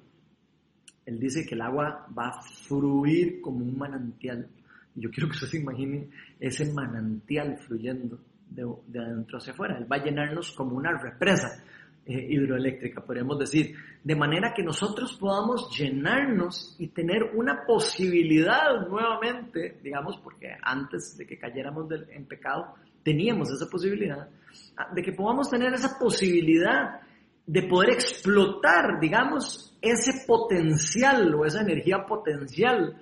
Él 1.05 1.19
dice 1.19 1.45
que 1.47 1.55
el 1.55 1.63
agua 1.63 2.07
va 2.17 2.29
a 2.29 2.43
fluir 2.43 3.41
como 3.41 3.65
un 3.65 3.77
manantial. 3.79 4.49
Yo 4.95 5.11
quiero 5.11 5.29
que 5.29 5.33
ustedes 5.33 5.53
se 5.53 5.59
imaginen 5.59 6.11
ese 6.39 6.71
manantial 6.73 7.57
fluyendo 7.59 8.19
de, 8.51 8.67
de 8.87 8.99
adentro 8.99 9.39
hacia 9.39 9.55
afuera. 9.55 9.79
Él 9.79 9.91
va 9.91 9.97
a 9.97 10.05
llenarnos 10.05 10.53
como 10.53 10.77
una 10.77 10.97
represa. 10.99 11.65
Eh, 12.11 12.27
hidroeléctrica, 12.31 13.03
podríamos 13.03 13.39
decir, 13.39 13.75
de 14.03 14.17
manera 14.17 14.55
que 14.57 14.63
nosotros 14.63 15.15
podamos 15.21 15.69
llenarnos 15.79 16.75
y 16.79 16.89
tener 16.89 17.23
una 17.35 17.67
posibilidad 17.67 18.89
nuevamente, 18.89 19.79
digamos, 19.83 20.17
porque 20.17 20.57
antes 20.63 21.19
de 21.19 21.27
que 21.27 21.39
cayéramos 21.39 21.87
en 22.09 22.25
pecado, 22.25 22.77
teníamos 23.09 23.51
esa 23.51 23.71
posibilidad, 23.71 24.29
ah, 24.77 24.93
de 24.95 25.03
que 25.03 25.13
podamos 25.13 25.49
tener 25.49 25.73
esa 25.73 25.99
posibilidad 25.99 27.01
de 27.47 27.63
poder 27.63 27.95
explotar, 27.95 29.01
digamos, 29.01 29.75
ese 29.81 30.27
potencial 30.27 31.35
o 31.35 31.47
esa 31.47 31.63
energía 31.63 32.05
potencial 32.07 33.01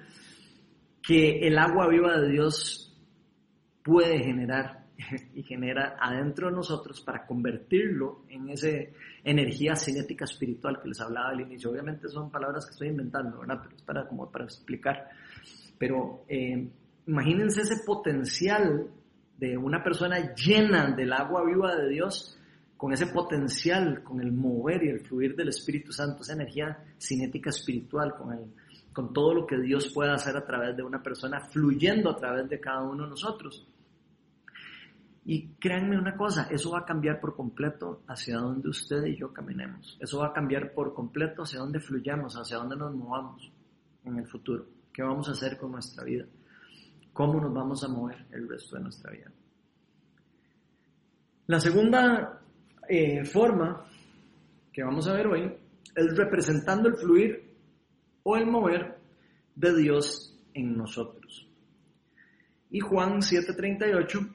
que 1.02 1.40
el 1.40 1.58
agua 1.58 1.88
viva 1.88 2.20
de 2.20 2.30
Dios 2.30 2.96
puede 3.82 4.18
generar 4.18 4.86
y 5.34 5.42
genera 5.42 5.96
adentro 6.00 6.48
de 6.48 6.54
nosotros 6.54 7.00
para 7.00 7.26
convertirlo 7.26 8.22
en 8.28 8.48
esa 8.50 8.68
energía 9.24 9.74
cinética 9.74 10.24
espiritual 10.24 10.78
que 10.80 10.88
les 10.88 11.00
hablaba 11.00 11.30
al 11.30 11.40
inicio. 11.40 11.72
Obviamente 11.72 12.08
son 12.08 12.30
palabras 12.30 12.64
que 12.66 12.70
estoy 12.70 12.88
inventando, 12.88 13.40
¿verdad? 13.40 13.58
Pero 13.64 13.74
es 13.74 13.82
para, 13.82 14.06
como 14.06 14.30
para 14.30 14.44
explicar. 14.44 15.08
Pero 15.76 16.24
eh, 16.28 16.70
imagínense 17.06 17.62
ese 17.62 17.84
potencial 17.84 18.88
de 19.38 19.56
una 19.56 19.82
persona 19.82 20.34
llena 20.34 20.90
del 20.90 21.12
agua 21.12 21.44
viva 21.44 21.74
de 21.76 21.88
Dios, 21.88 22.38
con 22.76 22.92
ese 22.92 23.06
potencial, 23.06 24.02
con 24.02 24.20
el 24.20 24.32
mover 24.32 24.84
y 24.84 24.88
el 24.88 25.00
fluir 25.00 25.34
del 25.34 25.48
Espíritu 25.48 25.92
Santo, 25.92 26.22
esa 26.22 26.34
energía 26.34 26.78
cinética 26.98 27.50
espiritual, 27.50 28.14
con, 28.14 28.32
el, 28.32 28.52
con 28.92 29.12
todo 29.12 29.34
lo 29.34 29.46
que 29.46 29.58
Dios 29.58 29.90
puede 29.94 30.12
hacer 30.12 30.36
a 30.36 30.44
través 30.44 30.76
de 30.76 30.82
una 30.82 31.02
persona, 31.02 31.40
fluyendo 31.40 32.10
a 32.10 32.16
través 32.16 32.48
de 32.48 32.60
cada 32.60 32.82
uno 32.82 33.04
de 33.04 33.10
nosotros. 33.10 33.66
Y 35.24 35.48
créanme 35.58 35.98
una 35.98 36.16
cosa, 36.16 36.46
eso 36.50 36.70
va 36.70 36.80
a 36.80 36.84
cambiar 36.84 37.18
por 37.18 37.34
completo 37.34 38.02
hacia 38.06 38.36
donde 38.36 38.68
usted 38.68 39.04
y 39.06 39.16
yo 39.16 39.32
caminemos. 39.32 39.98
Eso 40.00 40.20
va 40.20 40.28
a 40.28 40.32
cambiar 40.32 40.72
por 40.72 40.94
completo 40.94 41.42
hacia 41.42 41.58
donde 41.58 41.80
fluyamos, 41.80 42.36
hacia 42.36 42.58
donde 42.58 42.76
nos 42.76 42.94
movamos 42.94 43.50
en 44.04 44.18
el 44.18 44.26
futuro. 44.26 44.66
¿Qué 44.92 45.02
vamos 45.02 45.28
a 45.28 45.32
hacer 45.32 45.58
con 45.58 45.72
nuestra 45.72 46.04
vida? 46.04 46.26
¿Cómo 47.16 47.40
nos 47.40 47.54
vamos 47.54 47.82
a 47.82 47.88
mover 47.88 48.26
el 48.30 48.46
resto 48.46 48.76
de 48.76 48.82
nuestra 48.82 49.10
vida? 49.10 49.32
La 51.46 51.58
segunda 51.58 52.42
eh, 52.86 53.24
forma 53.24 53.86
que 54.70 54.84
vamos 54.84 55.08
a 55.08 55.14
ver 55.14 55.26
hoy 55.26 55.50
es 55.94 56.14
representando 56.14 56.90
el 56.90 56.96
fluir 56.96 57.54
o 58.22 58.36
el 58.36 58.46
mover 58.46 58.98
de 59.54 59.78
Dios 59.78 60.38
en 60.52 60.76
nosotros. 60.76 61.48
Y 62.70 62.80
Juan 62.80 63.22
7:38 63.22 64.34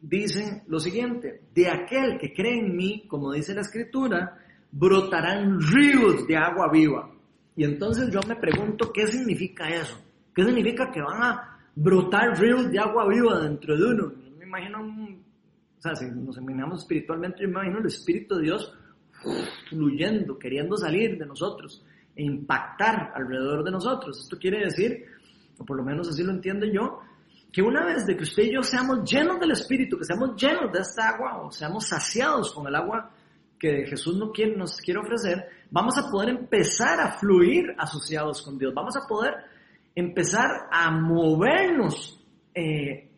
dicen 0.00 0.64
lo 0.66 0.80
siguiente, 0.80 1.42
de 1.54 1.68
aquel 1.68 2.18
que 2.18 2.32
cree 2.34 2.58
en 2.58 2.74
mí, 2.74 3.06
como 3.06 3.30
dice 3.30 3.54
la 3.54 3.60
escritura, 3.60 4.36
brotarán 4.72 5.60
ríos 5.60 6.26
de 6.26 6.36
agua 6.36 6.68
viva. 6.72 7.08
Y 7.54 7.62
entonces 7.62 8.10
yo 8.10 8.18
me 8.26 8.34
pregunto, 8.34 8.90
¿qué 8.92 9.06
significa 9.06 9.68
eso? 9.68 9.96
¿Qué 10.34 10.44
significa 10.44 10.90
que 10.90 11.00
van 11.00 11.22
a 11.22 11.53
brotar 11.74 12.38
ríos 12.38 12.70
de 12.70 12.78
agua 12.78 13.08
viva 13.08 13.40
dentro 13.40 13.76
de 13.76 13.84
uno? 13.84 14.12
Me 14.38 14.44
imagino, 14.44 14.80
o 14.80 15.80
sea, 15.80 15.94
si 15.94 16.06
nos 16.06 16.36
imaginamos 16.36 16.80
espiritualmente, 16.80 17.42
yo 17.42 17.48
me 17.48 17.54
imagino 17.54 17.78
el 17.78 17.86
Espíritu 17.86 18.36
de 18.36 18.42
Dios 18.44 18.72
fluyendo, 19.68 20.38
queriendo 20.38 20.76
salir 20.76 21.18
de 21.18 21.26
nosotros 21.26 21.84
e 22.14 22.22
impactar 22.22 23.12
alrededor 23.14 23.64
de 23.64 23.70
nosotros. 23.70 24.20
Esto 24.20 24.38
quiere 24.38 24.64
decir, 24.64 25.04
o 25.58 25.64
por 25.64 25.76
lo 25.76 25.84
menos 25.84 26.08
así 26.08 26.22
lo 26.22 26.32
entiendo 26.32 26.66
yo, 26.66 27.00
que 27.52 27.62
una 27.62 27.84
vez 27.84 28.06
de 28.06 28.16
que 28.16 28.24
usted 28.24 28.44
y 28.44 28.54
yo 28.54 28.62
seamos 28.62 29.08
llenos 29.08 29.38
del 29.38 29.52
Espíritu, 29.52 29.96
que 29.96 30.04
seamos 30.04 30.34
llenos 30.40 30.72
de 30.72 30.80
esta 30.80 31.10
agua 31.10 31.42
o 31.42 31.50
seamos 31.52 31.86
saciados 31.86 32.52
con 32.52 32.66
el 32.66 32.74
agua 32.74 33.10
que 33.58 33.86
Jesús 33.86 34.16
nos 34.16 34.32
quiere, 34.32 34.56
nos 34.56 34.76
quiere 34.76 35.00
ofrecer, 35.00 35.44
vamos 35.70 35.96
a 35.96 36.10
poder 36.10 36.30
empezar 36.30 37.00
a 37.00 37.12
fluir 37.12 37.74
asociados 37.78 38.42
con 38.42 38.58
Dios, 38.58 38.74
vamos 38.74 38.96
a 38.96 39.06
poder 39.06 39.34
empezar 39.94 40.68
a 40.70 40.90
movernos 40.90 42.20
eh, 42.54 43.10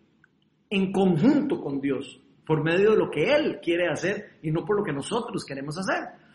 en 0.69 0.93
conjunto 0.93 1.61
con 1.61 1.81
Dios 1.81 2.21
por 2.47 2.63
medio 2.63 2.93
de 2.93 2.97
lo 2.97 3.11
que 3.11 3.35
Él 3.35 3.59
quiere 3.63 3.89
hacer 3.89 4.39
y 4.43 4.51
no 4.51 4.65
por 4.65 4.79
lo 4.79 4.85
que 4.85 4.93
nosotros 4.93 5.45
queremos 5.45 5.77
hacer. 5.79 6.27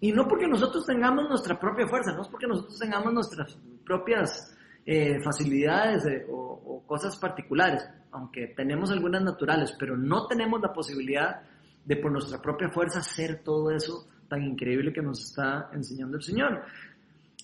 Y 0.00 0.12
no 0.12 0.26
porque 0.28 0.46
nosotros 0.46 0.86
tengamos 0.86 1.28
nuestra 1.28 1.58
propia 1.58 1.86
fuerza, 1.86 2.12
no 2.12 2.22
es 2.22 2.28
porque 2.28 2.46
nosotros 2.46 2.78
tengamos 2.78 3.12
nuestras 3.12 3.58
propias 3.84 4.56
eh, 4.86 5.20
facilidades 5.22 6.04
o, 6.30 6.82
cosas 6.86 7.18
particulares, 7.18 7.86
aunque 8.12 8.46
tenemos 8.56 8.90
algunas 8.90 9.22
naturales, 9.22 9.74
pero 9.78 9.94
no 9.94 10.26
tenemos 10.26 10.58
la 10.62 10.72
posibilidad 10.72 11.42
de 11.84 11.96
por 11.96 12.10
nuestra 12.10 12.40
propia 12.40 12.70
fuerza 12.70 13.00
hacer 13.00 13.42
todo 13.42 13.70
eso 13.70 14.08
tan 14.26 14.42
increíble 14.42 14.92
que 14.92 15.02
nos 15.02 15.22
está 15.22 15.68
enseñando 15.74 16.16
el 16.16 16.22
Señor. 16.22 16.62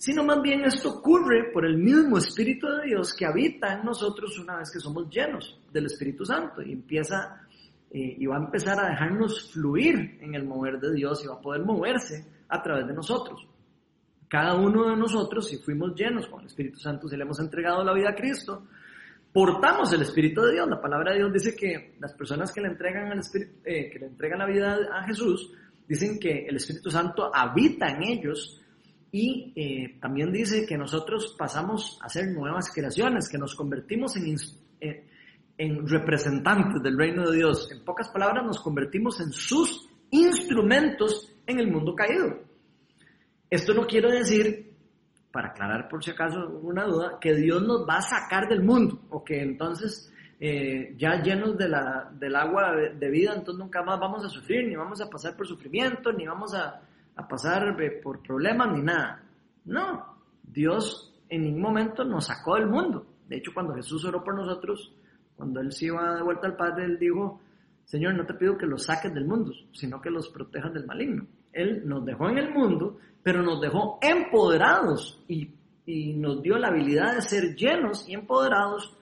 Sino 0.05 0.23
más 0.23 0.43
bien 0.43 0.63
esto 0.67 0.99
ocurre 0.99 1.51
por 1.51 1.65
el 1.65 1.79
mismo 1.79 2.19
Espíritu 2.19 2.67
de 2.69 2.89
Dios 2.89 3.15
que 3.15 3.25
habita 3.25 3.73
en 3.73 3.87
nosotros 3.87 4.39
una 4.39 4.59
vez 4.59 4.71
que 4.71 4.79
somos 4.79 5.09
llenos 5.09 5.59
del 5.73 5.87
Espíritu 5.87 6.27
Santo 6.27 6.61
y 6.61 6.73
empieza 6.73 7.41
eh, 7.91 8.15
y 8.19 8.27
va 8.27 8.37
a 8.37 8.45
empezar 8.45 8.79
a 8.79 8.91
dejarnos 8.91 9.51
fluir 9.51 10.19
en 10.21 10.35
el 10.35 10.45
mover 10.45 10.79
de 10.79 10.93
Dios 10.93 11.25
y 11.25 11.27
va 11.27 11.37
a 11.37 11.41
poder 11.41 11.65
moverse 11.65 12.23
a 12.51 12.63
través 12.63 12.87
de 12.87 12.93
nosotros. 12.93 13.49
Cada 14.29 14.57
uno 14.57 14.91
de 14.91 14.97
nosotros, 14.97 15.49
si 15.49 15.57
fuimos 15.57 15.95
llenos 15.95 16.27
con 16.27 16.41
el 16.41 16.49
Espíritu 16.49 16.79
Santo, 16.79 17.09
si 17.09 17.17
le 17.17 17.23
hemos 17.23 17.41
entregado 17.41 17.83
la 17.83 17.95
vida 17.95 18.11
a 18.11 18.15
Cristo, 18.15 18.67
portamos 19.33 19.91
el 19.95 20.03
Espíritu 20.03 20.43
de 20.43 20.53
Dios. 20.53 20.69
La 20.69 20.83
palabra 20.83 21.13
de 21.13 21.21
Dios 21.21 21.33
dice 21.33 21.57
que 21.57 21.97
las 21.99 22.13
personas 22.13 22.53
que 22.53 22.61
le 22.61 22.69
entregan, 22.69 23.19
eh, 23.65 23.89
que 23.89 23.99
le 23.99 24.07
entregan 24.09 24.39
la 24.39 24.47
vida 24.47 24.77
a 24.93 25.03
Jesús, 25.05 25.51
dicen 25.89 26.19
que 26.21 26.45
el 26.47 26.57
Espíritu 26.57 26.91
Santo 26.91 27.35
habita 27.35 27.89
en 27.89 28.03
ellos 28.03 28.61
y 29.17 29.53
eh, 29.55 29.97
también 30.01 30.33
dice 30.33 30.67
que 30.67 30.77
nosotros 30.77 31.37
pasamos 31.39 32.01
a 32.03 32.09
ser 32.09 32.33
nuevas 32.33 32.73
creaciones, 32.75 33.29
que 33.29 33.39
nos 33.39 33.55
convertimos 33.55 34.17
en, 34.17 34.35
en, 34.81 35.05
en 35.57 35.87
representantes 35.87 36.83
del 36.83 36.99
reino 36.99 37.31
de 37.31 37.37
Dios. 37.37 37.71
En 37.71 37.85
pocas 37.85 38.09
palabras, 38.09 38.45
nos 38.45 38.61
convertimos 38.61 39.21
en 39.21 39.31
sus 39.31 39.89
instrumentos 40.11 41.33
en 41.47 41.61
el 41.61 41.71
mundo 41.71 41.95
caído. 41.95 42.41
Esto 43.49 43.73
no 43.73 43.87
quiere 43.87 44.11
decir, 44.11 44.75
para 45.31 45.51
aclarar 45.51 45.89
por 45.89 46.03
si 46.03 46.11
acaso 46.11 46.49
una 46.65 46.85
duda, 46.85 47.19
que 47.21 47.37
Dios 47.37 47.63
nos 47.63 47.89
va 47.89 47.99
a 47.99 48.03
sacar 48.03 48.49
del 48.49 48.65
mundo 48.65 49.01
o 49.11 49.23
que 49.23 49.41
entonces 49.41 50.13
eh, 50.41 50.93
ya 50.99 51.23
llenos 51.23 51.57
de 51.57 51.69
la, 51.69 52.11
del 52.19 52.35
agua 52.35 52.75
de 52.93 53.11
vida, 53.11 53.33
entonces 53.33 53.61
nunca 53.61 53.81
más 53.85 54.01
vamos 54.01 54.25
a 54.25 54.29
sufrir, 54.29 54.67
ni 54.67 54.75
vamos 54.75 55.01
a 55.01 55.09
pasar 55.09 55.37
por 55.37 55.47
sufrimiento, 55.47 56.13
ni 56.13 56.27
vamos 56.27 56.53
a, 56.53 56.83
a 57.17 57.29
pasar 57.29 57.81
eh, 57.81 58.01
por 58.03 58.23
problemas, 58.23 58.73
ni 58.73 58.83
nada. 58.83 59.23
No, 59.65 60.17
Dios 60.43 61.15
en 61.29 61.43
ningún 61.43 61.63
momento 61.63 62.05
nos 62.05 62.27
sacó 62.27 62.57
del 62.57 62.69
mundo. 62.69 63.07
De 63.29 63.37
hecho, 63.37 63.53
cuando 63.55 63.75
Jesús 63.75 64.05
oró 64.05 64.23
por 64.23 64.35
nosotros, 64.35 64.95
cuando 65.37 65.61
Él 65.61 65.73
se 65.73 65.87
iba 65.87 66.15
de 66.15 66.23
vuelta 66.23 66.47
al 66.47 66.57
Padre, 66.57 66.85
Él 66.85 66.99
dijo, 66.99 67.41
Señor, 67.85 68.15
no 68.15 68.25
te 68.27 68.35
pido 68.35 68.57
que 68.57 68.67
los 68.67 68.85
saques 68.85 69.13
del 69.13 69.27
mundo, 69.27 69.53
sino 69.73 70.01
que 70.01 70.11
los 70.11 70.29
protejas 70.31 70.73
del 70.73 70.87
maligno. 70.87 71.27
Él 71.53 71.83
nos 71.87 72.05
dejó 72.05 72.29
en 72.29 72.39
el 72.39 72.53
mundo, 72.53 72.99
pero 73.23 73.43
nos 73.43 73.61
dejó 73.61 73.99
empoderados 74.03 75.23
y, 75.29 75.51
nos 76.17 76.41
dio 76.43 76.57
la 76.57 76.69
habilidad 76.69 77.15
de 77.15 77.21
ser 77.21 77.55
llenos 77.55 78.09
y 78.09 78.15
empoderados 78.15 78.97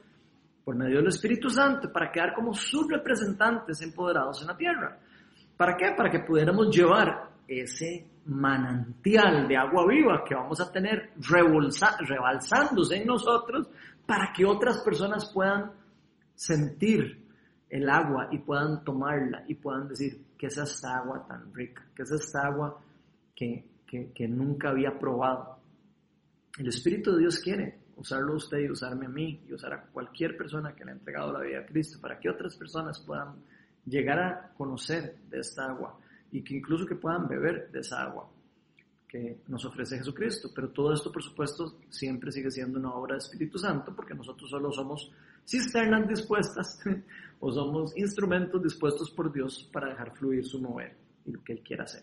por 0.65 0.75
medio 0.75 0.97
del 0.97 1.07
Espíritu 1.07 1.49
Santo 1.49 1.93
para 1.93 2.11
quedar 2.11 2.35
como 2.35 2.53
sus 2.55 2.89
representantes 2.91 3.81
empoderados 3.83 4.41
en 4.43 4.49
la 4.49 4.57
tierra. 4.57 4.99
¿Para 5.57 5.77
qué? 5.77 5.93
Para 5.97 6.11
que 6.11 6.19
pudiéramos 6.21 6.75
llevar 6.75 7.31
ese 7.61 8.07
manantial 8.27 9.49
de 9.49 9.57
agua 9.57 9.87
viva 9.87 10.25
que 10.25 10.35
vamos 10.35 10.61
a 10.61 10.71
tener 10.71 11.13
rebalsándose 11.19 12.97
en 12.97 13.07
nosotros 13.07 13.69
para 14.07 14.33
que 14.33 14.45
otras 14.45 14.83
personas 14.83 15.31
puedan 15.33 15.73
sentir 16.35 17.23
el 17.69 17.89
agua 17.89 18.29
y 18.31 18.39
puedan 18.39 18.85
tomarla 18.85 19.45
y 19.49 19.55
puedan 19.55 19.89
decir, 19.89 20.21
que 20.37 20.47
es 20.47 20.57
esta 20.57 20.99
agua 20.99 21.27
tan 21.27 21.53
rica? 21.55 21.87
que 21.95 22.03
es 22.03 22.11
esta 22.11 22.47
agua 22.47 22.81
que, 23.35 23.65
que, 23.87 24.29
nunca 24.29 24.71
había 24.71 24.99
probado? 24.99 25.59
El 26.59 26.69
Espíritu 26.69 27.13
de 27.13 27.21
Dios 27.21 27.39
quiere 27.39 27.79
usarlo 27.97 28.35
usted 28.35 28.59
y 28.59 28.71
usarme 28.71 29.07
a 29.07 29.09
mí 29.09 29.41
y 29.47 29.53
usar 29.53 29.73
a 29.73 29.83
cualquier 29.87 30.37
persona 30.37 30.75
que 30.75 30.85
le 30.85 30.93
ha 30.93 30.95
entregado 30.95 31.33
la 31.33 31.41
vida 31.41 31.61
a 31.61 31.67
Cristo 31.67 31.99
para 32.01 32.19
que 32.19 32.29
otras 32.29 32.57
personas 32.57 33.01
puedan 33.01 33.37
llegar 33.87 34.19
a 34.19 34.53
conocer 34.57 35.17
de 35.29 35.41
esta 35.41 35.65
agua 35.65 35.99
y 36.33 36.43
que 36.43 36.57
incluso 36.57 36.87
que 36.87 36.97
puedan 36.97 37.29
beber 37.29 37.71
de 37.71 37.81
esa 37.81 38.03
agua 38.03 38.29
que 39.07 39.41
nos 39.49 39.65
ofrece 39.67 39.99
Jesucristo. 39.99 40.51
Pero 40.55 40.71
todo 40.71 40.95
esto, 40.95 41.13
por 41.13 41.23
supuesto, 41.23 41.79
siempre 41.91 42.33
sigue 42.33 42.51
siendo 42.51 42.79
una 42.79 42.95
obra 42.95 43.15
del 43.15 43.23
Espíritu 43.23 43.59
Santo 43.59 43.95
porque 43.95 44.15
nosotros 44.15 44.49
solo 44.49 44.73
somos 44.73 45.13
cisternas 45.47 46.09
dispuestas 46.09 46.81
o 47.41 47.53
somos 47.53 47.97
instrumentos 47.97 48.63
dispuestos 48.63 49.11
por 49.11 49.31
Dios 49.31 49.69
para 49.71 49.91
dejar 49.91 50.17
fluir 50.17 50.45
su 50.47 50.61
mover 50.61 50.97
y 51.27 51.33
lo 51.33 51.45
que 51.45 51.53
Él 51.53 51.61
quiera 51.63 51.85
hacer. 51.85 52.03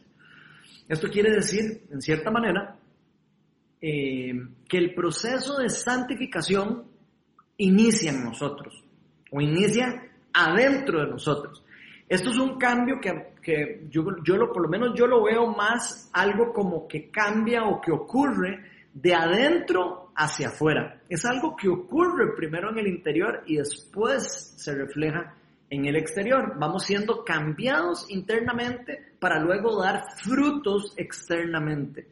Esto 0.88 1.08
quiere 1.10 1.32
decir, 1.32 1.88
en 1.90 2.02
cierta 2.02 2.30
manera, 2.30 2.78
eh, 3.82 4.34
que 4.68 4.78
el 4.78 4.94
proceso 4.94 5.58
de 5.58 5.70
santificación 5.70 6.84
inicia 7.58 8.12
en 8.12 8.24
nosotros 8.24 8.84
o 9.32 9.42
inicia 9.42 10.12
adentro 10.34 11.00
de 11.00 11.08
nosotros. 11.08 11.64
Esto 12.10 12.32
es 12.32 12.40
un 12.40 12.58
cambio 12.58 13.00
que, 13.00 13.34
que 13.40 13.86
yo, 13.88 14.04
yo 14.24 14.36
lo, 14.36 14.52
por 14.52 14.64
lo 14.64 14.68
menos 14.68 14.98
yo 14.98 15.06
lo 15.06 15.24
veo 15.24 15.46
más 15.46 16.10
algo 16.12 16.52
como 16.52 16.88
que 16.88 17.12
cambia 17.12 17.66
o 17.66 17.80
que 17.80 17.92
ocurre 17.92 18.66
de 18.92 19.14
adentro 19.14 20.12
hacia 20.16 20.48
afuera. 20.48 21.02
Es 21.08 21.24
algo 21.26 21.56
que 21.56 21.70
ocurre 21.70 22.36
primero 22.36 22.72
en 22.72 22.80
el 22.80 22.88
interior 22.88 23.44
y 23.46 23.58
después 23.58 24.56
se 24.58 24.74
refleja 24.74 25.36
en 25.70 25.86
el 25.86 25.96
exterior. 25.96 26.56
Vamos 26.58 26.84
siendo 26.84 27.24
cambiados 27.24 28.10
internamente 28.10 29.14
para 29.20 29.40
luego 29.40 29.80
dar 29.80 30.04
frutos 30.18 30.94
externamente. 30.98 32.08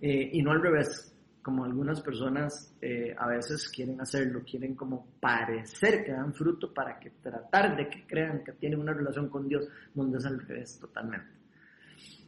Eh, 0.00 0.30
y 0.32 0.42
no 0.42 0.52
al 0.52 0.62
revés, 0.62 1.09
como 1.42 1.64
algunas 1.64 2.00
personas 2.00 2.76
eh, 2.80 3.14
a 3.16 3.26
veces 3.28 3.68
quieren 3.68 4.00
hacerlo, 4.00 4.42
quieren 4.44 4.74
como 4.74 5.06
parecer 5.20 6.04
que 6.04 6.12
dan 6.12 6.34
fruto 6.34 6.72
para 6.72 6.98
que 6.98 7.10
tratar 7.10 7.76
de 7.76 7.88
que 7.88 8.06
crean 8.06 8.44
que 8.44 8.52
tienen 8.52 8.80
una 8.80 8.92
relación 8.92 9.28
con 9.28 9.48
Dios, 9.48 9.66
donde 9.94 10.18
es 10.18 10.26
al 10.26 10.40
revés 10.40 10.78
totalmente. 10.78 11.40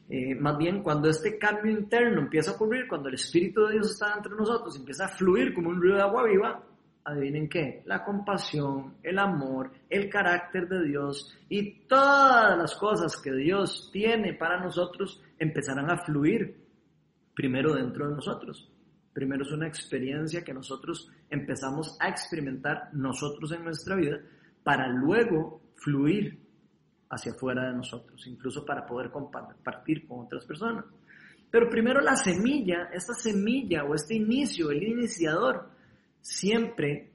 Eh, 0.09 0.35
más 0.35 0.59
bien 0.59 0.83
cuando 0.83 1.09
este 1.09 1.39
cambio 1.39 1.73
interno 1.73 2.21
empieza 2.21 2.51
a 2.51 2.55
ocurrir, 2.55 2.89
cuando 2.89 3.09
el 3.09 3.15
Espíritu 3.15 3.67
de 3.67 3.75
Dios 3.75 3.93
está 3.93 4.15
entre 4.17 4.35
nosotros, 4.35 4.77
empieza 4.77 5.07
a 5.07 5.09
fluir 5.09 5.55
como 5.55 5.69
un 5.71 5.81
río 5.81 5.95
de 5.95 6.03
agua 6.03 6.25
viva, 6.25 6.63
adivinen 7.05 7.49
qué, 7.49 7.83
la 7.87 8.05
compasión, 8.05 8.95
el 9.03 9.19
amor, 9.19 9.71
el 9.91 10.09
carácter 10.09 10.69
de 10.69 10.85
Dios 10.85 11.37
y 11.49 11.87
todas 11.87 12.57
las 12.57 12.75
cosas 12.77 13.17
que 13.17 13.33
Dios 13.33 13.91
tiene 13.93 14.35
para 14.35 14.61
nosotros 14.61 15.23
empezarán 15.39 15.91
a 15.91 15.99
fluir 15.99 16.63
primero 17.35 17.75
dentro 17.75 18.09
de 18.09 18.15
nosotros. 18.15 18.72
Primero 19.13 19.43
es 19.43 19.53
una 19.53 19.69
experiencia 19.69 20.43
que 20.43 20.55
nosotros 20.55 21.11
empezamos 21.29 21.97
a 22.01 22.09
experimentar 22.09 22.89
nosotros 22.93 23.53
en 23.53 23.65
nuestra 23.65 23.97
vida 23.97 24.21
para 24.63 24.89
luego 24.89 25.61
fluir 25.77 26.39
hacia 27.11 27.33
afuera 27.33 27.69
de 27.69 27.77
nosotros, 27.77 28.27
incluso 28.27 28.65
para 28.65 28.87
poder 28.87 29.11
compartir 29.11 30.07
con 30.07 30.21
otras 30.21 30.47
personas. 30.47 30.85
Pero 31.51 31.69
primero 31.69 32.01
la 32.01 32.17
semilla, 32.17 32.89
esta 32.93 33.13
semilla 33.13 33.85
o 33.85 33.95
este 33.95 34.15
inicio, 34.15 34.71
el 34.71 34.83
iniciador, 34.83 35.69
siempre 36.23 37.11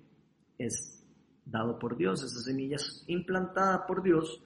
es 0.59 1.03
dado 1.43 1.79
por 1.79 1.97
Dios, 1.97 2.23
esa 2.23 2.41
semilla 2.41 2.75
es 2.75 3.03
implantada 3.07 3.87
por 3.87 4.03
Dios 4.03 4.43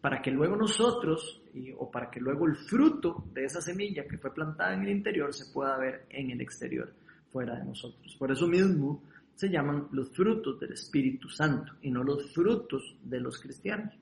para 0.00 0.20
que 0.22 0.30
luego 0.30 0.56
nosotros, 0.56 1.40
o 1.76 1.90
para 1.90 2.10
que 2.10 2.20
luego 2.20 2.46
el 2.46 2.56
fruto 2.56 3.24
de 3.32 3.44
esa 3.44 3.60
semilla 3.60 4.06
que 4.06 4.18
fue 4.18 4.32
plantada 4.32 4.74
en 4.74 4.82
el 4.82 4.90
interior 4.90 5.32
se 5.32 5.52
pueda 5.52 5.76
ver 5.78 6.06
en 6.10 6.30
el 6.30 6.40
exterior, 6.40 6.92
fuera 7.30 7.56
de 7.56 7.64
nosotros. 7.64 8.16
Por 8.18 8.30
eso 8.32 8.46
mismo 8.46 9.02
se 9.34 9.48
llaman 9.48 9.88
los 9.92 10.10
frutos 10.10 10.58
del 10.58 10.72
Espíritu 10.72 11.28
Santo 11.28 11.74
y 11.82 11.90
no 11.90 12.02
los 12.02 12.32
frutos 12.32 12.96
de 13.02 13.20
los 13.20 13.38
cristianos. 13.40 13.94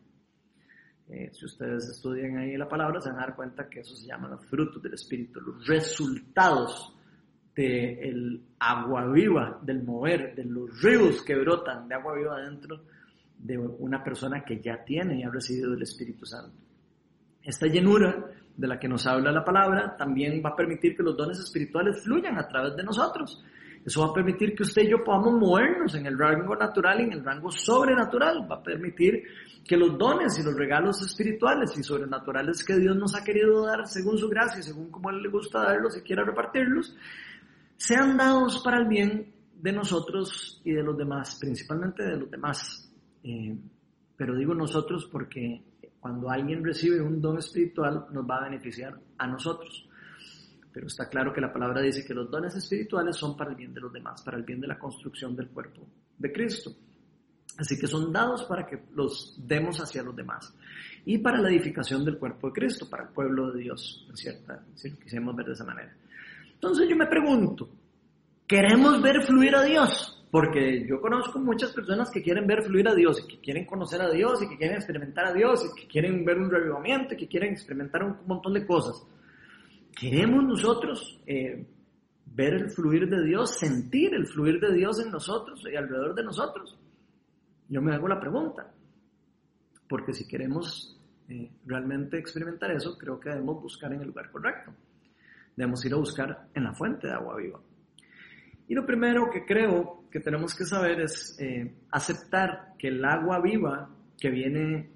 Eh, 1.09 1.30
si 1.32 1.44
ustedes 1.44 1.88
estudian 1.88 2.38
ahí 2.38 2.57
la 2.57 2.68
palabra, 2.68 3.00
se 3.00 3.11
van 3.11 3.18
a 3.18 3.26
dar 3.26 3.36
cuenta 3.36 3.68
que 3.68 3.80
eso 3.80 3.94
se 3.94 4.07
llama 4.07 4.28
los 4.28 4.44
frutos 4.46 4.82
del 4.82 4.94
Espíritu, 4.94 5.40
los 5.40 5.66
resultados 5.66 6.94
del 7.54 8.42
agua 8.59 9.07
viva, 9.12 9.61
del 9.62 9.82
mover, 9.82 10.34
de 10.34 10.44
los 10.44 10.82
ríos 10.82 11.22
que 11.22 11.36
brotan 11.36 11.88
de 11.88 11.94
agua 11.94 12.14
viva 12.14 12.40
dentro 12.40 12.82
de 13.38 13.59
una 13.59 14.02
persona 14.02 14.44
que 14.44 14.61
ya 14.61 14.84
tiene 14.84 15.20
y 15.20 15.22
ha 15.22 15.30
recibido 15.30 15.74
el 15.74 15.82
Espíritu 15.82 16.26
Santo. 16.26 16.65
Esta 17.47 17.68
llenura 17.68 18.26
de 18.57 18.66
la 18.66 18.78
que 18.78 18.88
nos 18.88 19.07
habla 19.07 19.30
la 19.30 19.44
palabra 19.44 19.97
también 19.97 20.42
va 20.44 20.51
a 20.51 20.57
permitir 20.57 20.97
que 20.97 21.03
los 21.05 21.16
dones 21.16 21.38
espirituales 21.38 22.03
fluyan 22.03 22.36
a 22.38 22.49
través 22.49 22.74
de 22.74 22.82
nosotros. 22.82 23.40
Eso 23.84 24.01
va 24.01 24.09
a 24.09 24.12
permitir 24.12 24.57
que 24.57 24.64
usted 24.64 24.82
y 24.82 24.90
yo 24.90 25.05
podamos 25.05 25.34
movernos 25.34 25.94
en 25.94 26.07
el 26.07 26.18
rango 26.18 26.57
natural 26.57 27.01
y 27.01 27.05
en 27.05 27.12
el 27.12 27.24
rango 27.24 27.53
sobrenatural. 27.53 28.44
Va 28.51 28.57
a 28.57 28.62
permitir 28.62 29.22
que 29.64 29.76
los 29.76 29.97
dones 29.97 30.36
y 30.40 30.42
los 30.42 30.57
regalos 30.57 31.01
espirituales 31.03 31.72
y 31.78 31.84
sobrenaturales 31.84 32.64
que 32.64 32.76
Dios 32.78 32.97
nos 32.97 33.14
ha 33.14 33.22
querido 33.22 33.64
dar 33.64 33.86
según 33.86 34.18
su 34.18 34.28
gracia, 34.28 34.61
según 34.61 34.90
como 34.90 35.11
Él 35.11 35.22
le 35.22 35.28
gusta 35.28 35.61
darlos 35.61 35.97
y 35.97 36.01
quiera 36.01 36.24
repartirlos, 36.24 36.97
sean 37.76 38.16
dados 38.16 38.61
para 38.64 38.78
el 38.78 38.88
bien 38.88 39.32
de 39.55 39.72
nosotros 39.72 40.61
y 40.64 40.72
de 40.72 40.82
los 40.82 40.97
demás, 40.97 41.38
principalmente 41.40 42.03
de 42.03 42.16
los 42.16 42.28
demás. 42.28 42.92
Eh, 43.22 43.57
pero 44.16 44.34
digo 44.34 44.53
nosotros 44.53 45.09
porque 45.12 45.62
cuando 46.07 46.30
alguien 46.30 46.62
recibe 46.62 47.02
un 47.02 47.20
don 47.20 47.36
espiritual 47.38 48.07
nos 48.12 48.24
va 48.24 48.36
a 48.36 48.44
beneficiar 48.44 48.96
a 49.18 49.26
nosotros. 49.26 49.88
Pero 50.72 50.86
está 50.86 51.09
claro 51.09 51.32
que 51.32 51.40
la 51.40 51.52
palabra 51.52 51.80
dice 51.80 52.04
que 52.04 52.14
los 52.14 52.30
dones 52.30 52.54
espirituales 52.54 53.16
son 53.16 53.36
para 53.36 53.50
el 53.50 53.57
bien 53.57 53.74
de 53.74 53.80
los 53.80 53.92
demás, 53.92 54.22
para 54.22 54.36
el 54.36 54.44
bien 54.44 54.61
de 54.61 54.68
la 54.68 54.78
construcción 54.78 55.34
del 55.34 55.48
cuerpo 55.48 55.84
de 56.16 56.32
Cristo. 56.32 56.70
Así 57.59 57.76
que 57.76 57.88
son 57.88 58.12
dados 58.12 58.44
para 58.44 58.64
que 58.64 58.84
los 58.94 59.36
demos 59.48 59.80
hacia 59.80 60.04
los 60.04 60.14
demás. 60.14 60.54
Y 61.04 61.18
para 61.18 61.40
la 61.40 61.48
edificación 61.48 62.04
del 62.04 62.18
cuerpo 62.18 62.46
de 62.46 62.52
Cristo, 62.52 62.88
para 62.88 63.02
el 63.02 63.09
pueblo 63.09 63.50
de 63.50 63.62
Dios, 63.62 64.07
en 64.09 64.16
cierta, 64.16 64.62
si 64.76 64.90
lo 64.90 64.98
quisimos 65.00 65.34
ver 65.34 65.46
de 65.46 65.52
esa 65.54 65.64
manera. 65.64 65.92
Entonces 66.54 66.88
yo 66.88 66.94
me 66.94 67.07
pregunto, 67.07 67.68
¿queremos 68.46 69.02
ver 69.02 69.22
fluir 69.22 69.57
a 69.57 69.64
Dios? 69.64 70.15
Porque 70.31 70.87
yo 70.87 71.01
conozco 71.01 71.39
muchas 71.39 71.72
personas 71.72 72.11
que 72.11 72.22
quieren 72.22 72.47
ver 72.47 72.62
fluir 72.62 72.89
a 72.89 72.95
Dios, 72.95 73.22
y 73.22 73.29
que 73.29 73.41
quieren 73.41 73.64
conocer 73.64 74.03
a 74.03 74.11
Dios, 74.11 74.43
y 74.43 74.49
que 74.49 74.57
quieren 74.57 74.77
experimentar 74.77 75.27
a 75.27 75.33
Dios, 75.33 75.64
y 75.64 75.81
que 75.81 75.87
quieren 75.87 76.24
ver 76.24 76.39
un 76.39 76.51
revivamiento, 76.51 77.14
y 77.14 77.16
que 77.16 77.29
quieren 77.29 77.53
experimentar 77.53 78.03
un 78.03 78.16
montón 78.27 78.55
de 78.55 78.66
cosas. 78.66 79.07
¿Queremos 79.99 80.45
nosotros 80.45 81.20
eh, 81.27 81.66
ver 82.27 82.55
el 82.55 82.70
fluir 82.70 83.09
de 83.09 83.24
Dios, 83.24 83.57
sentir 83.59 84.14
el 84.14 84.27
fluir 84.27 84.61
de 84.61 84.74
Dios 84.74 85.01
en 85.01 85.11
nosotros 85.11 85.62
y 85.72 85.77
alrededor 85.77 86.14
de 86.14 86.24
nosotros? 86.24 86.77
Yo 87.68 87.81
me 87.81 87.95
hago 87.95 88.07
la 88.07 88.20
pregunta, 88.20 88.72
porque 89.89 90.12
si 90.12 90.27
queremos 90.29 91.01
eh, 91.29 91.51
realmente 91.64 92.18
experimentar 92.18 92.70
eso, 92.72 92.97
creo 92.99 93.18
que 93.18 93.31
debemos 93.31 93.62
buscar 93.62 93.93
en 93.93 94.01
el 94.01 94.09
lugar 94.09 94.31
correcto. 94.31 94.72
Debemos 95.57 95.85
ir 95.85 95.95
a 95.95 95.97
buscar 95.97 96.49
en 96.55 96.64
la 96.64 96.74
fuente 96.74 97.07
de 97.07 97.14
agua 97.14 97.37
viva. 97.37 97.61
Y 98.68 98.74
lo 98.74 98.84
primero 98.84 99.30
que 99.30 99.44
creo 99.44 100.04
que 100.10 100.20
tenemos 100.20 100.54
que 100.54 100.64
saber 100.64 101.00
es 101.00 101.36
eh, 101.38 101.72
aceptar 101.90 102.74
que 102.78 102.88
el 102.88 103.04
agua 103.04 103.40
viva 103.40 103.88
que 104.18 104.30
viene, 104.30 104.90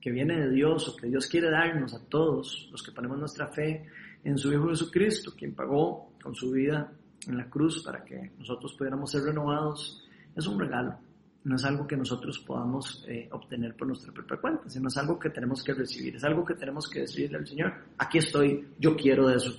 que 0.00 0.10
viene 0.10 0.38
de 0.38 0.50
Dios 0.50 0.88
o 0.88 0.96
que 0.96 1.08
Dios 1.08 1.26
quiere 1.26 1.50
darnos 1.50 1.94
a 1.94 2.04
todos 2.08 2.68
los 2.70 2.82
que 2.82 2.92
ponemos 2.92 3.18
nuestra 3.18 3.48
fe 3.48 3.86
en 4.22 4.38
su 4.38 4.52
Hijo 4.52 4.68
Jesucristo, 4.68 5.32
quien 5.36 5.54
pagó 5.54 6.12
con 6.22 6.34
su 6.34 6.52
vida 6.52 6.92
en 7.26 7.36
la 7.36 7.48
cruz 7.50 7.82
para 7.84 8.04
que 8.04 8.30
nosotros 8.38 8.74
pudiéramos 8.74 9.10
ser 9.10 9.22
renovados, 9.22 10.06
es 10.36 10.46
un 10.46 10.58
regalo. 10.58 10.96
No 11.42 11.56
es 11.56 11.64
algo 11.64 11.86
que 11.86 11.96
nosotros 11.96 12.38
podamos 12.38 13.04
eh, 13.06 13.28
obtener 13.32 13.74
por 13.76 13.88
nuestra 13.88 14.12
propia 14.12 14.38
cuenta, 14.38 14.68
sino 14.68 14.88
es 14.88 14.96
algo 14.96 15.18
que 15.18 15.30
tenemos 15.30 15.62
que 15.62 15.74
recibir, 15.74 16.16
es 16.16 16.24
algo 16.24 16.44
que 16.44 16.54
tenemos 16.54 16.88
que 16.88 17.00
decirle 17.00 17.38
al 17.38 17.46
Señor, 17.46 17.74
aquí 17.98 18.18
estoy, 18.18 18.68
yo 18.78 18.96
quiero 18.96 19.28
de 19.28 19.36
eso. 19.36 19.52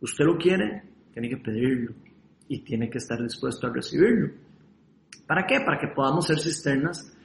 Usted 0.00 0.24
lo 0.24 0.36
quiere, 0.36 0.82
tiene 1.12 1.28
que 1.28 1.36
pedirlo 1.38 1.94
y 2.50 2.58
tiene 2.58 2.90
que 2.90 2.98
estar 2.98 3.22
dispuesto 3.22 3.68
a 3.68 3.70
recibirlo. 3.70 4.32
¿Para 5.24 5.46
qué? 5.46 5.60
Para 5.60 5.78
que 5.78 5.86
podamos 5.94 6.26
ser 6.26 6.40
cisternas 6.40 7.16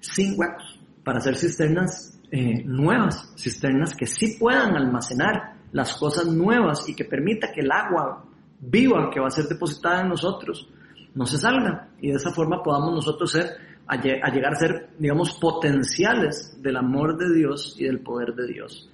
sin 0.00 0.34
huecos, 0.36 0.80
para 1.04 1.20
ser 1.20 1.36
cisternas 1.36 2.20
eh, 2.32 2.64
nuevas, 2.64 3.32
cisternas 3.36 3.94
que 3.94 4.06
sí 4.06 4.36
puedan 4.36 4.74
almacenar 4.74 5.54
las 5.70 5.94
cosas 5.94 6.26
nuevas 6.26 6.88
y 6.88 6.96
que 6.96 7.04
permita 7.04 7.52
que 7.52 7.60
el 7.60 7.70
agua 7.70 8.24
viva 8.58 9.10
que 9.12 9.20
va 9.20 9.28
a 9.28 9.30
ser 9.30 9.44
depositada 9.44 10.00
en 10.00 10.08
nosotros 10.08 10.68
no 11.14 11.24
se 11.24 11.38
salga 11.38 11.90
y 12.00 12.08
de 12.08 12.14
esa 12.14 12.32
forma 12.32 12.60
podamos 12.60 12.94
nosotros 12.94 13.30
ser 13.30 13.56
a, 13.86 13.96
llegar 13.96 14.54
a 14.54 14.56
ser, 14.56 14.90
digamos, 14.98 15.38
potenciales 15.38 16.60
del 16.60 16.76
amor 16.78 17.16
de 17.16 17.32
Dios 17.32 17.76
y 17.78 17.84
del 17.84 18.00
poder 18.00 18.34
de 18.34 18.48
Dios 18.48 18.90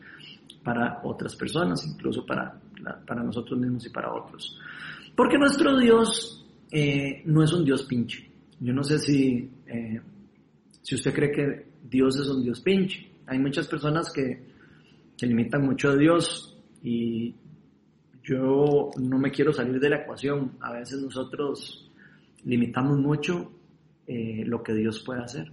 para 0.62 1.00
otras 1.04 1.34
personas, 1.36 1.86
incluso 1.86 2.26
para, 2.26 2.60
para 3.06 3.22
nosotros 3.22 3.58
mismos 3.58 3.86
y 3.86 3.88
para 3.88 4.12
otros. 4.12 4.58
Porque 5.20 5.36
nuestro 5.36 5.78
Dios 5.78 6.46
eh, 6.72 7.20
no 7.26 7.44
es 7.44 7.52
un 7.52 7.62
Dios 7.62 7.82
pinche. 7.82 8.26
Yo 8.58 8.72
no 8.72 8.82
sé 8.82 8.98
si, 8.98 9.50
eh, 9.66 10.00
si 10.80 10.94
usted 10.94 11.12
cree 11.12 11.30
que 11.30 11.66
Dios 11.82 12.18
es 12.18 12.26
un 12.26 12.42
Dios 12.42 12.62
pinche. 12.62 13.06
Hay 13.26 13.38
muchas 13.38 13.68
personas 13.68 14.10
que, 14.10 14.42
que 15.18 15.26
limitan 15.26 15.60
mucho 15.60 15.90
a 15.90 15.96
Dios 15.96 16.58
y 16.82 17.34
yo 18.22 18.88
no 18.98 19.18
me 19.18 19.30
quiero 19.30 19.52
salir 19.52 19.78
de 19.78 19.90
la 19.90 19.96
ecuación. 19.96 20.52
A 20.58 20.72
veces 20.72 21.02
nosotros 21.02 21.92
limitamos 22.46 22.98
mucho 22.98 23.52
eh, 24.06 24.42
lo 24.46 24.62
que 24.62 24.72
Dios 24.72 25.02
puede 25.04 25.22
hacer. 25.22 25.52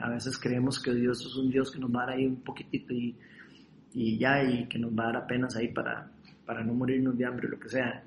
A 0.00 0.08
veces 0.08 0.38
creemos 0.38 0.80
que 0.80 0.94
Dios 0.94 1.20
es 1.20 1.36
un 1.36 1.50
Dios 1.50 1.70
que 1.70 1.78
nos 1.78 1.94
va 1.94 2.04
a 2.04 2.06
dar 2.06 2.16
ahí 2.16 2.24
un 2.24 2.40
poquitito 2.40 2.94
y, 2.94 3.14
y 3.92 4.16
ya, 4.16 4.42
y 4.42 4.66
que 4.68 4.78
nos 4.78 4.90
va 4.92 5.02
a 5.02 5.06
dar 5.08 5.16
apenas 5.24 5.54
ahí 5.54 5.68
para, 5.68 6.10
para 6.46 6.64
no 6.64 6.72
morirnos 6.72 7.18
de 7.18 7.26
hambre 7.26 7.48
o 7.48 7.50
lo 7.50 7.60
que 7.60 7.68
sea. 7.68 8.06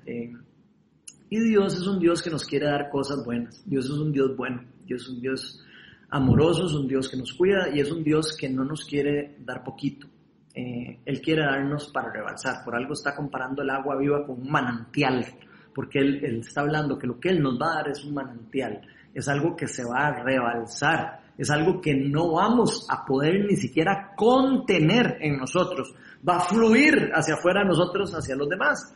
Y 1.28 1.40
Dios 1.40 1.74
es 1.74 1.86
un 1.86 1.98
Dios 1.98 2.22
que 2.22 2.30
nos 2.30 2.44
quiere 2.44 2.66
dar 2.66 2.88
cosas 2.88 3.24
buenas. 3.24 3.62
Dios 3.66 3.86
es 3.86 3.98
un 3.98 4.12
Dios 4.12 4.36
bueno. 4.36 4.62
Dios 4.84 5.02
es 5.02 5.08
un 5.08 5.20
Dios 5.20 5.64
amoroso, 6.08 6.66
es 6.66 6.72
un 6.72 6.86
Dios 6.86 7.08
que 7.08 7.16
nos 7.16 7.32
cuida 7.32 7.68
y 7.74 7.80
es 7.80 7.90
un 7.90 8.04
Dios 8.04 8.36
que 8.38 8.48
no 8.48 8.64
nos 8.64 8.84
quiere 8.84 9.36
dar 9.40 9.64
poquito. 9.64 10.06
Eh, 10.54 11.00
él 11.04 11.20
quiere 11.20 11.42
darnos 11.42 11.90
para 11.90 12.12
rebalsar. 12.12 12.64
Por 12.64 12.76
algo 12.76 12.92
está 12.92 13.14
comparando 13.14 13.62
el 13.62 13.70
agua 13.70 13.96
viva 13.96 14.24
con 14.24 14.40
un 14.40 14.50
manantial, 14.50 15.26
porque 15.74 15.98
él, 15.98 16.24
está 16.40 16.60
hablando 16.60 16.96
que 16.96 17.06
lo 17.06 17.18
que 17.18 17.30
Él 17.30 17.42
nos 17.42 17.60
va 17.60 17.72
a 17.72 17.74
dar 17.76 17.88
es 17.90 18.04
un 18.04 18.14
manantial, 18.14 18.80
es 19.12 19.28
algo 19.28 19.54
que 19.54 19.66
se 19.66 19.84
va 19.84 20.06
a 20.06 20.22
rebalsar, 20.22 21.20
es 21.36 21.50
algo 21.50 21.80
que 21.80 21.94
no 21.94 22.32
vamos 22.32 22.86
a 22.88 23.04
poder 23.04 23.44
ni 23.44 23.56
siquiera 23.56 24.12
contener 24.16 25.18
en 25.20 25.36
nosotros, 25.36 25.94
va 26.26 26.36
a 26.36 26.40
fluir 26.40 27.10
hacia 27.12 27.34
afuera 27.34 27.60
de 27.60 27.66
nosotros, 27.66 28.14
hacia 28.14 28.36
los 28.36 28.48
demás, 28.48 28.94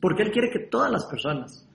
porque 0.00 0.22
Él 0.22 0.30
quiere 0.30 0.50
que 0.50 0.60
todas 0.60 0.90
las 0.90 1.04
personas 1.04 1.68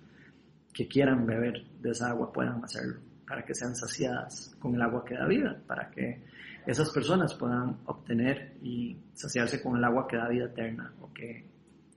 que 0.78 0.88
quieran 0.88 1.26
beber 1.26 1.66
de 1.82 1.90
esa 1.90 2.12
agua 2.12 2.32
puedan 2.32 2.64
hacerlo, 2.64 3.00
para 3.28 3.44
que 3.44 3.56
sean 3.56 3.76
saciadas 3.76 4.56
con 4.60 4.76
el 4.76 4.82
agua 4.84 5.04
que 5.04 5.16
da 5.16 5.26
vida, 5.26 5.60
para 5.66 5.90
que 5.90 6.22
esas 6.68 6.92
personas 6.92 7.34
puedan 7.34 7.78
obtener 7.86 8.58
y 8.62 8.96
saciarse 9.14 9.60
con 9.60 9.76
el 9.76 9.84
agua 9.84 10.08
que 10.08 10.18
da 10.18 10.30
vida 10.30 10.46
eterna 10.46 10.94
o 11.02 11.12
que 11.12 11.46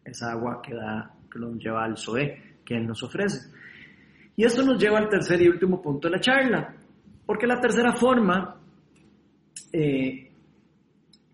esa 0.03 0.33
agua 0.33 0.63
que, 0.63 0.75
da, 0.75 1.15
que 1.31 1.39
nos 1.39 1.59
lleva 1.59 1.85
al 1.85 1.99
Zoé 1.99 2.63
que 2.65 2.75
Él 2.75 2.87
nos 2.87 3.03
ofrece. 3.03 3.51
Y 4.35 4.45
esto 4.45 4.63
nos 4.63 4.83
lleva 4.83 4.97
al 4.97 5.11
tercer 5.11 5.43
y 5.43 5.49
último 5.49 5.83
punto 5.83 6.09
de 6.09 6.15
la 6.15 6.21
charla, 6.21 6.75
porque 7.27 7.47
la 7.47 7.61
tercera 7.61 7.93
forma 7.93 8.57
eh, 9.75 10.33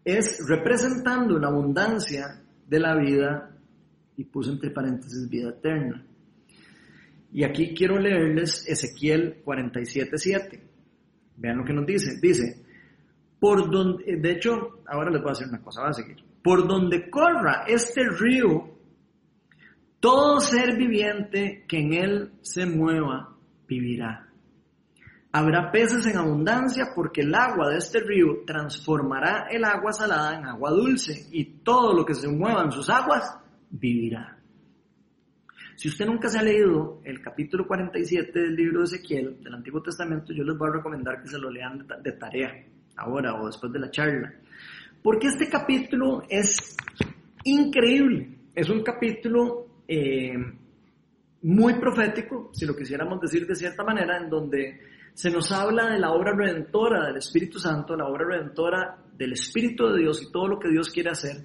es 0.04 0.44
representando 0.48 1.38
la 1.38 1.46
abundancia 1.46 2.42
de 2.66 2.80
la 2.80 2.96
vida, 2.96 3.52
y 4.16 4.24
puse 4.24 4.50
entre 4.50 4.70
paréntesis 4.70 5.28
vida 5.28 5.50
eterna. 5.50 6.04
Y 7.32 7.44
aquí 7.44 7.74
quiero 7.74 7.98
leerles 7.98 8.66
Ezequiel 8.66 9.42
47.7. 9.44 10.60
Vean 11.36 11.58
lo 11.58 11.64
que 11.64 11.72
nos 11.72 11.86
dice. 11.86 12.18
Dice, 12.20 12.64
por 13.38 13.70
donde, 13.70 14.16
de 14.16 14.32
hecho, 14.32 14.80
ahora 14.86 15.10
les 15.10 15.20
voy 15.20 15.30
a 15.30 15.32
decir 15.32 15.48
una 15.48 15.62
cosa, 15.62 15.82
va 15.82 15.90
a 15.90 15.92
seguir. 15.92 16.16
Por 16.42 16.66
donde 16.66 17.10
corra 17.10 17.64
este 17.66 18.04
río, 18.08 18.76
todo 20.00 20.40
ser 20.40 20.76
viviente 20.76 21.64
que 21.68 21.78
en 21.78 21.94
él 21.94 22.32
se 22.40 22.64
mueva 22.66 23.34
vivirá. 23.66 24.26
Habrá 25.32 25.70
peces 25.70 26.06
en 26.06 26.16
abundancia 26.16 26.92
porque 26.94 27.20
el 27.20 27.34
agua 27.34 27.68
de 27.68 27.78
este 27.78 28.00
río 28.00 28.44
transformará 28.46 29.48
el 29.50 29.64
agua 29.64 29.92
salada 29.92 30.38
en 30.38 30.46
agua 30.46 30.70
dulce 30.70 31.26
y 31.30 31.44
todo 31.62 31.92
lo 31.92 32.06
que 32.06 32.14
se 32.14 32.28
mueva 32.28 32.62
en 32.62 32.72
sus 32.72 32.88
aguas 32.88 33.36
vivirá. 33.68 34.35
Si 35.76 35.88
usted 35.88 36.06
nunca 36.06 36.30
se 36.30 36.38
ha 36.38 36.42
leído 36.42 37.02
el 37.04 37.20
capítulo 37.20 37.66
47 37.66 38.32
del 38.40 38.56
libro 38.56 38.78
de 38.80 38.86
Ezequiel 38.86 39.42
del 39.42 39.54
Antiguo 39.54 39.82
Testamento, 39.82 40.32
yo 40.32 40.42
les 40.42 40.56
voy 40.56 40.70
a 40.70 40.72
recomendar 40.72 41.20
que 41.20 41.28
se 41.28 41.38
lo 41.38 41.50
lean 41.50 41.86
de 42.02 42.12
tarea 42.12 42.64
ahora 42.96 43.34
o 43.34 43.46
después 43.46 43.70
de 43.70 43.80
la 43.80 43.90
charla. 43.90 44.32
Porque 45.02 45.28
este 45.28 45.50
capítulo 45.50 46.22
es 46.30 46.74
increíble. 47.44 48.38
Es 48.54 48.70
un 48.70 48.82
capítulo 48.82 49.82
eh, 49.86 50.32
muy 51.42 51.74
profético, 51.74 52.48
si 52.54 52.64
lo 52.64 52.74
quisiéramos 52.74 53.20
decir 53.20 53.46
de 53.46 53.54
cierta 53.54 53.84
manera, 53.84 54.16
en 54.16 54.30
donde 54.30 54.80
se 55.12 55.30
nos 55.30 55.52
habla 55.52 55.90
de 55.90 55.98
la 55.98 56.12
obra 56.12 56.32
redentora 56.34 57.06
del 57.06 57.18
Espíritu 57.18 57.58
Santo, 57.58 57.94
la 57.94 58.06
obra 58.06 58.24
redentora 58.26 58.96
del 59.14 59.34
Espíritu 59.34 59.88
de 59.88 60.00
Dios 60.00 60.22
y 60.22 60.32
todo 60.32 60.48
lo 60.48 60.58
que 60.58 60.70
Dios 60.70 60.88
quiere 60.88 61.10
hacer, 61.10 61.36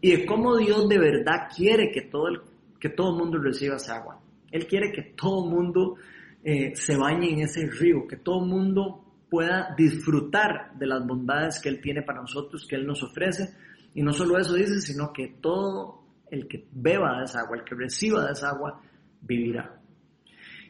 y 0.00 0.16
de 0.16 0.24
cómo 0.24 0.56
Dios 0.56 0.88
de 0.88 0.98
verdad 0.98 1.48
quiere 1.54 1.90
que 1.92 2.02
todo 2.02 2.28
el, 2.28 2.40
que 2.84 2.90
todo 2.90 3.12
el 3.12 3.16
mundo 3.16 3.38
reciba 3.38 3.76
esa 3.76 3.96
agua. 3.96 4.20
Él 4.50 4.66
quiere 4.66 4.92
que 4.92 5.14
todo 5.16 5.46
el 5.46 5.54
mundo 5.54 5.96
eh, 6.44 6.76
se 6.76 6.98
bañe 6.98 7.32
en 7.32 7.38
ese 7.38 7.66
río, 7.66 8.06
que 8.06 8.18
todo 8.18 8.44
el 8.44 8.50
mundo 8.50 9.02
pueda 9.30 9.74
disfrutar 9.74 10.74
de 10.74 10.86
las 10.86 11.06
bondades 11.06 11.58
que 11.62 11.70
Él 11.70 11.80
tiene 11.80 12.02
para 12.02 12.20
nosotros, 12.20 12.66
que 12.68 12.76
Él 12.76 12.86
nos 12.86 13.02
ofrece. 13.02 13.54
Y 13.94 14.02
no 14.02 14.12
solo 14.12 14.36
eso 14.36 14.52
dice, 14.52 14.82
sino 14.82 15.14
que 15.14 15.28
todo 15.40 16.02
el 16.30 16.46
que 16.46 16.66
beba 16.72 17.20
de 17.20 17.24
esa 17.24 17.40
agua, 17.40 17.56
el 17.56 17.64
que 17.64 17.74
reciba 17.74 18.26
de 18.26 18.32
esa 18.32 18.50
agua, 18.50 18.82
vivirá. 19.22 19.80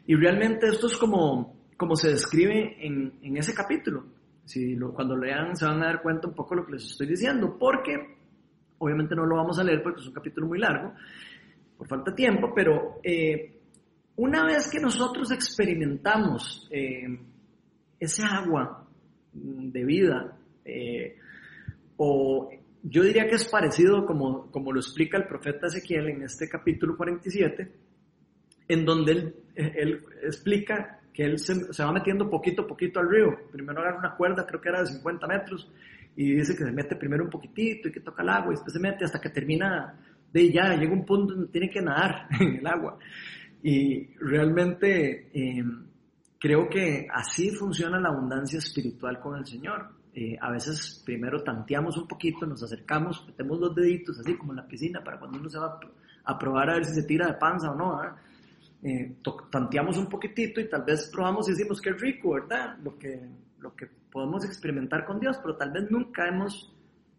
Y 0.06 0.14
realmente 0.14 0.68
esto 0.68 0.86
es 0.86 0.96
como, 0.96 1.56
como 1.76 1.96
se 1.96 2.10
describe 2.10 2.76
en, 2.78 3.12
en 3.22 3.36
ese 3.36 3.52
capítulo. 3.52 4.06
Si 4.44 4.76
lo, 4.76 4.94
cuando 4.94 5.16
lean 5.16 5.56
se 5.56 5.64
van 5.64 5.82
a 5.82 5.86
dar 5.86 6.00
cuenta 6.00 6.28
un 6.28 6.34
poco 6.34 6.54
de 6.54 6.60
lo 6.60 6.66
que 6.66 6.74
les 6.74 6.84
estoy 6.84 7.08
diciendo, 7.08 7.56
porque 7.58 8.18
obviamente 8.78 9.16
no 9.16 9.26
lo 9.26 9.34
vamos 9.34 9.58
a 9.58 9.64
leer 9.64 9.82
porque 9.82 10.00
es 10.00 10.06
un 10.06 10.14
capítulo 10.14 10.46
muy 10.46 10.60
largo, 10.60 10.94
por 11.76 11.88
falta 11.88 12.10
de 12.10 12.16
tiempo, 12.16 12.52
pero 12.54 13.00
eh, 13.02 13.52
una 14.16 14.44
vez 14.44 14.70
que 14.70 14.80
nosotros 14.80 15.30
experimentamos 15.32 16.68
eh, 16.70 17.18
ese 17.98 18.22
agua 18.24 18.86
de 19.32 19.84
vida, 19.84 20.36
eh, 20.64 21.16
o 21.96 22.50
yo 22.82 23.02
diría 23.02 23.26
que 23.26 23.36
es 23.36 23.48
parecido 23.48 24.06
como, 24.06 24.50
como 24.50 24.72
lo 24.72 24.80
explica 24.80 25.16
el 25.16 25.26
profeta 25.26 25.66
Ezequiel 25.66 26.08
en 26.08 26.22
este 26.22 26.48
capítulo 26.48 26.96
47, 26.96 27.72
en 28.68 28.84
donde 28.84 29.12
él, 29.12 29.34
él 29.54 30.02
explica 30.22 31.00
que 31.14 31.24
él 31.24 31.38
se, 31.38 31.54
va 31.82 31.92
metiendo 31.92 32.28
poquito 32.28 32.62
a 32.62 32.66
poquito 32.66 32.98
al 32.98 33.08
río. 33.08 33.48
Primero 33.52 33.80
agarra 33.80 33.98
una 33.98 34.16
cuerda, 34.16 34.44
creo 34.44 34.60
que 34.60 34.68
era 34.68 34.80
de 34.80 34.88
50 34.88 35.26
metros, 35.28 35.70
y 36.16 36.34
dice 36.34 36.56
que 36.56 36.64
se 36.64 36.72
mete 36.72 36.96
primero 36.96 37.24
un 37.24 37.30
poquitito 37.30 37.88
y 37.88 37.92
que 37.92 38.00
toca 38.00 38.22
el 38.22 38.28
agua 38.28 38.48
y 38.48 38.56
después 38.56 38.72
se 38.72 38.80
mete 38.80 39.04
hasta 39.04 39.20
que 39.20 39.30
termina 39.30 39.94
de 40.34 40.52
ya 40.52 40.74
llega 40.74 40.92
un 40.92 41.06
punto 41.06 41.32
donde 41.32 41.52
tiene 41.52 41.70
que 41.70 41.80
nadar 41.80 42.26
en 42.40 42.56
el 42.56 42.66
agua. 42.66 42.98
Y 43.62 44.08
realmente 44.16 45.30
em, 45.32 45.86
creo 46.38 46.68
que 46.68 47.06
así 47.10 47.50
funciona 47.50 48.00
la 48.00 48.08
abundancia 48.08 48.58
espiritual 48.58 49.20
con 49.20 49.38
el 49.38 49.46
Señor. 49.46 49.88
Eh, 50.12 50.36
a 50.40 50.50
veces 50.50 51.02
primero 51.04 51.42
tanteamos 51.42 51.96
un 51.96 52.06
poquito, 52.06 52.46
nos 52.46 52.62
acercamos, 52.62 53.24
metemos 53.26 53.58
los 53.58 53.74
deditos 53.74 54.18
así 54.18 54.36
como 54.36 54.52
en 54.52 54.56
la 54.56 54.66
piscina 54.66 55.02
para 55.02 55.18
cuando 55.18 55.38
uno 55.38 55.48
se 55.48 55.58
va 55.58 55.78
a 56.24 56.38
probar 56.38 56.70
a 56.70 56.74
ver 56.74 56.84
si 56.84 56.94
se 56.94 57.04
tira 57.04 57.26
de 57.28 57.34
panza 57.34 57.70
o 57.70 57.76
no. 57.76 58.00
Eh, 58.82 59.16
tanteamos 59.50 59.96
un 59.96 60.08
poquitito 60.08 60.60
y 60.60 60.68
tal 60.68 60.82
vez 60.82 61.08
probamos 61.10 61.48
y 61.48 61.52
decimos 61.52 61.80
que 61.80 61.92
rico, 61.92 62.32
¿verdad? 62.32 62.76
Lo 62.82 62.98
que, 62.98 63.18
lo 63.60 63.74
que 63.74 63.86
podemos 64.10 64.44
experimentar 64.44 65.06
con 65.06 65.20
Dios, 65.20 65.38
pero 65.40 65.56
tal 65.56 65.70
vez 65.70 65.90
nunca 65.90 66.28
hemos 66.28 66.72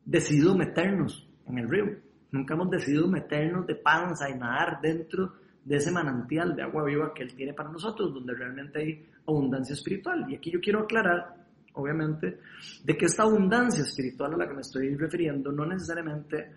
decidido 0.06 0.56
meternos 0.56 1.28
en 1.48 1.58
el 1.58 1.70
río, 1.70 2.05
nunca 2.32 2.54
hemos 2.54 2.70
decidido 2.70 3.08
meternos 3.08 3.66
de 3.68 3.76
panza 3.76 4.30
y 4.30 4.36
nadar 4.36 4.80
dentro 4.82 5.34
de 5.64 5.78
ese 5.78 5.92
manantial 5.92 6.56
de 6.56 6.62
agua 6.62 6.84
viva 6.86 7.14
que 7.14 7.24
Él 7.24 7.36
tiene 7.36 7.54
para 7.54 7.72
nosotros, 7.72 8.14
donde 8.14 8.34
realmente 8.36 8.80
hay 8.80 9.06
abundancia 9.28 9.74
espiritual. 9.74 10.26
Y 10.30 10.36
aquí 10.36 10.52
yo 10.52 10.60
quiero 10.62 10.82
aclarar, 10.82 11.36
obviamente, 11.74 12.40
de 12.84 12.96
que 12.96 13.06
esta 13.06 13.24
abundancia 13.24 13.84
espiritual 13.84 14.36
a 14.36 14.38
la 14.38 14.48
que 14.48 14.54
me 14.54 14.62
estoy 14.62 14.96
refiriendo 14.96 15.52
no 15.52 15.66
necesariamente 15.66 16.52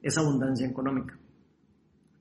es 0.00 0.16
abundancia 0.16 0.66
económica. 0.66 1.16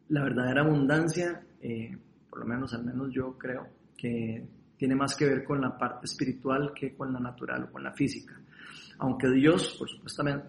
La 0.09 0.23
verdadera 0.23 0.61
abundancia, 0.61 1.41
eh, 1.61 1.97
por 2.29 2.39
lo 2.39 2.45
menos 2.45 2.73
al 2.73 2.83
menos 2.83 3.09
yo 3.13 3.37
creo, 3.37 3.67
que 3.97 4.45
tiene 4.77 4.95
más 4.95 5.15
que 5.15 5.25
ver 5.25 5.43
con 5.45 5.61
la 5.61 5.77
parte 5.77 6.05
espiritual 6.05 6.73
que 6.75 6.93
con 6.93 7.13
la 7.13 7.19
natural 7.19 7.63
o 7.63 7.71
con 7.71 7.83
la 7.83 7.93
física. 7.93 8.37
Aunque 9.03 9.29
Dios, 9.29 9.77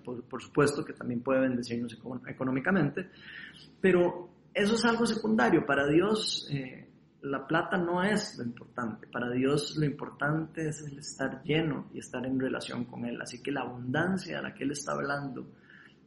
por, 0.05 0.22
por 0.22 0.40
supuesto, 0.40 0.84
que 0.84 0.92
también 0.92 1.20
puede 1.22 1.40
bendecirnos 1.40 1.98
económicamente, 2.28 3.11
pero 3.80 4.28
eso 4.55 4.76
es 4.76 4.84
algo 4.84 5.05
secundario. 5.07 5.66
Para 5.66 5.88
Dios 5.88 6.48
eh, 6.52 6.88
la 7.22 7.44
plata 7.48 7.76
no 7.76 8.05
es 8.05 8.38
lo 8.38 8.44
importante. 8.44 9.09
Para 9.09 9.28
Dios 9.32 9.76
lo 9.76 9.84
importante 9.84 10.68
es 10.68 10.80
el 10.82 11.00
estar 11.00 11.42
lleno 11.42 11.86
y 11.92 11.98
estar 11.98 12.24
en 12.24 12.38
relación 12.38 12.84
con 12.84 13.05
Él. 13.05 13.20
Así 13.20 13.42
que 13.42 13.50
la 13.50 13.62
abundancia 13.62 14.36
de 14.36 14.42
la 14.44 14.55
que 14.55 14.62
Él 14.62 14.70
está 14.70 14.92
hablando 14.92 15.44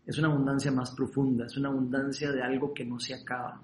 es 0.05 0.17
una 0.17 0.29
abundancia 0.29 0.71
más 0.71 0.91
profunda, 0.91 1.47
es 1.47 1.57
una 1.57 1.67
abundancia 1.67 2.31
de 2.31 2.41
algo 2.41 2.73
que 2.73 2.85
no 2.85 2.97
se 2.97 3.13
acaba. 3.13 3.61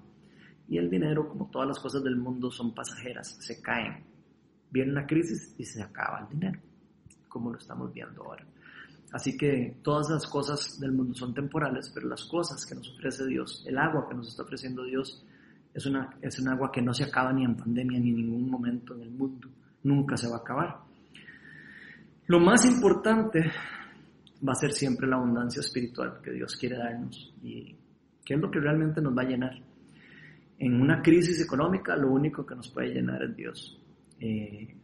Y 0.68 0.76
el 0.76 0.90
dinero, 0.90 1.26
como 1.26 1.48
todas 1.50 1.68
las 1.68 1.78
cosas 1.78 2.04
del 2.04 2.16
mundo, 2.16 2.50
son 2.50 2.74
pasajeras, 2.74 3.38
se 3.40 3.62
caen. 3.62 4.04
Viene 4.70 4.92
una 4.92 5.06
crisis 5.06 5.54
y 5.56 5.64
se 5.64 5.82
acaba 5.82 6.20
el 6.20 6.28
dinero, 6.28 6.60
como 7.30 7.50
lo 7.50 7.56
estamos 7.56 7.90
viendo 7.90 8.22
ahora. 8.24 8.44
Así 9.14 9.36
que 9.36 9.76
todas 9.80 10.10
las 10.10 10.26
cosas 10.26 10.80
del 10.80 10.90
mundo 10.90 11.14
son 11.14 11.32
temporales, 11.32 11.88
pero 11.94 12.08
las 12.08 12.24
cosas 12.24 12.66
que 12.66 12.74
nos 12.74 12.90
ofrece 12.90 13.24
Dios, 13.24 13.64
el 13.64 13.78
agua 13.78 14.08
que 14.08 14.14
nos 14.16 14.26
está 14.26 14.42
ofreciendo 14.42 14.82
Dios, 14.82 15.24
es, 15.72 15.86
una, 15.86 16.16
es 16.20 16.36
un 16.40 16.48
agua 16.48 16.72
que 16.72 16.82
no 16.82 16.92
se 16.92 17.04
acaba 17.04 17.32
ni 17.32 17.44
en 17.44 17.54
pandemia 17.54 18.00
ni 18.00 18.10
en 18.10 18.16
ningún 18.16 18.50
momento 18.50 18.92
en 18.96 19.02
el 19.02 19.10
mundo. 19.12 19.48
Nunca 19.84 20.16
se 20.16 20.28
va 20.28 20.38
a 20.38 20.40
acabar. 20.40 20.78
Lo 22.26 22.40
más 22.40 22.66
importante 22.66 23.52
va 24.46 24.50
a 24.50 24.56
ser 24.56 24.72
siempre 24.72 25.06
la 25.06 25.14
abundancia 25.14 25.60
espiritual 25.60 26.18
que 26.20 26.32
Dios 26.32 26.56
quiere 26.56 26.76
darnos 26.76 27.32
y 27.40 27.72
que 28.24 28.34
es 28.34 28.40
lo 28.40 28.50
que 28.50 28.58
realmente 28.58 29.00
nos 29.00 29.16
va 29.16 29.22
a 29.22 29.26
llenar. 29.26 29.62
En 30.58 30.80
una 30.80 31.00
crisis 31.00 31.40
económica 31.40 31.94
lo 31.94 32.10
único 32.10 32.44
que 32.44 32.56
nos 32.56 32.68
puede 32.68 32.94
llenar 32.94 33.22
es 33.22 33.36
Dios. 33.36 33.80
Eh, 34.18 34.74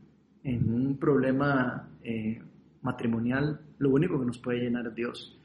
en 0.44 0.72
un 0.72 0.96
problema 0.98 1.88
eh, 2.04 2.40
matrimonial, 2.82 3.60
lo 3.78 3.90
único 3.90 4.18
que 4.18 4.26
nos 4.26 4.38
puede 4.38 4.60
llenar 4.60 4.86
es 4.86 4.94
Dios. 4.94 5.38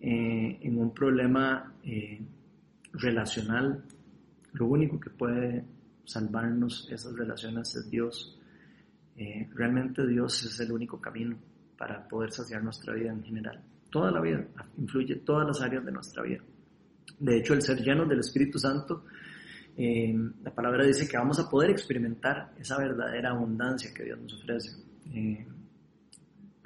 Eh, 0.00 0.58
en 0.62 0.78
un 0.78 0.92
problema 0.92 1.72
eh, 1.82 2.20
relacional, 2.92 3.84
lo 4.52 4.66
único 4.66 5.00
que 5.00 5.10
puede 5.10 5.64
salvarnos 6.04 6.88
esas 6.90 7.14
relaciones 7.14 7.74
es 7.76 7.90
Dios. 7.90 8.38
Eh, 9.16 9.48
realmente 9.54 10.06
Dios 10.06 10.44
es 10.44 10.60
el 10.60 10.72
único 10.72 11.00
camino 11.00 11.36
para 11.76 12.06
poder 12.06 12.32
saciar 12.32 12.62
nuestra 12.62 12.94
vida 12.94 13.10
en 13.10 13.22
general. 13.22 13.62
Toda 13.90 14.10
la 14.10 14.20
vida, 14.20 14.46
influye 14.76 15.16
todas 15.16 15.46
las 15.46 15.60
áreas 15.60 15.84
de 15.84 15.92
nuestra 15.92 16.22
vida. 16.22 16.42
De 17.18 17.38
hecho, 17.38 17.54
el 17.54 17.62
ser 17.62 17.78
lleno 17.82 18.04
del 18.04 18.20
Espíritu 18.20 18.58
Santo, 18.58 19.04
la 19.76 20.54
palabra 20.54 20.86
dice 20.86 21.08
que 21.08 21.16
vamos 21.16 21.38
a 21.38 21.48
poder 21.48 21.70
experimentar 21.70 22.52
esa 22.58 22.78
verdadera 22.78 23.30
abundancia 23.30 23.92
que 23.94 24.04
Dios 24.04 24.18
nos 24.20 24.34
ofrece 24.34 24.70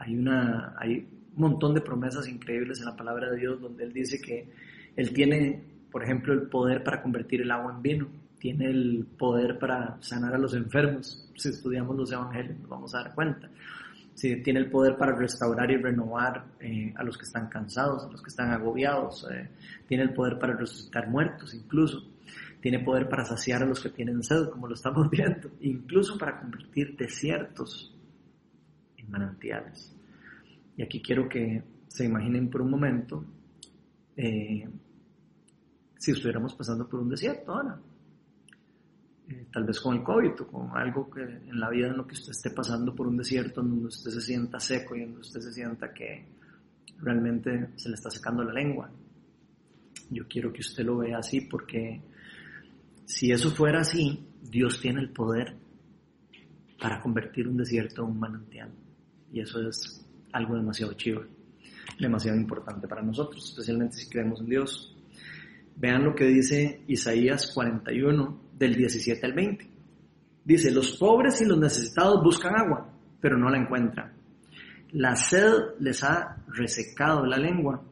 hay, 0.01 0.17
una, 0.17 0.75
hay 0.79 1.07
un 1.37 1.43
montón 1.43 1.75
de 1.75 1.83
promesas 1.83 2.27
increíbles 2.27 2.81
en 2.81 2.87
la 2.87 2.97
palabra 2.97 3.31
de 3.31 3.39
Dios 3.39 3.61
donde 3.61 3.85
Él 3.85 3.93
dice 3.93 4.19
que 4.21 4.49
Él 4.97 5.13
tiene, 5.13 5.63
por 5.93 6.03
ejemplo, 6.03 6.33
el 6.33 6.43
poder 6.49 6.83
para 6.83 7.03
convertir 7.03 7.43
el 7.43 7.51
agua 7.51 7.75
en 7.75 7.83
vino, 7.83 8.09
tiene 8.39 8.71
el 8.71 9.07
poder 9.19 9.59
para 9.59 9.99
sanar 10.01 10.35
a 10.35 10.39
los 10.39 10.55
enfermos. 10.55 11.31
Si 11.37 11.51
estudiamos 11.51 11.95
los 11.95 12.11
evangelios 12.11 12.59
nos 12.59 12.69
vamos 12.69 12.95
a 12.95 13.03
dar 13.03 13.15
cuenta. 13.15 13.51
Sí, 14.15 14.43
tiene 14.43 14.61
el 14.61 14.71
poder 14.71 14.97
para 14.97 15.15
restaurar 15.15 15.71
y 15.71 15.77
renovar 15.77 16.45
eh, 16.59 16.93
a 16.97 17.05
los 17.05 17.17
que 17.17 17.25
están 17.25 17.49
cansados, 17.49 18.05
a 18.05 18.11
los 18.11 18.23
que 18.23 18.29
están 18.29 18.51
agobiados. 18.51 19.27
Eh, 19.31 19.49
tiene 19.87 20.05
el 20.05 20.15
poder 20.15 20.39
para 20.39 20.55
resucitar 20.55 21.09
muertos 21.09 21.55
incluso. 21.55 22.03
Tiene 22.61 22.81
poder 22.81 23.09
para 23.09 23.25
saciar 23.25 23.63
a 23.63 23.67
los 23.67 23.81
que 23.81 23.91
tienen 23.91 24.23
sed, 24.23 24.49
como 24.49 24.67
lo 24.67 24.75
estamos 24.75 25.11
viendo. 25.11 25.51
Incluso 25.61 26.17
para 26.17 26.41
convertir 26.41 26.97
desiertos 26.97 27.95
manantiales. 29.11 29.95
Y 30.77 30.83
aquí 30.83 31.01
quiero 31.03 31.29
que 31.29 31.63
se 31.89 32.05
imaginen 32.05 32.49
por 32.49 32.63
un 32.63 32.71
momento 32.71 33.25
eh, 34.17 34.69
si 35.99 36.13
estuviéramos 36.13 36.55
pasando 36.55 36.89
por 36.89 37.01
un 37.01 37.09
desierto 37.11 37.53
ahora. 37.53 37.79
Eh, 39.29 39.47
tal 39.53 39.65
vez 39.65 39.79
con 39.81 39.97
el 39.97 40.03
COVID 40.03 40.41
o 40.41 40.47
con 40.47 40.77
algo 40.77 41.11
que 41.11 41.23
en 41.23 41.61
la 41.61 41.69
vida 41.71 41.89
en 41.89 41.97
lo 41.97 42.07
que 42.07 42.15
usted 42.15 42.31
esté 42.31 42.51
pasando 42.51 42.95
por 42.95 43.07
un 43.07 43.17
desierto, 43.17 43.61
en 43.61 43.69
donde 43.69 43.87
usted 43.87 44.11
se 44.11 44.21
sienta 44.21 44.59
seco 44.59 44.97
y 44.97 45.03
donde 45.03 45.21
usted 45.21 45.41
se 45.41 45.53
sienta 45.53 45.93
que 45.93 46.27
realmente 46.99 47.71
se 47.77 47.89
le 47.89 47.95
está 47.95 48.11
secando 48.11 48.43
la 48.43 48.53
lengua. 48.53 48.91
Yo 50.11 50.27
quiero 50.27 50.53
que 50.53 50.61
usted 50.61 50.85
lo 50.85 50.99
vea 50.99 51.19
así 51.19 51.43
porque 51.43 52.01
si 53.05 53.31
eso 53.31 53.51
fuera 53.51 53.81
así, 53.81 54.27
Dios 54.43 54.81
tiene 54.81 55.01
el 55.01 55.11
poder 55.11 55.57
para 56.81 57.01
convertir 57.01 57.47
un 57.47 57.57
desierto 57.57 58.03
en 58.03 58.11
un 58.11 58.19
manantial. 58.19 58.71
Y 59.33 59.41
eso 59.41 59.67
es 59.69 60.05
algo 60.33 60.57
demasiado 60.57 60.93
chido, 60.95 61.25
demasiado 61.99 62.37
importante 62.39 62.89
para 62.89 63.03
nosotros, 63.03 63.45
especialmente 63.51 63.97
si 63.97 64.09
creemos 64.09 64.41
en 64.41 64.47
Dios. 64.49 64.97
Vean 65.77 66.05
lo 66.05 66.15
que 66.15 66.27
dice 66.27 66.83
Isaías 66.89 67.53
41 67.55 68.41
del 68.59 68.75
17 68.75 69.25
al 69.27 69.33
20. 69.33 69.71
Dice, 70.45 70.71
los 70.71 70.97
pobres 70.97 71.41
y 71.41 71.47
los 71.47 71.59
necesitados 71.59 72.23
buscan 72.23 72.55
agua, 72.57 72.91
pero 73.21 73.39
no 73.39 73.49
la 73.49 73.59
encuentran. 73.59 74.13
La 74.93 75.15
sed 75.15 75.53
les 75.79 76.03
ha 76.03 76.37
resecado 76.49 77.25
la 77.25 77.37
lengua. 77.37 77.83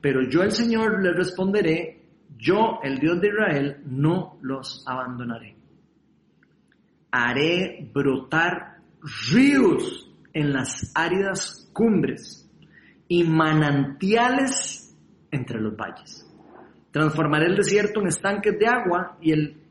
Pero 0.00 0.28
yo 0.28 0.42
el 0.42 0.52
Señor 0.52 1.02
les 1.02 1.16
responderé, 1.16 2.02
yo 2.36 2.80
el 2.82 2.98
Dios 2.98 3.20
de 3.20 3.28
Israel 3.28 3.76
no 3.86 4.38
los 4.42 4.84
abandonaré. 4.86 5.56
Haré 7.10 7.90
brotar 7.92 8.78
ríos 9.32 10.11
en 10.32 10.52
las 10.52 10.90
áridas 10.94 11.68
cumbres 11.72 12.50
y 13.08 13.24
manantiales 13.24 14.96
entre 15.30 15.60
los 15.60 15.76
valles. 15.76 16.26
Transformaré 16.90 17.46
el 17.46 17.56
desierto 17.56 18.00
en 18.00 18.08
estanques 18.08 18.58
de 18.58 18.66
agua 18.66 19.16
y 19.20 19.32
el, 19.32 19.62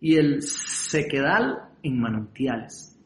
y 0.00 0.16
el 0.16 0.42
sequedal 0.42 1.70
en 1.82 2.00
manantiales. 2.00 2.96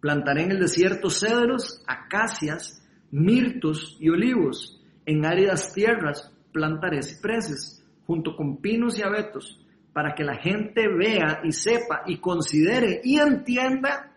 Plantaré 0.00 0.44
en 0.44 0.52
el 0.52 0.60
desierto 0.60 1.10
cedros, 1.10 1.82
acacias, 1.86 2.82
mirtos 3.10 3.96
y 4.00 4.08
olivos. 4.08 4.82
En 5.06 5.24
áridas 5.26 5.72
tierras 5.74 6.32
plantaré 6.52 7.02
cipreses, 7.02 7.84
junto 8.06 8.36
con 8.36 8.58
pinos 8.58 8.98
y 8.98 9.02
abetos, 9.02 9.60
para 9.92 10.14
que 10.14 10.24
la 10.24 10.36
gente 10.36 10.88
vea 10.88 11.40
y 11.44 11.52
sepa 11.52 12.02
y 12.06 12.18
considere 12.18 13.00
y 13.02 13.18
entienda 13.18 14.12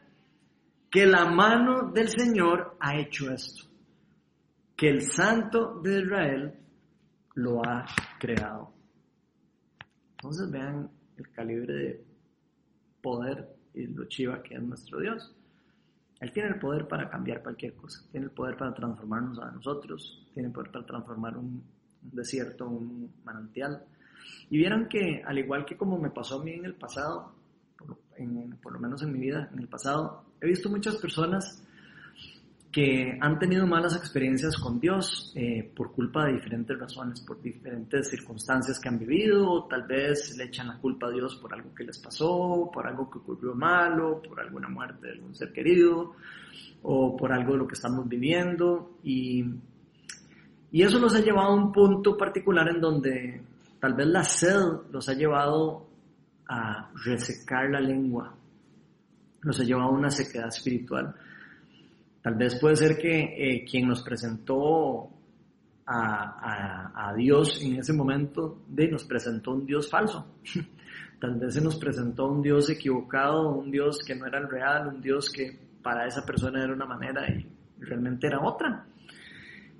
que 0.91 1.05
la 1.05 1.25
mano 1.25 1.89
del 1.93 2.09
Señor 2.09 2.75
ha 2.81 2.97
hecho 2.99 3.31
esto, 3.31 3.63
que 4.75 4.89
el 4.89 5.01
Santo 5.01 5.79
de 5.81 6.01
Israel 6.01 6.59
lo 7.35 7.65
ha 7.65 7.85
creado. 8.19 8.73
Entonces 10.11 10.51
vean 10.51 10.91
el 11.15 11.31
calibre 11.31 11.73
de 11.73 12.05
poder 13.01 13.47
y 13.73 13.87
lo 13.87 14.05
chiva 14.05 14.43
que 14.43 14.55
es 14.55 14.61
nuestro 14.61 14.99
Dios. 14.99 15.33
Él 16.19 16.31
tiene 16.33 16.49
el 16.49 16.59
poder 16.59 16.87
para 16.87 17.09
cambiar 17.09 17.41
cualquier 17.41 17.73
cosa, 17.73 18.05
tiene 18.11 18.25
el 18.25 18.31
poder 18.31 18.57
para 18.57 18.73
transformarnos 18.73 19.39
a 19.39 19.49
nosotros, 19.49 20.27
tiene 20.33 20.49
el 20.49 20.53
poder 20.53 20.71
para 20.71 20.85
transformar 20.85 21.37
un, 21.37 21.63
desierto, 22.01 22.67
un 22.67 23.11
manantial. 23.23 23.85
Y 24.49 24.57
vieran 24.57 24.89
que, 24.89 25.23
al 25.25 25.39
igual 25.39 25.65
que 25.65 25.77
como 25.77 25.97
me 25.97 26.11
pasó 26.11 26.41
a 26.41 26.43
mí 26.43 26.51
en 26.51 26.65
el 26.65 26.75
pasado, 26.75 27.33
por 28.61 28.73
lo 28.73 28.79
menos 28.79 29.01
en 29.01 29.13
mi 29.13 29.19
vida, 29.19 29.49
en 29.51 29.59
el 29.59 29.67
pasado, 29.67 30.30
he 30.41 30.47
visto 30.47 30.69
muchas 30.69 30.97
personas 30.97 31.63
que 32.71 33.17
han 33.19 33.37
tenido 33.37 33.67
malas 33.67 33.95
experiencias 33.97 34.55
con 34.57 34.79
Dios 34.79 35.33
eh, 35.35 35.69
por 35.75 35.91
culpa 35.91 36.25
de 36.25 36.33
diferentes 36.33 36.79
razones, 36.79 37.19
por 37.21 37.41
diferentes 37.41 38.09
circunstancias 38.09 38.79
que 38.79 38.87
han 38.87 38.97
vivido, 38.97 39.65
tal 39.65 39.83
vez 39.83 40.35
le 40.37 40.45
echan 40.45 40.67
la 40.67 40.77
culpa 40.77 41.07
a 41.07 41.11
Dios 41.11 41.35
por 41.35 41.53
algo 41.53 41.75
que 41.75 41.83
les 41.83 41.99
pasó, 41.99 42.71
por 42.73 42.87
algo 42.87 43.09
que 43.09 43.19
ocurrió 43.19 43.53
malo, 43.53 44.21
por 44.21 44.39
alguna 44.39 44.69
muerte 44.69 45.07
de 45.07 45.13
algún 45.13 45.35
ser 45.35 45.51
querido, 45.51 46.15
o 46.83 47.17
por 47.17 47.33
algo 47.33 47.53
de 47.53 47.57
lo 47.59 47.67
que 47.67 47.73
estamos 47.73 48.07
viviendo. 48.07 48.97
Y, 49.03 49.45
y 50.71 50.81
eso 50.81 50.97
nos 50.97 51.13
ha 51.13 51.19
llevado 51.19 51.49
a 51.49 51.55
un 51.55 51.73
punto 51.73 52.15
particular 52.15 52.69
en 52.69 52.79
donde 52.79 53.41
tal 53.81 53.95
vez 53.95 54.07
la 54.07 54.23
sed 54.23 54.61
los 54.91 55.09
ha 55.09 55.13
llevado 55.13 55.87
a 56.47 56.89
resecar 57.03 57.69
la 57.69 57.81
lengua, 57.81 58.33
nos 59.43 59.59
ha 59.59 59.63
llevado 59.63 59.89
a 59.89 59.91
una 59.91 60.09
sequedad 60.09 60.47
espiritual 60.47 61.15
Tal 62.21 62.35
vez 62.35 62.59
puede 62.59 62.75
ser 62.75 62.97
que 62.97 63.19
eh, 63.19 63.65
quien 63.65 63.87
nos 63.87 64.03
presentó 64.03 65.09
a, 65.87 67.13
Dios 67.17 67.61
en 67.61 67.75
ese 67.75 67.91
momento 67.91 68.61
de, 68.67 68.87
nos 68.87 69.03
presentó 69.03 69.51
un 69.51 69.65
Dios 69.65 69.89
falso. 69.89 70.25
Tal 71.19 71.35
vez 71.37 71.53
se 71.53 71.61
nos 71.61 71.75
presentó 71.77 72.27
un 72.27 72.41
Dios 72.41 72.69
equivocado, 72.69 73.49
un 73.49 73.69
Dios 73.69 73.99
que 74.05 74.15
no 74.15 74.25
era 74.25 74.39
el 74.39 74.49
real, 74.49 74.87
un 74.87 75.01
Dios 75.01 75.29
que 75.29 75.59
para 75.83 76.07
esa 76.07 76.25
persona 76.25 76.63
era 76.63 76.73
una 76.73 76.85
manera 76.85 77.27
y 77.29 77.45
realmente 77.79 78.27
era 78.27 78.39
otra. 78.39 78.85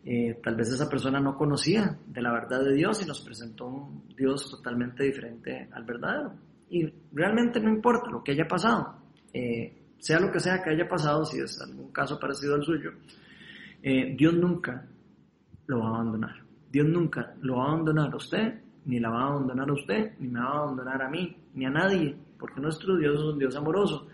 Eh, 0.04 0.40
tal 0.44 0.56
vez 0.56 0.70
esa 0.70 0.90
persona 0.90 1.20
no 1.20 1.38
conocía 1.38 1.96
de 2.08 2.22
la 2.22 2.32
verdad 2.34 2.64
de 2.64 2.74
Dios 2.74 3.02
y 3.04 3.06
nos 3.06 3.22
presentó 3.22 3.68
un 3.68 4.04
Dios 4.16 4.50
totalmente 4.50 5.04
diferente 5.04 5.70
al 5.72 5.84
verdadero. 5.84 6.34
Y 6.70 6.92
realmente 7.14 7.60
no 7.60 7.70
importa 7.70 8.10
lo 8.10 8.24
que 8.24 8.34
haya 8.34 8.48
pasado. 8.48 9.01
Eh, 9.34 9.78
sea 9.98 10.20
lo 10.20 10.32
que 10.32 10.40
sea 10.40 10.62
que 10.62 10.72
haya 10.72 10.88
pasado, 10.88 11.26
si 11.26 11.40
es 11.40 11.62
algún 11.62 11.92
caso 11.92 12.20
parecido 12.20 12.56
al 12.56 12.64
suyo, 12.64 12.92
eh, 13.84 14.16
Dios 14.18 14.34
nunca 14.34 14.88
lo 15.68 15.80
va 15.80 15.86
a 15.86 15.94
abandonar. 15.96 16.36
Dios 16.72 16.88
nunca 16.88 17.36
lo 17.42 17.58
va 17.58 17.66
a 17.66 17.68
abandonar 17.68 18.14
a 18.14 18.16
usted, 18.16 18.62
ni 18.86 19.00
la 19.00 19.10
va 19.10 19.24
a 19.24 19.28
abandonar 19.28 19.70
a 19.70 19.74
usted, 19.74 20.14
ni 20.20 20.28
me 20.28 20.40
va 20.40 20.46
a 20.46 20.58
abandonar 20.64 21.02
a 21.02 21.10
mí, 21.10 21.36
ni 21.54 21.66
a 21.66 21.70
nadie, 21.70 22.18
porque 22.38 22.62
nuestro 22.62 22.98
Dios 22.98 23.16
es 23.16 23.22
un 23.22 23.38
Dios 23.38 23.56
amoroso. 23.56 24.08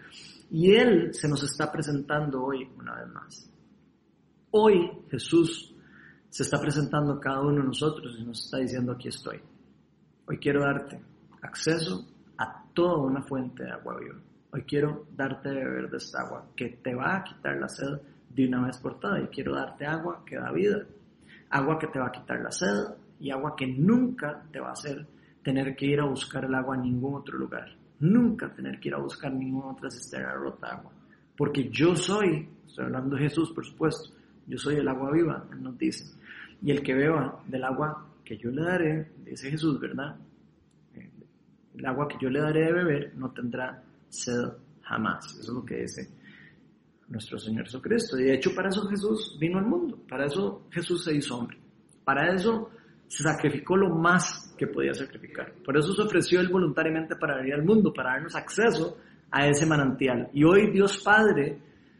Y 0.49 0.71
Él 0.73 1.13
se 1.13 1.27
nos 1.27 1.43
está 1.43 1.71
presentando 1.71 2.43
hoy 2.43 2.67
una 2.77 2.95
vez 2.95 3.07
más. 3.09 3.51
Hoy 4.51 4.91
Jesús 5.09 5.73
se 6.29 6.43
está 6.43 6.59
presentando 6.59 7.13
a 7.13 7.19
cada 7.19 7.41
uno 7.41 7.61
de 7.61 7.67
nosotros 7.67 8.17
y 8.19 8.23
nos 8.23 8.43
está 8.43 8.57
diciendo 8.57 8.93
aquí 8.93 9.07
estoy. 9.09 9.39
Hoy 10.25 10.37
quiero 10.39 10.61
darte 10.61 10.99
acceso 11.41 12.05
a 12.37 12.65
toda 12.73 12.97
una 12.97 13.21
fuente 13.21 13.63
de 13.63 13.71
agua 13.71 13.97
viva. 13.99 14.19
Hoy 14.57 14.63
quiero 14.63 15.05
darte 15.15 15.49
de 15.49 15.63
beber 15.63 15.87
de 15.87 15.97
esta 15.97 16.21
agua 16.21 16.47
que 16.55 16.69
te 16.69 16.95
va 16.95 17.17
a 17.17 17.23
quitar 17.23 17.57
la 17.57 17.69
sed 17.69 17.99
de 18.27 18.47
una 18.47 18.65
vez 18.65 18.79
por 18.79 18.99
todas. 18.99 19.23
Y 19.23 19.27
quiero 19.27 19.53
darte 19.53 19.85
agua 19.85 20.23
que 20.25 20.35
da 20.35 20.51
vida. 20.51 20.83
Agua 21.51 21.77
que 21.77 21.85
te 21.85 21.99
va 21.99 22.07
a 22.07 22.11
quitar 22.11 22.39
la 22.39 22.49
sed 22.49 22.95
y 23.19 23.29
agua 23.29 23.55
que 23.55 23.67
nunca 23.67 24.41
te 24.51 24.59
va 24.59 24.69
a 24.69 24.71
hacer 24.71 25.05
tener 25.43 25.75
que 25.75 25.85
ir 25.85 25.99
a 25.99 26.05
buscar 26.05 26.45
el 26.45 26.55
agua 26.55 26.75
en 26.75 26.81
ningún 26.81 27.13
otro 27.13 27.37
lugar. 27.37 27.69
Nunca 27.99 28.51
tener 28.51 28.79
que 28.79 28.87
ir 28.87 28.95
a 28.95 28.97
buscar 28.97 29.31
ninguna 29.31 29.73
otra 29.73 29.91
cisterna 29.91 30.33
rota 30.33 30.69
agua. 30.69 30.91
Porque 31.37 31.69
yo 31.69 31.95
soy, 31.95 32.49
estoy 32.65 32.85
hablando 32.85 33.15
de 33.15 33.21
Jesús 33.21 33.51
por 33.51 33.63
supuesto, 33.63 34.09
yo 34.47 34.57
soy 34.57 34.77
el 34.77 34.87
agua 34.87 35.11
viva, 35.11 35.45
Él 35.51 35.61
nos 35.61 35.77
dice. 35.77 36.17
Y 36.63 36.71
el 36.71 36.81
que 36.81 36.95
beba 36.95 37.43
del 37.45 37.63
agua 37.63 38.07
que 38.25 38.37
yo 38.37 38.49
le 38.49 38.63
daré, 38.63 39.11
dice 39.23 39.51
Jesús, 39.51 39.79
¿verdad? 39.79 40.15
El 41.75 41.85
agua 41.85 42.07
que 42.07 42.17
yo 42.19 42.31
le 42.31 42.39
daré 42.39 42.65
de 42.65 42.73
beber 42.73 43.13
no 43.15 43.29
tendrá 43.29 43.83
sed 44.09 44.49
jamás. 44.81 45.25
Eso 45.39 45.39
es 45.39 45.49
lo 45.49 45.65
que 45.65 45.77
dice 45.77 46.09
nuestro 47.09 47.37
Señor 47.39 47.65
Jesucristo. 47.65 48.19
Y 48.19 48.25
de 48.25 48.35
hecho 48.35 48.53
para 48.53 48.69
eso 48.69 48.87
Jesús 48.87 49.37
vino 49.39 49.57
al 49.59 49.65
mundo, 49.65 49.97
para 50.07 50.25
eso 50.25 50.67
Jesús 50.71 51.03
se 51.03 51.15
hizo 51.15 51.37
hombre, 51.37 51.57
para 52.03 52.33
eso 52.33 52.69
se 53.07 53.23
sacrificó 53.23 53.77
lo 53.77 53.89
más 53.95 54.53
que 54.57 54.67
podía 54.67 54.93
sacrificar. 54.93 55.53
Por 55.63 55.77
eso 55.77 55.93
se 55.93 56.01
ofreció 56.01 56.41
él 56.41 56.49
voluntariamente 56.49 57.15
para 57.15 57.37
venir 57.37 57.53
al 57.53 57.63
mundo, 57.63 57.93
para 57.93 58.11
darnos 58.11 58.35
acceso 58.35 58.97
a 59.31 59.47
ese 59.47 59.65
manantial. 59.65 60.29
Y 60.33 60.43
hoy 60.43 60.71
Dios 60.71 61.01
Padre, 61.03 61.57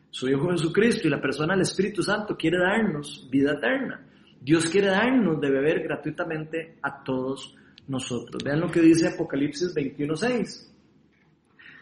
su 0.10 0.28
Hijo 0.28 0.50
Jesucristo 0.52 1.08
y 1.08 1.12
la 1.12 1.22
persona 1.22 1.54
del 1.54 1.62
Espíritu 1.62 2.04
Santo 2.04 2.36
quiere 2.36 2.58
darnos 2.60 3.28
vida 3.32 3.54
eterna. 3.54 4.04
Dios 4.42 4.66
quiere 4.68 4.88
darnos 4.88 5.40
de 5.40 5.50
beber 5.50 5.82
gratuitamente 5.82 6.78
a 6.82 7.04
todos 7.04 7.56
nosotros. 7.88 8.44
Vean 8.44 8.60
lo 8.60 8.70
que 8.70 8.82
dice 8.82 9.08
Apocalipsis 9.08 9.74
21.6. 9.76 10.77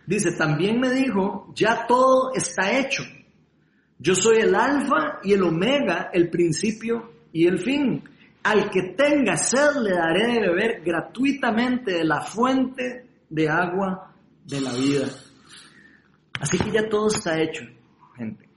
Dice, 0.08 0.34
también 0.38 0.80
me 0.80 0.92
dijo, 0.92 1.52
ya 1.56 1.88
todo 1.88 2.32
está 2.34 2.78
hecho. 2.78 3.04
Yo 3.98 4.14
soy 4.14 4.38
el 4.38 4.54
alfa 4.54 5.20
y 5.24 5.34
el 5.34 5.44
omega, 5.44 6.10
el 6.14 6.30
principio 6.30 7.12
y 7.32 7.48
el 7.48 7.60
fin. 7.60 8.04
Al 8.44 8.70
que 8.70 8.94
tenga 8.96 9.36
sed 9.36 9.78
le 9.82 9.92
daré 9.92 10.34
de 10.34 10.40
beber 10.42 10.82
gratuitamente 10.84 11.94
de 11.94 12.04
la 12.04 12.22
fuente 12.22 13.08
de 13.30 13.50
agua 13.50 14.14
de 14.46 14.62
la 14.62 14.74
vida. 14.74 15.08
Así 16.40 16.60
que 16.60 16.72
ya 16.72 16.88
todo 16.88 17.08
está 17.08 17.42
hecho, 17.42 17.64
gente. 18.16 18.48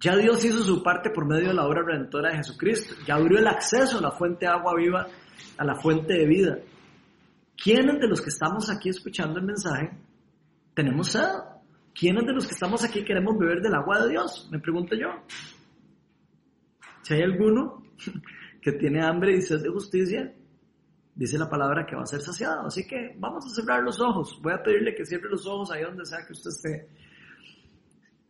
Ya 0.00 0.16
Dios 0.16 0.44
hizo 0.44 0.64
su 0.64 0.82
parte 0.82 1.10
por 1.10 1.26
medio 1.26 1.48
de 1.48 1.54
la 1.54 1.64
obra 1.64 1.82
redentora 1.86 2.30
de 2.30 2.38
Jesucristo. 2.38 2.94
Ya 3.06 3.14
abrió 3.14 3.38
el 3.38 3.46
acceso 3.46 3.98
a 3.98 4.02
la 4.02 4.10
fuente 4.10 4.44
de 4.44 4.52
agua 4.52 4.74
viva, 4.76 5.06
a 5.56 5.64
la 5.64 5.76
fuente 5.76 6.12
de 6.12 6.26
vida. 6.26 6.58
¿Quiénes 7.56 8.00
de 8.00 8.08
los 8.08 8.20
que 8.20 8.30
estamos 8.30 8.68
aquí 8.68 8.88
escuchando 8.88 9.38
el 9.38 9.46
mensaje 9.46 9.92
tenemos 10.74 11.08
sed. 11.08 11.28
¿Quiénes 11.94 12.24
de 12.24 12.32
los 12.32 12.46
que 12.46 12.54
estamos 12.54 12.82
aquí 12.84 13.04
queremos 13.04 13.36
beber 13.38 13.60
del 13.60 13.74
agua 13.74 14.02
de 14.02 14.10
Dios? 14.10 14.48
Me 14.50 14.58
pregunto 14.58 14.94
yo. 14.96 15.08
Si 17.02 17.14
hay 17.14 17.22
alguno 17.22 17.82
que 18.62 18.72
tiene 18.72 19.04
hambre 19.04 19.36
y 19.36 19.42
sed 19.42 19.62
de 19.62 19.68
justicia, 19.68 20.32
dice 21.14 21.38
la 21.38 21.50
palabra 21.50 21.84
que 21.84 21.94
va 21.94 22.02
a 22.02 22.06
ser 22.06 22.20
saciado. 22.20 22.66
Así 22.66 22.86
que 22.86 23.14
vamos 23.18 23.44
a 23.46 23.54
cerrar 23.54 23.82
los 23.82 24.00
ojos. 24.00 24.40
Voy 24.42 24.52
a 24.52 24.62
pedirle 24.62 24.94
que 24.94 25.04
cierre 25.04 25.28
los 25.28 25.46
ojos 25.46 25.70
ahí 25.70 25.82
donde 25.82 26.06
sea 26.06 26.24
que 26.26 26.32
usted 26.32 26.50
esté. 26.50 26.88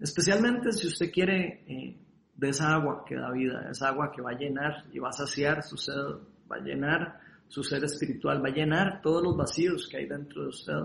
Especialmente 0.00 0.72
si 0.72 0.88
usted 0.88 1.12
quiere 1.12 1.64
eh, 1.68 1.96
de 2.34 2.48
esa 2.48 2.74
agua 2.74 3.04
que 3.06 3.14
da 3.14 3.30
vida, 3.30 3.68
esa 3.70 3.88
agua 3.88 4.10
que 4.10 4.20
va 4.20 4.30
a 4.30 4.38
llenar 4.38 4.84
y 4.92 4.98
va 4.98 5.10
a 5.10 5.12
saciar 5.12 5.62
su 5.62 5.76
sed, 5.76 5.94
va 6.50 6.56
a 6.56 6.60
llenar 6.60 7.20
su 7.46 7.62
ser 7.62 7.84
espiritual, 7.84 8.44
va 8.44 8.48
a 8.48 8.52
llenar 8.52 9.00
todos 9.00 9.22
los 9.22 9.36
vacíos 9.36 9.86
que 9.88 9.98
hay 9.98 10.06
dentro 10.06 10.42
de 10.42 10.48
usted. 10.48 10.82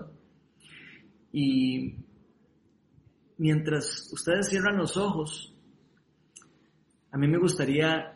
Y 1.32 1.96
mientras 3.36 4.10
ustedes 4.12 4.48
cierran 4.48 4.76
los 4.76 4.96
ojos, 4.96 5.54
a 7.10 7.18
mí 7.18 7.28
me 7.28 7.38
gustaría 7.38 8.14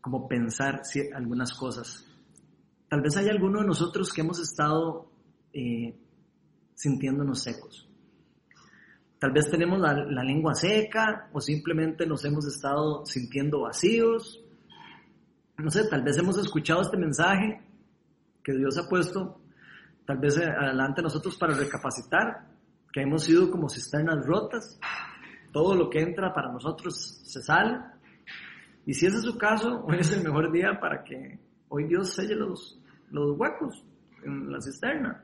como 0.00 0.26
pensar 0.26 0.82
algunas 1.14 1.52
cosas. 1.54 2.04
Tal 2.88 3.02
vez 3.02 3.16
hay 3.16 3.28
alguno 3.28 3.60
de 3.60 3.66
nosotros 3.66 4.12
que 4.12 4.22
hemos 4.22 4.38
estado 4.40 5.10
eh, 5.52 5.94
sintiéndonos 6.74 7.42
secos. 7.42 7.88
Tal 9.18 9.32
vez 9.32 9.50
tenemos 9.50 9.80
la, 9.80 9.92
la, 9.92 10.22
lengua 10.22 10.54
seca 10.54 11.28
o 11.32 11.40
simplemente 11.40 12.06
nos 12.06 12.24
hemos 12.24 12.46
estado 12.46 13.04
sintiendo 13.04 13.62
vacíos. 13.62 14.40
No 15.58 15.70
sé, 15.70 15.88
tal 15.88 16.02
vez 16.02 16.16
hemos 16.18 16.38
escuchado 16.38 16.82
este 16.82 16.96
mensaje 16.96 17.60
que 18.44 18.54
Dios 18.54 18.78
ha 18.78 18.88
puesto 18.88 19.37
tal 20.08 20.16
vez 20.16 20.38
adelante 20.38 21.02
nosotros 21.02 21.36
para 21.36 21.52
recapacitar, 21.52 22.46
que 22.90 23.02
hemos 23.02 23.24
sido 23.24 23.50
como 23.50 23.68
cisternas 23.68 24.24
rotas, 24.24 24.80
todo 25.52 25.74
lo 25.74 25.90
que 25.90 26.00
entra 26.00 26.32
para 26.32 26.50
nosotros 26.50 27.20
se 27.24 27.42
sale. 27.42 27.78
Y 28.86 28.94
si 28.94 29.04
ese 29.04 29.18
es 29.18 29.22
su 29.24 29.36
caso, 29.36 29.84
hoy 29.86 29.98
es 29.98 30.10
el 30.12 30.24
mejor 30.24 30.50
día 30.50 30.80
para 30.80 31.04
que 31.04 31.38
hoy 31.68 31.84
Dios 31.84 32.14
selle 32.14 32.34
los, 32.36 32.80
los 33.10 33.38
huecos 33.38 33.84
en 34.24 34.50
la 34.50 34.62
cisterna. 34.62 35.22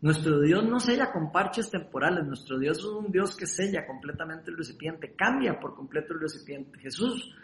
Nuestro 0.00 0.40
Dios 0.40 0.64
no 0.64 0.80
sella 0.80 1.12
con 1.12 1.30
parches 1.30 1.70
temporales, 1.70 2.24
nuestro 2.24 2.58
Dios 2.58 2.78
es 2.78 2.84
un 2.86 3.12
Dios 3.12 3.36
que 3.36 3.44
sella 3.44 3.86
completamente 3.86 4.50
el 4.50 4.56
recipiente, 4.56 5.12
cambia 5.12 5.60
por 5.60 5.74
completo 5.74 6.14
el 6.14 6.20
recipiente. 6.20 6.78
Jesús 6.78 7.34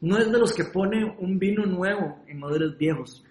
no 0.00 0.18
es 0.18 0.30
de 0.30 0.38
los 0.38 0.54
que 0.54 0.66
pone 0.66 1.16
un 1.18 1.36
vino 1.40 1.66
nuevo 1.66 2.22
en 2.28 2.38
modelos 2.38 2.78
viejos. 2.78 3.24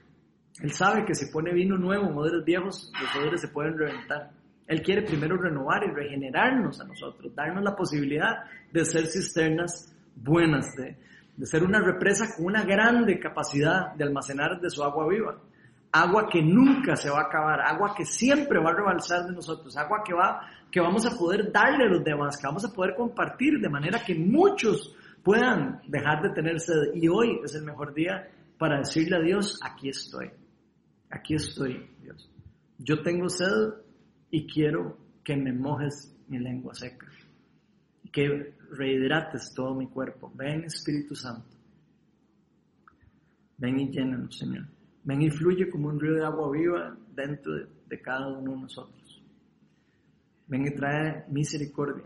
Él 0.61 0.71
sabe 0.71 1.05
que 1.05 1.15
si 1.15 1.31
pone 1.31 1.53
vino 1.53 1.77
nuevo, 1.77 2.09
modelos 2.09 2.45
viejos, 2.45 2.91
los 3.01 3.15
odores 3.15 3.41
se 3.41 3.49
pueden 3.49 3.77
reventar. 3.77 4.31
Él 4.67 4.81
quiere 4.81 5.01
primero 5.01 5.37
renovar 5.37 5.83
y 5.83 5.91
regenerarnos 5.91 6.79
a 6.79 6.85
nosotros, 6.85 7.35
darnos 7.35 7.63
la 7.63 7.75
posibilidad 7.75 8.45
de 8.71 8.85
ser 8.85 9.05
cisternas 9.05 9.93
buenas, 10.15 10.73
de, 10.75 10.97
de 11.35 11.45
ser 11.45 11.63
una 11.63 11.81
represa 11.81 12.33
con 12.35 12.45
una 12.45 12.63
grande 12.63 13.19
capacidad 13.19 13.93
de 13.95 14.05
almacenar 14.05 14.59
de 14.61 14.69
su 14.69 14.83
agua 14.83 15.07
viva. 15.07 15.37
Agua 15.91 16.27
que 16.29 16.41
nunca 16.41 16.95
se 16.95 17.09
va 17.09 17.19
a 17.19 17.25
acabar, 17.25 17.61
agua 17.61 17.93
que 17.95 18.05
siempre 18.05 18.59
va 18.59 18.71
a 18.71 18.75
rebalsar 18.75 19.25
de 19.25 19.33
nosotros, 19.33 19.77
agua 19.77 20.03
que, 20.05 20.13
va, 20.13 20.41
que 20.71 20.81
vamos 20.81 21.05
a 21.05 21.17
poder 21.17 21.51
darle 21.51 21.85
a 21.85 21.89
los 21.89 22.03
demás, 22.03 22.37
que 22.37 22.47
vamos 22.47 22.65
a 22.65 22.73
poder 22.73 22.95
compartir 22.95 23.59
de 23.59 23.69
manera 23.69 24.03
que 24.03 24.15
muchos 24.15 24.95
puedan 25.23 25.81
dejar 25.87 26.21
de 26.21 26.29
tener 26.29 26.59
sed. 26.59 26.93
Y 26.95 27.07
hoy 27.07 27.39
es 27.43 27.55
el 27.55 27.63
mejor 27.63 27.93
día 27.93 28.27
para 28.57 28.79
decirle 28.79 29.17
a 29.17 29.21
Dios, 29.21 29.59
aquí 29.63 29.89
estoy 29.89 30.31
aquí 31.15 31.35
estoy, 31.35 31.89
Dios. 32.01 32.29
Yo 32.77 33.01
tengo 33.01 33.29
sed 33.29 33.73
y 34.29 34.45
quiero 34.45 34.97
que 35.23 35.35
me 35.35 35.53
mojes 35.53 36.13
mi 36.27 36.39
lengua 36.39 36.73
seca. 36.73 37.07
que 38.11 38.53
rehidrates 38.71 39.53
todo 39.53 39.75
mi 39.75 39.87
cuerpo. 39.87 40.31
Ven 40.35 40.63
Espíritu 40.63 41.15
Santo. 41.15 41.57
Ven 43.57 43.77
y 43.79 43.89
llénanos, 43.91 44.37
Señor. 44.37 44.67
Ven 45.03 45.21
y 45.21 45.29
fluye 45.29 45.69
como 45.69 45.89
un 45.89 45.99
río 45.99 46.13
de 46.13 46.25
agua 46.25 46.49
viva 46.49 46.97
dentro 47.13 47.53
de, 47.53 47.67
de 47.87 48.01
cada 48.01 48.27
uno 48.27 48.51
de 48.51 48.61
nosotros. 48.61 49.21
Ven 50.47 50.65
y 50.65 50.71
trae 50.71 51.25
misericordia. 51.29 52.05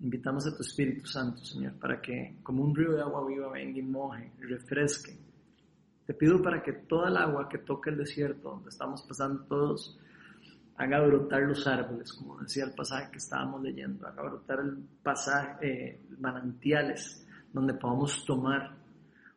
Invitamos 0.00 0.46
a 0.46 0.56
tu 0.56 0.62
Espíritu 0.62 1.06
Santo, 1.06 1.44
Señor, 1.44 1.74
para 1.74 2.00
que 2.00 2.36
como 2.42 2.64
un 2.64 2.74
río 2.74 2.92
de 2.92 3.02
agua 3.02 3.26
viva 3.26 3.50
venga 3.52 3.78
y 3.78 3.82
moje 3.82 4.32
refresque. 4.38 5.18
Te 6.06 6.14
pido 6.14 6.42
para 6.42 6.62
que 6.62 6.72
toda 6.72 7.08
el 7.08 7.16
agua 7.16 7.48
que 7.48 7.58
toque 7.58 7.90
el 7.90 7.96
desierto, 7.96 8.50
donde 8.50 8.68
estamos 8.68 9.02
pasando 9.02 9.44
todos, 9.44 9.98
haga 10.76 11.00
brotar 11.00 11.42
los 11.42 11.66
árboles, 11.66 12.12
como 12.12 12.38
decía 12.40 12.64
el 12.64 12.72
pasaje 12.72 13.10
que 13.10 13.18
estábamos 13.18 13.62
leyendo, 13.62 14.06
haga 14.06 14.22
brotar 14.22 14.60
el 14.60 14.76
pasaje, 15.02 15.66
eh, 15.66 16.00
manantiales, 16.18 17.26
donde 17.52 17.74
podamos 17.74 18.24
tomar 18.24 18.74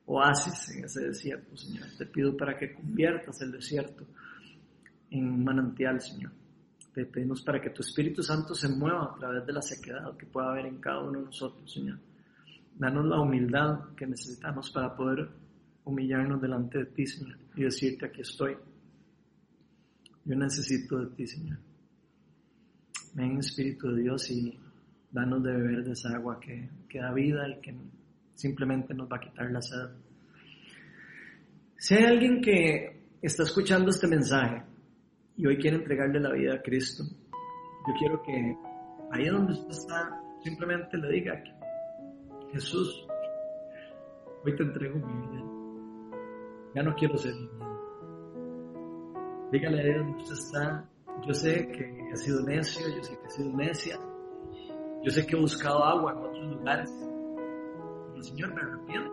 oasis 0.07 0.75
en 0.75 0.85
ese 0.85 1.07
desierto, 1.07 1.55
Señor. 1.55 1.85
Te 1.97 2.05
pido 2.05 2.35
para 2.35 2.57
que 2.57 2.73
conviertas 2.73 3.41
el 3.41 3.51
desierto 3.51 4.05
en 5.11 5.43
manantial, 5.43 6.01
Señor. 6.01 6.31
Te 6.93 7.05
pedimos 7.05 7.43
para 7.43 7.61
que 7.61 7.69
tu 7.69 7.81
Espíritu 7.81 8.23
Santo 8.23 8.55
se 8.55 8.67
mueva 8.69 9.03
a 9.03 9.15
través 9.19 9.45
de 9.45 9.53
la 9.53 9.61
sequedad 9.61 10.17
que 10.17 10.25
pueda 10.25 10.49
haber 10.49 10.65
en 10.65 10.79
cada 10.79 11.01
uno 11.01 11.19
de 11.19 11.25
nosotros, 11.25 11.71
Señor. 11.71 11.99
Danos 12.75 13.05
la 13.05 13.19
humildad 13.19 13.93
que 13.95 14.07
necesitamos 14.07 14.71
para 14.71 14.95
poder 14.95 15.29
humillarnos 15.87 16.41
delante 16.41 16.79
de 16.79 16.85
ti, 16.87 17.05
Señor, 17.05 17.37
y 17.55 17.63
decirte, 17.63 18.05
aquí 18.05 18.21
estoy. 18.21 18.55
Yo 20.25 20.35
necesito 20.35 20.99
de 20.99 21.15
ti, 21.15 21.25
Señor. 21.25 21.57
Ven, 23.13 23.37
Espíritu 23.37 23.89
de 23.91 24.01
Dios, 24.03 24.29
y 24.29 24.57
danos 25.11 25.41
de 25.43 25.51
beber 25.51 25.83
de 25.83 25.91
esa 25.93 26.15
agua 26.15 26.39
que, 26.39 26.69
que 26.89 26.99
da 26.99 27.13
vida 27.13 27.47
y 27.49 27.61
que 27.61 27.75
simplemente 28.35 28.93
nos 28.93 29.09
va 29.11 29.17
a 29.17 29.21
quitar 29.21 29.49
la 29.49 29.61
sed. 29.61 29.89
Si 31.77 31.95
hay 31.95 32.03
alguien 32.03 32.41
que 32.41 32.99
está 33.21 33.43
escuchando 33.43 33.89
este 33.89 34.07
mensaje 34.07 34.63
y 35.37 35.47
hoy 35.47 35.57
quiere 35.57 35.77
entregarle 35.77 36.19
la 36.19 36.33
vida 36.33 36.55
a 36.55 36.61
Cristo, 36.61 37.03
yo 37.87 37.93
quiero 37.97 38.21
que 38.23 38.55
ahí 39.11 39.27
donde 39.27 39.53
usted 39.53 39.69
está, 39.69 40.21
simplemente 40.43 40.97
le 40.97 41.11
diga, 41.11 41.43
Jesús, 42.51 43.07
hoy 44.43 44.55
te 44.55 44.63
entrego 44.63 44.99
mi 44.99 45.27
vida. 45.27 45.46
Ya 46.77 46.83
no 46.83 46.93
quiero 46.93 47.17
ser 47.17 47.33
Dígale 49.51 49.95
a 49.95 49.97
donde 49.97 50.17
usted 50.21 50.33
está, 50.33 50.87
yo 51.25 51.33
sé 51.33 51.67
que 51.69 52.07
he 52.11 52.15
sido 52.15 52.43
necio, 52.43 52.87
yo 52.95 53.01
sé 53.01 53.17
que 53.17 53.25
he 53.25 53.29
sido 53.31 53.57
necia, 53.57 53.99
yo 55.03 55.09
sé 55.09 55.25
que 55.25 55.35
he 55.35 55.39
buscado 55.39 55.83
agua 55.83 56.11
en 56.11 56.17
otros 56.19 56.45
lugares, 56.53 56.93
pero 58.11 58.21
Señor 58.21 58.53
me 58.53 58.61
arrepiento. 58.61 59.11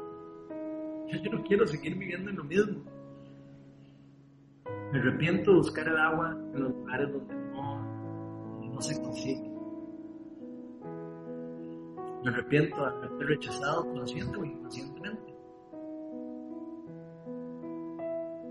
Yo 1.09 1.31
no 1.33 1.43
quiero 1.45 1.67
seguir 1.67 1.97
viviendo 1.97 2.29
en 2.29 2.37
lo 2.37 2.45
mismo. 2.45 2.85
Me 4.93 4.99
arrepiento 4.99 5.53
de 5.53 5.57
buscar 5.57 5.89
el 5.89 5.97
agua 5.97 6.33
en 6.33 6.63
los 6.65 6.71
lugares 6.71 7.13
donde 7.13 7.35
no, 7.35 8.81
se 8.83 9.01
consigue. 9.01 9.51
Me 12.25 12.31
arrepiento 12.31 12.77
de 12.77 12.87
haberte 12.89 13.25
rechazado 13.25 13.91
consciente 13.91 14.37
o 14.37 14.45
inconscientemente. 14.45 15.34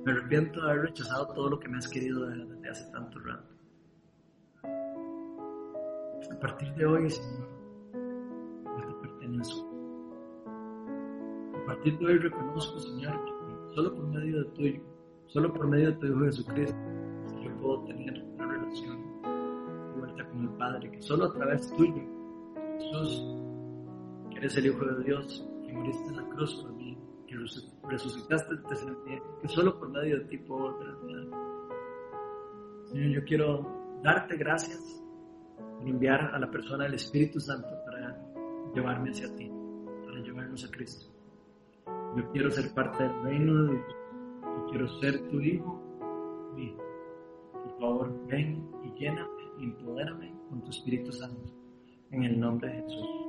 Me 0.06 0.12
arrepiento 0.12 0.62
de 0.62 0.70
haber 0.70 0.82
rechazado 0.88 1.28
todo 1.28 1.52
lo 1.52 1.60
que 1.60 1.70
me 1.70 1.78
has 1.78 1.88
querido 1.88 2.28
desde 2.28 2.70
hace 2.70 2.92
tanto 2.92 3.20
rato. 3.20 3.48
A 6.30 6.40
partir 6.42 6.74
de 6.74 6.86
hoy, 6.86 7.10
Señor, 7.10 7.48
yo 8.66 8.88
te 8.88 8.94
pertenezco. 9.08 9.66
A 11.56 11.66
partir 11.68 11.98
de 12.00 12.06
hoy 12.06 12.18
reconozco, 12.18 12.80
Señor, 12.80 13.14
que 13.24 13.76
solo 13.76 13.96
por 13.96 14.08
medio 14.08 14.40
de 14.40 14.46
tuyo, 14.52 14.82
solo 15.28 15.54
por 15.54 15.68
medio 15.68 15.92
de 15.92 15.98
tu 15.98 16.08
Hijo 16.08 16.20
Jesucristo, 16.26 16.78
yo 17.42 17.58
puedo 17.62 17.86
tener 17.86 18.22
una 18.36 18.48
relación 18.48 19.22
vuelta 19.98 20.28
con 20.28 20.42
el 20.42 20.50
Padre, 20.58 20.92
que 20.92 21.02
solo 21.02 21.26
a 21.28 21.34
través 21.34 21.74
tuyo, 21.78 22.04
Jesús, 22.78 23.24
que 24.32 24.38
eres 24.38 24.58
el 24.58 24.66
Hijo 24.66 24.84
de 24.84 25.04
Dios, 25.06 25.50
que 25.66 25.72
moriste 25.72 26.10
en 26.10 26.18
la 26.18 26.30
cruz 26.30 26.56
por 26.56 26.74
mí, 26.74 26.98
que 27.26 27.38
resucitaste 27.38 27.73
el 27.90 28.64
tercer 28.64 28.96
que 29.42 29.48
solo 29.48 29.78
por 29.78 29.90
medio 29.90 30.20
de 30.20 30.26
ti 30.26 30.38
puedo 30.38 30.78
Señor, 32.86 33.10
yo 33.10 33.24
quiero 33.26 34.00
darte 34.04 34.38
gracias 34.38 35.04
por 35.58 35.88
enviar 35.88 36.34
a 36.34 36.40
la 36.40 36.50
persona 36.50 36.86
del 36.86 36.94
Espíritu 36.96 37.40
Santo 37.40 37.70
para 37.86 38.18
llevarme 38.74 39.10
hacia 39.12 39.34
ti, 39.36 39.52
para 40.06 40.20
llevarnos 40.20 40.64
a 40.66 40.72
Cristo. 40.72 41.12
Yo 42.16 42.30
quiero 42.32 42.52
ser 42.52 42.74
parte 42.74 43.04
del 43.04 43.24
reino 43.24 43.64
de 43.64 43.72
Dios. 43.74 43.96
Yo 44.44 44.66
quiero 44.70 44.88
ser 45.00 45.28
tu 45.30 45.42
hijo, 45.42 46.52
mío. 46.56 46.78
Por 47.52 47.80
favor, 47.80 48.28
ven 48.28 48.70
y 48.84 49.00
lléname 49.00 49.44
y 49.60 49.64
empodérame 49.64 50.32
con 50.50 50.64
tu 50.64 50.70
Espíritu 50.70 51.12
Santo. 51.12 51.52
En 52.12 52.24
el 52.24 52.40
nombre 52.40 52.70
de 52.70 52.84
Jesús. 52.84 53.23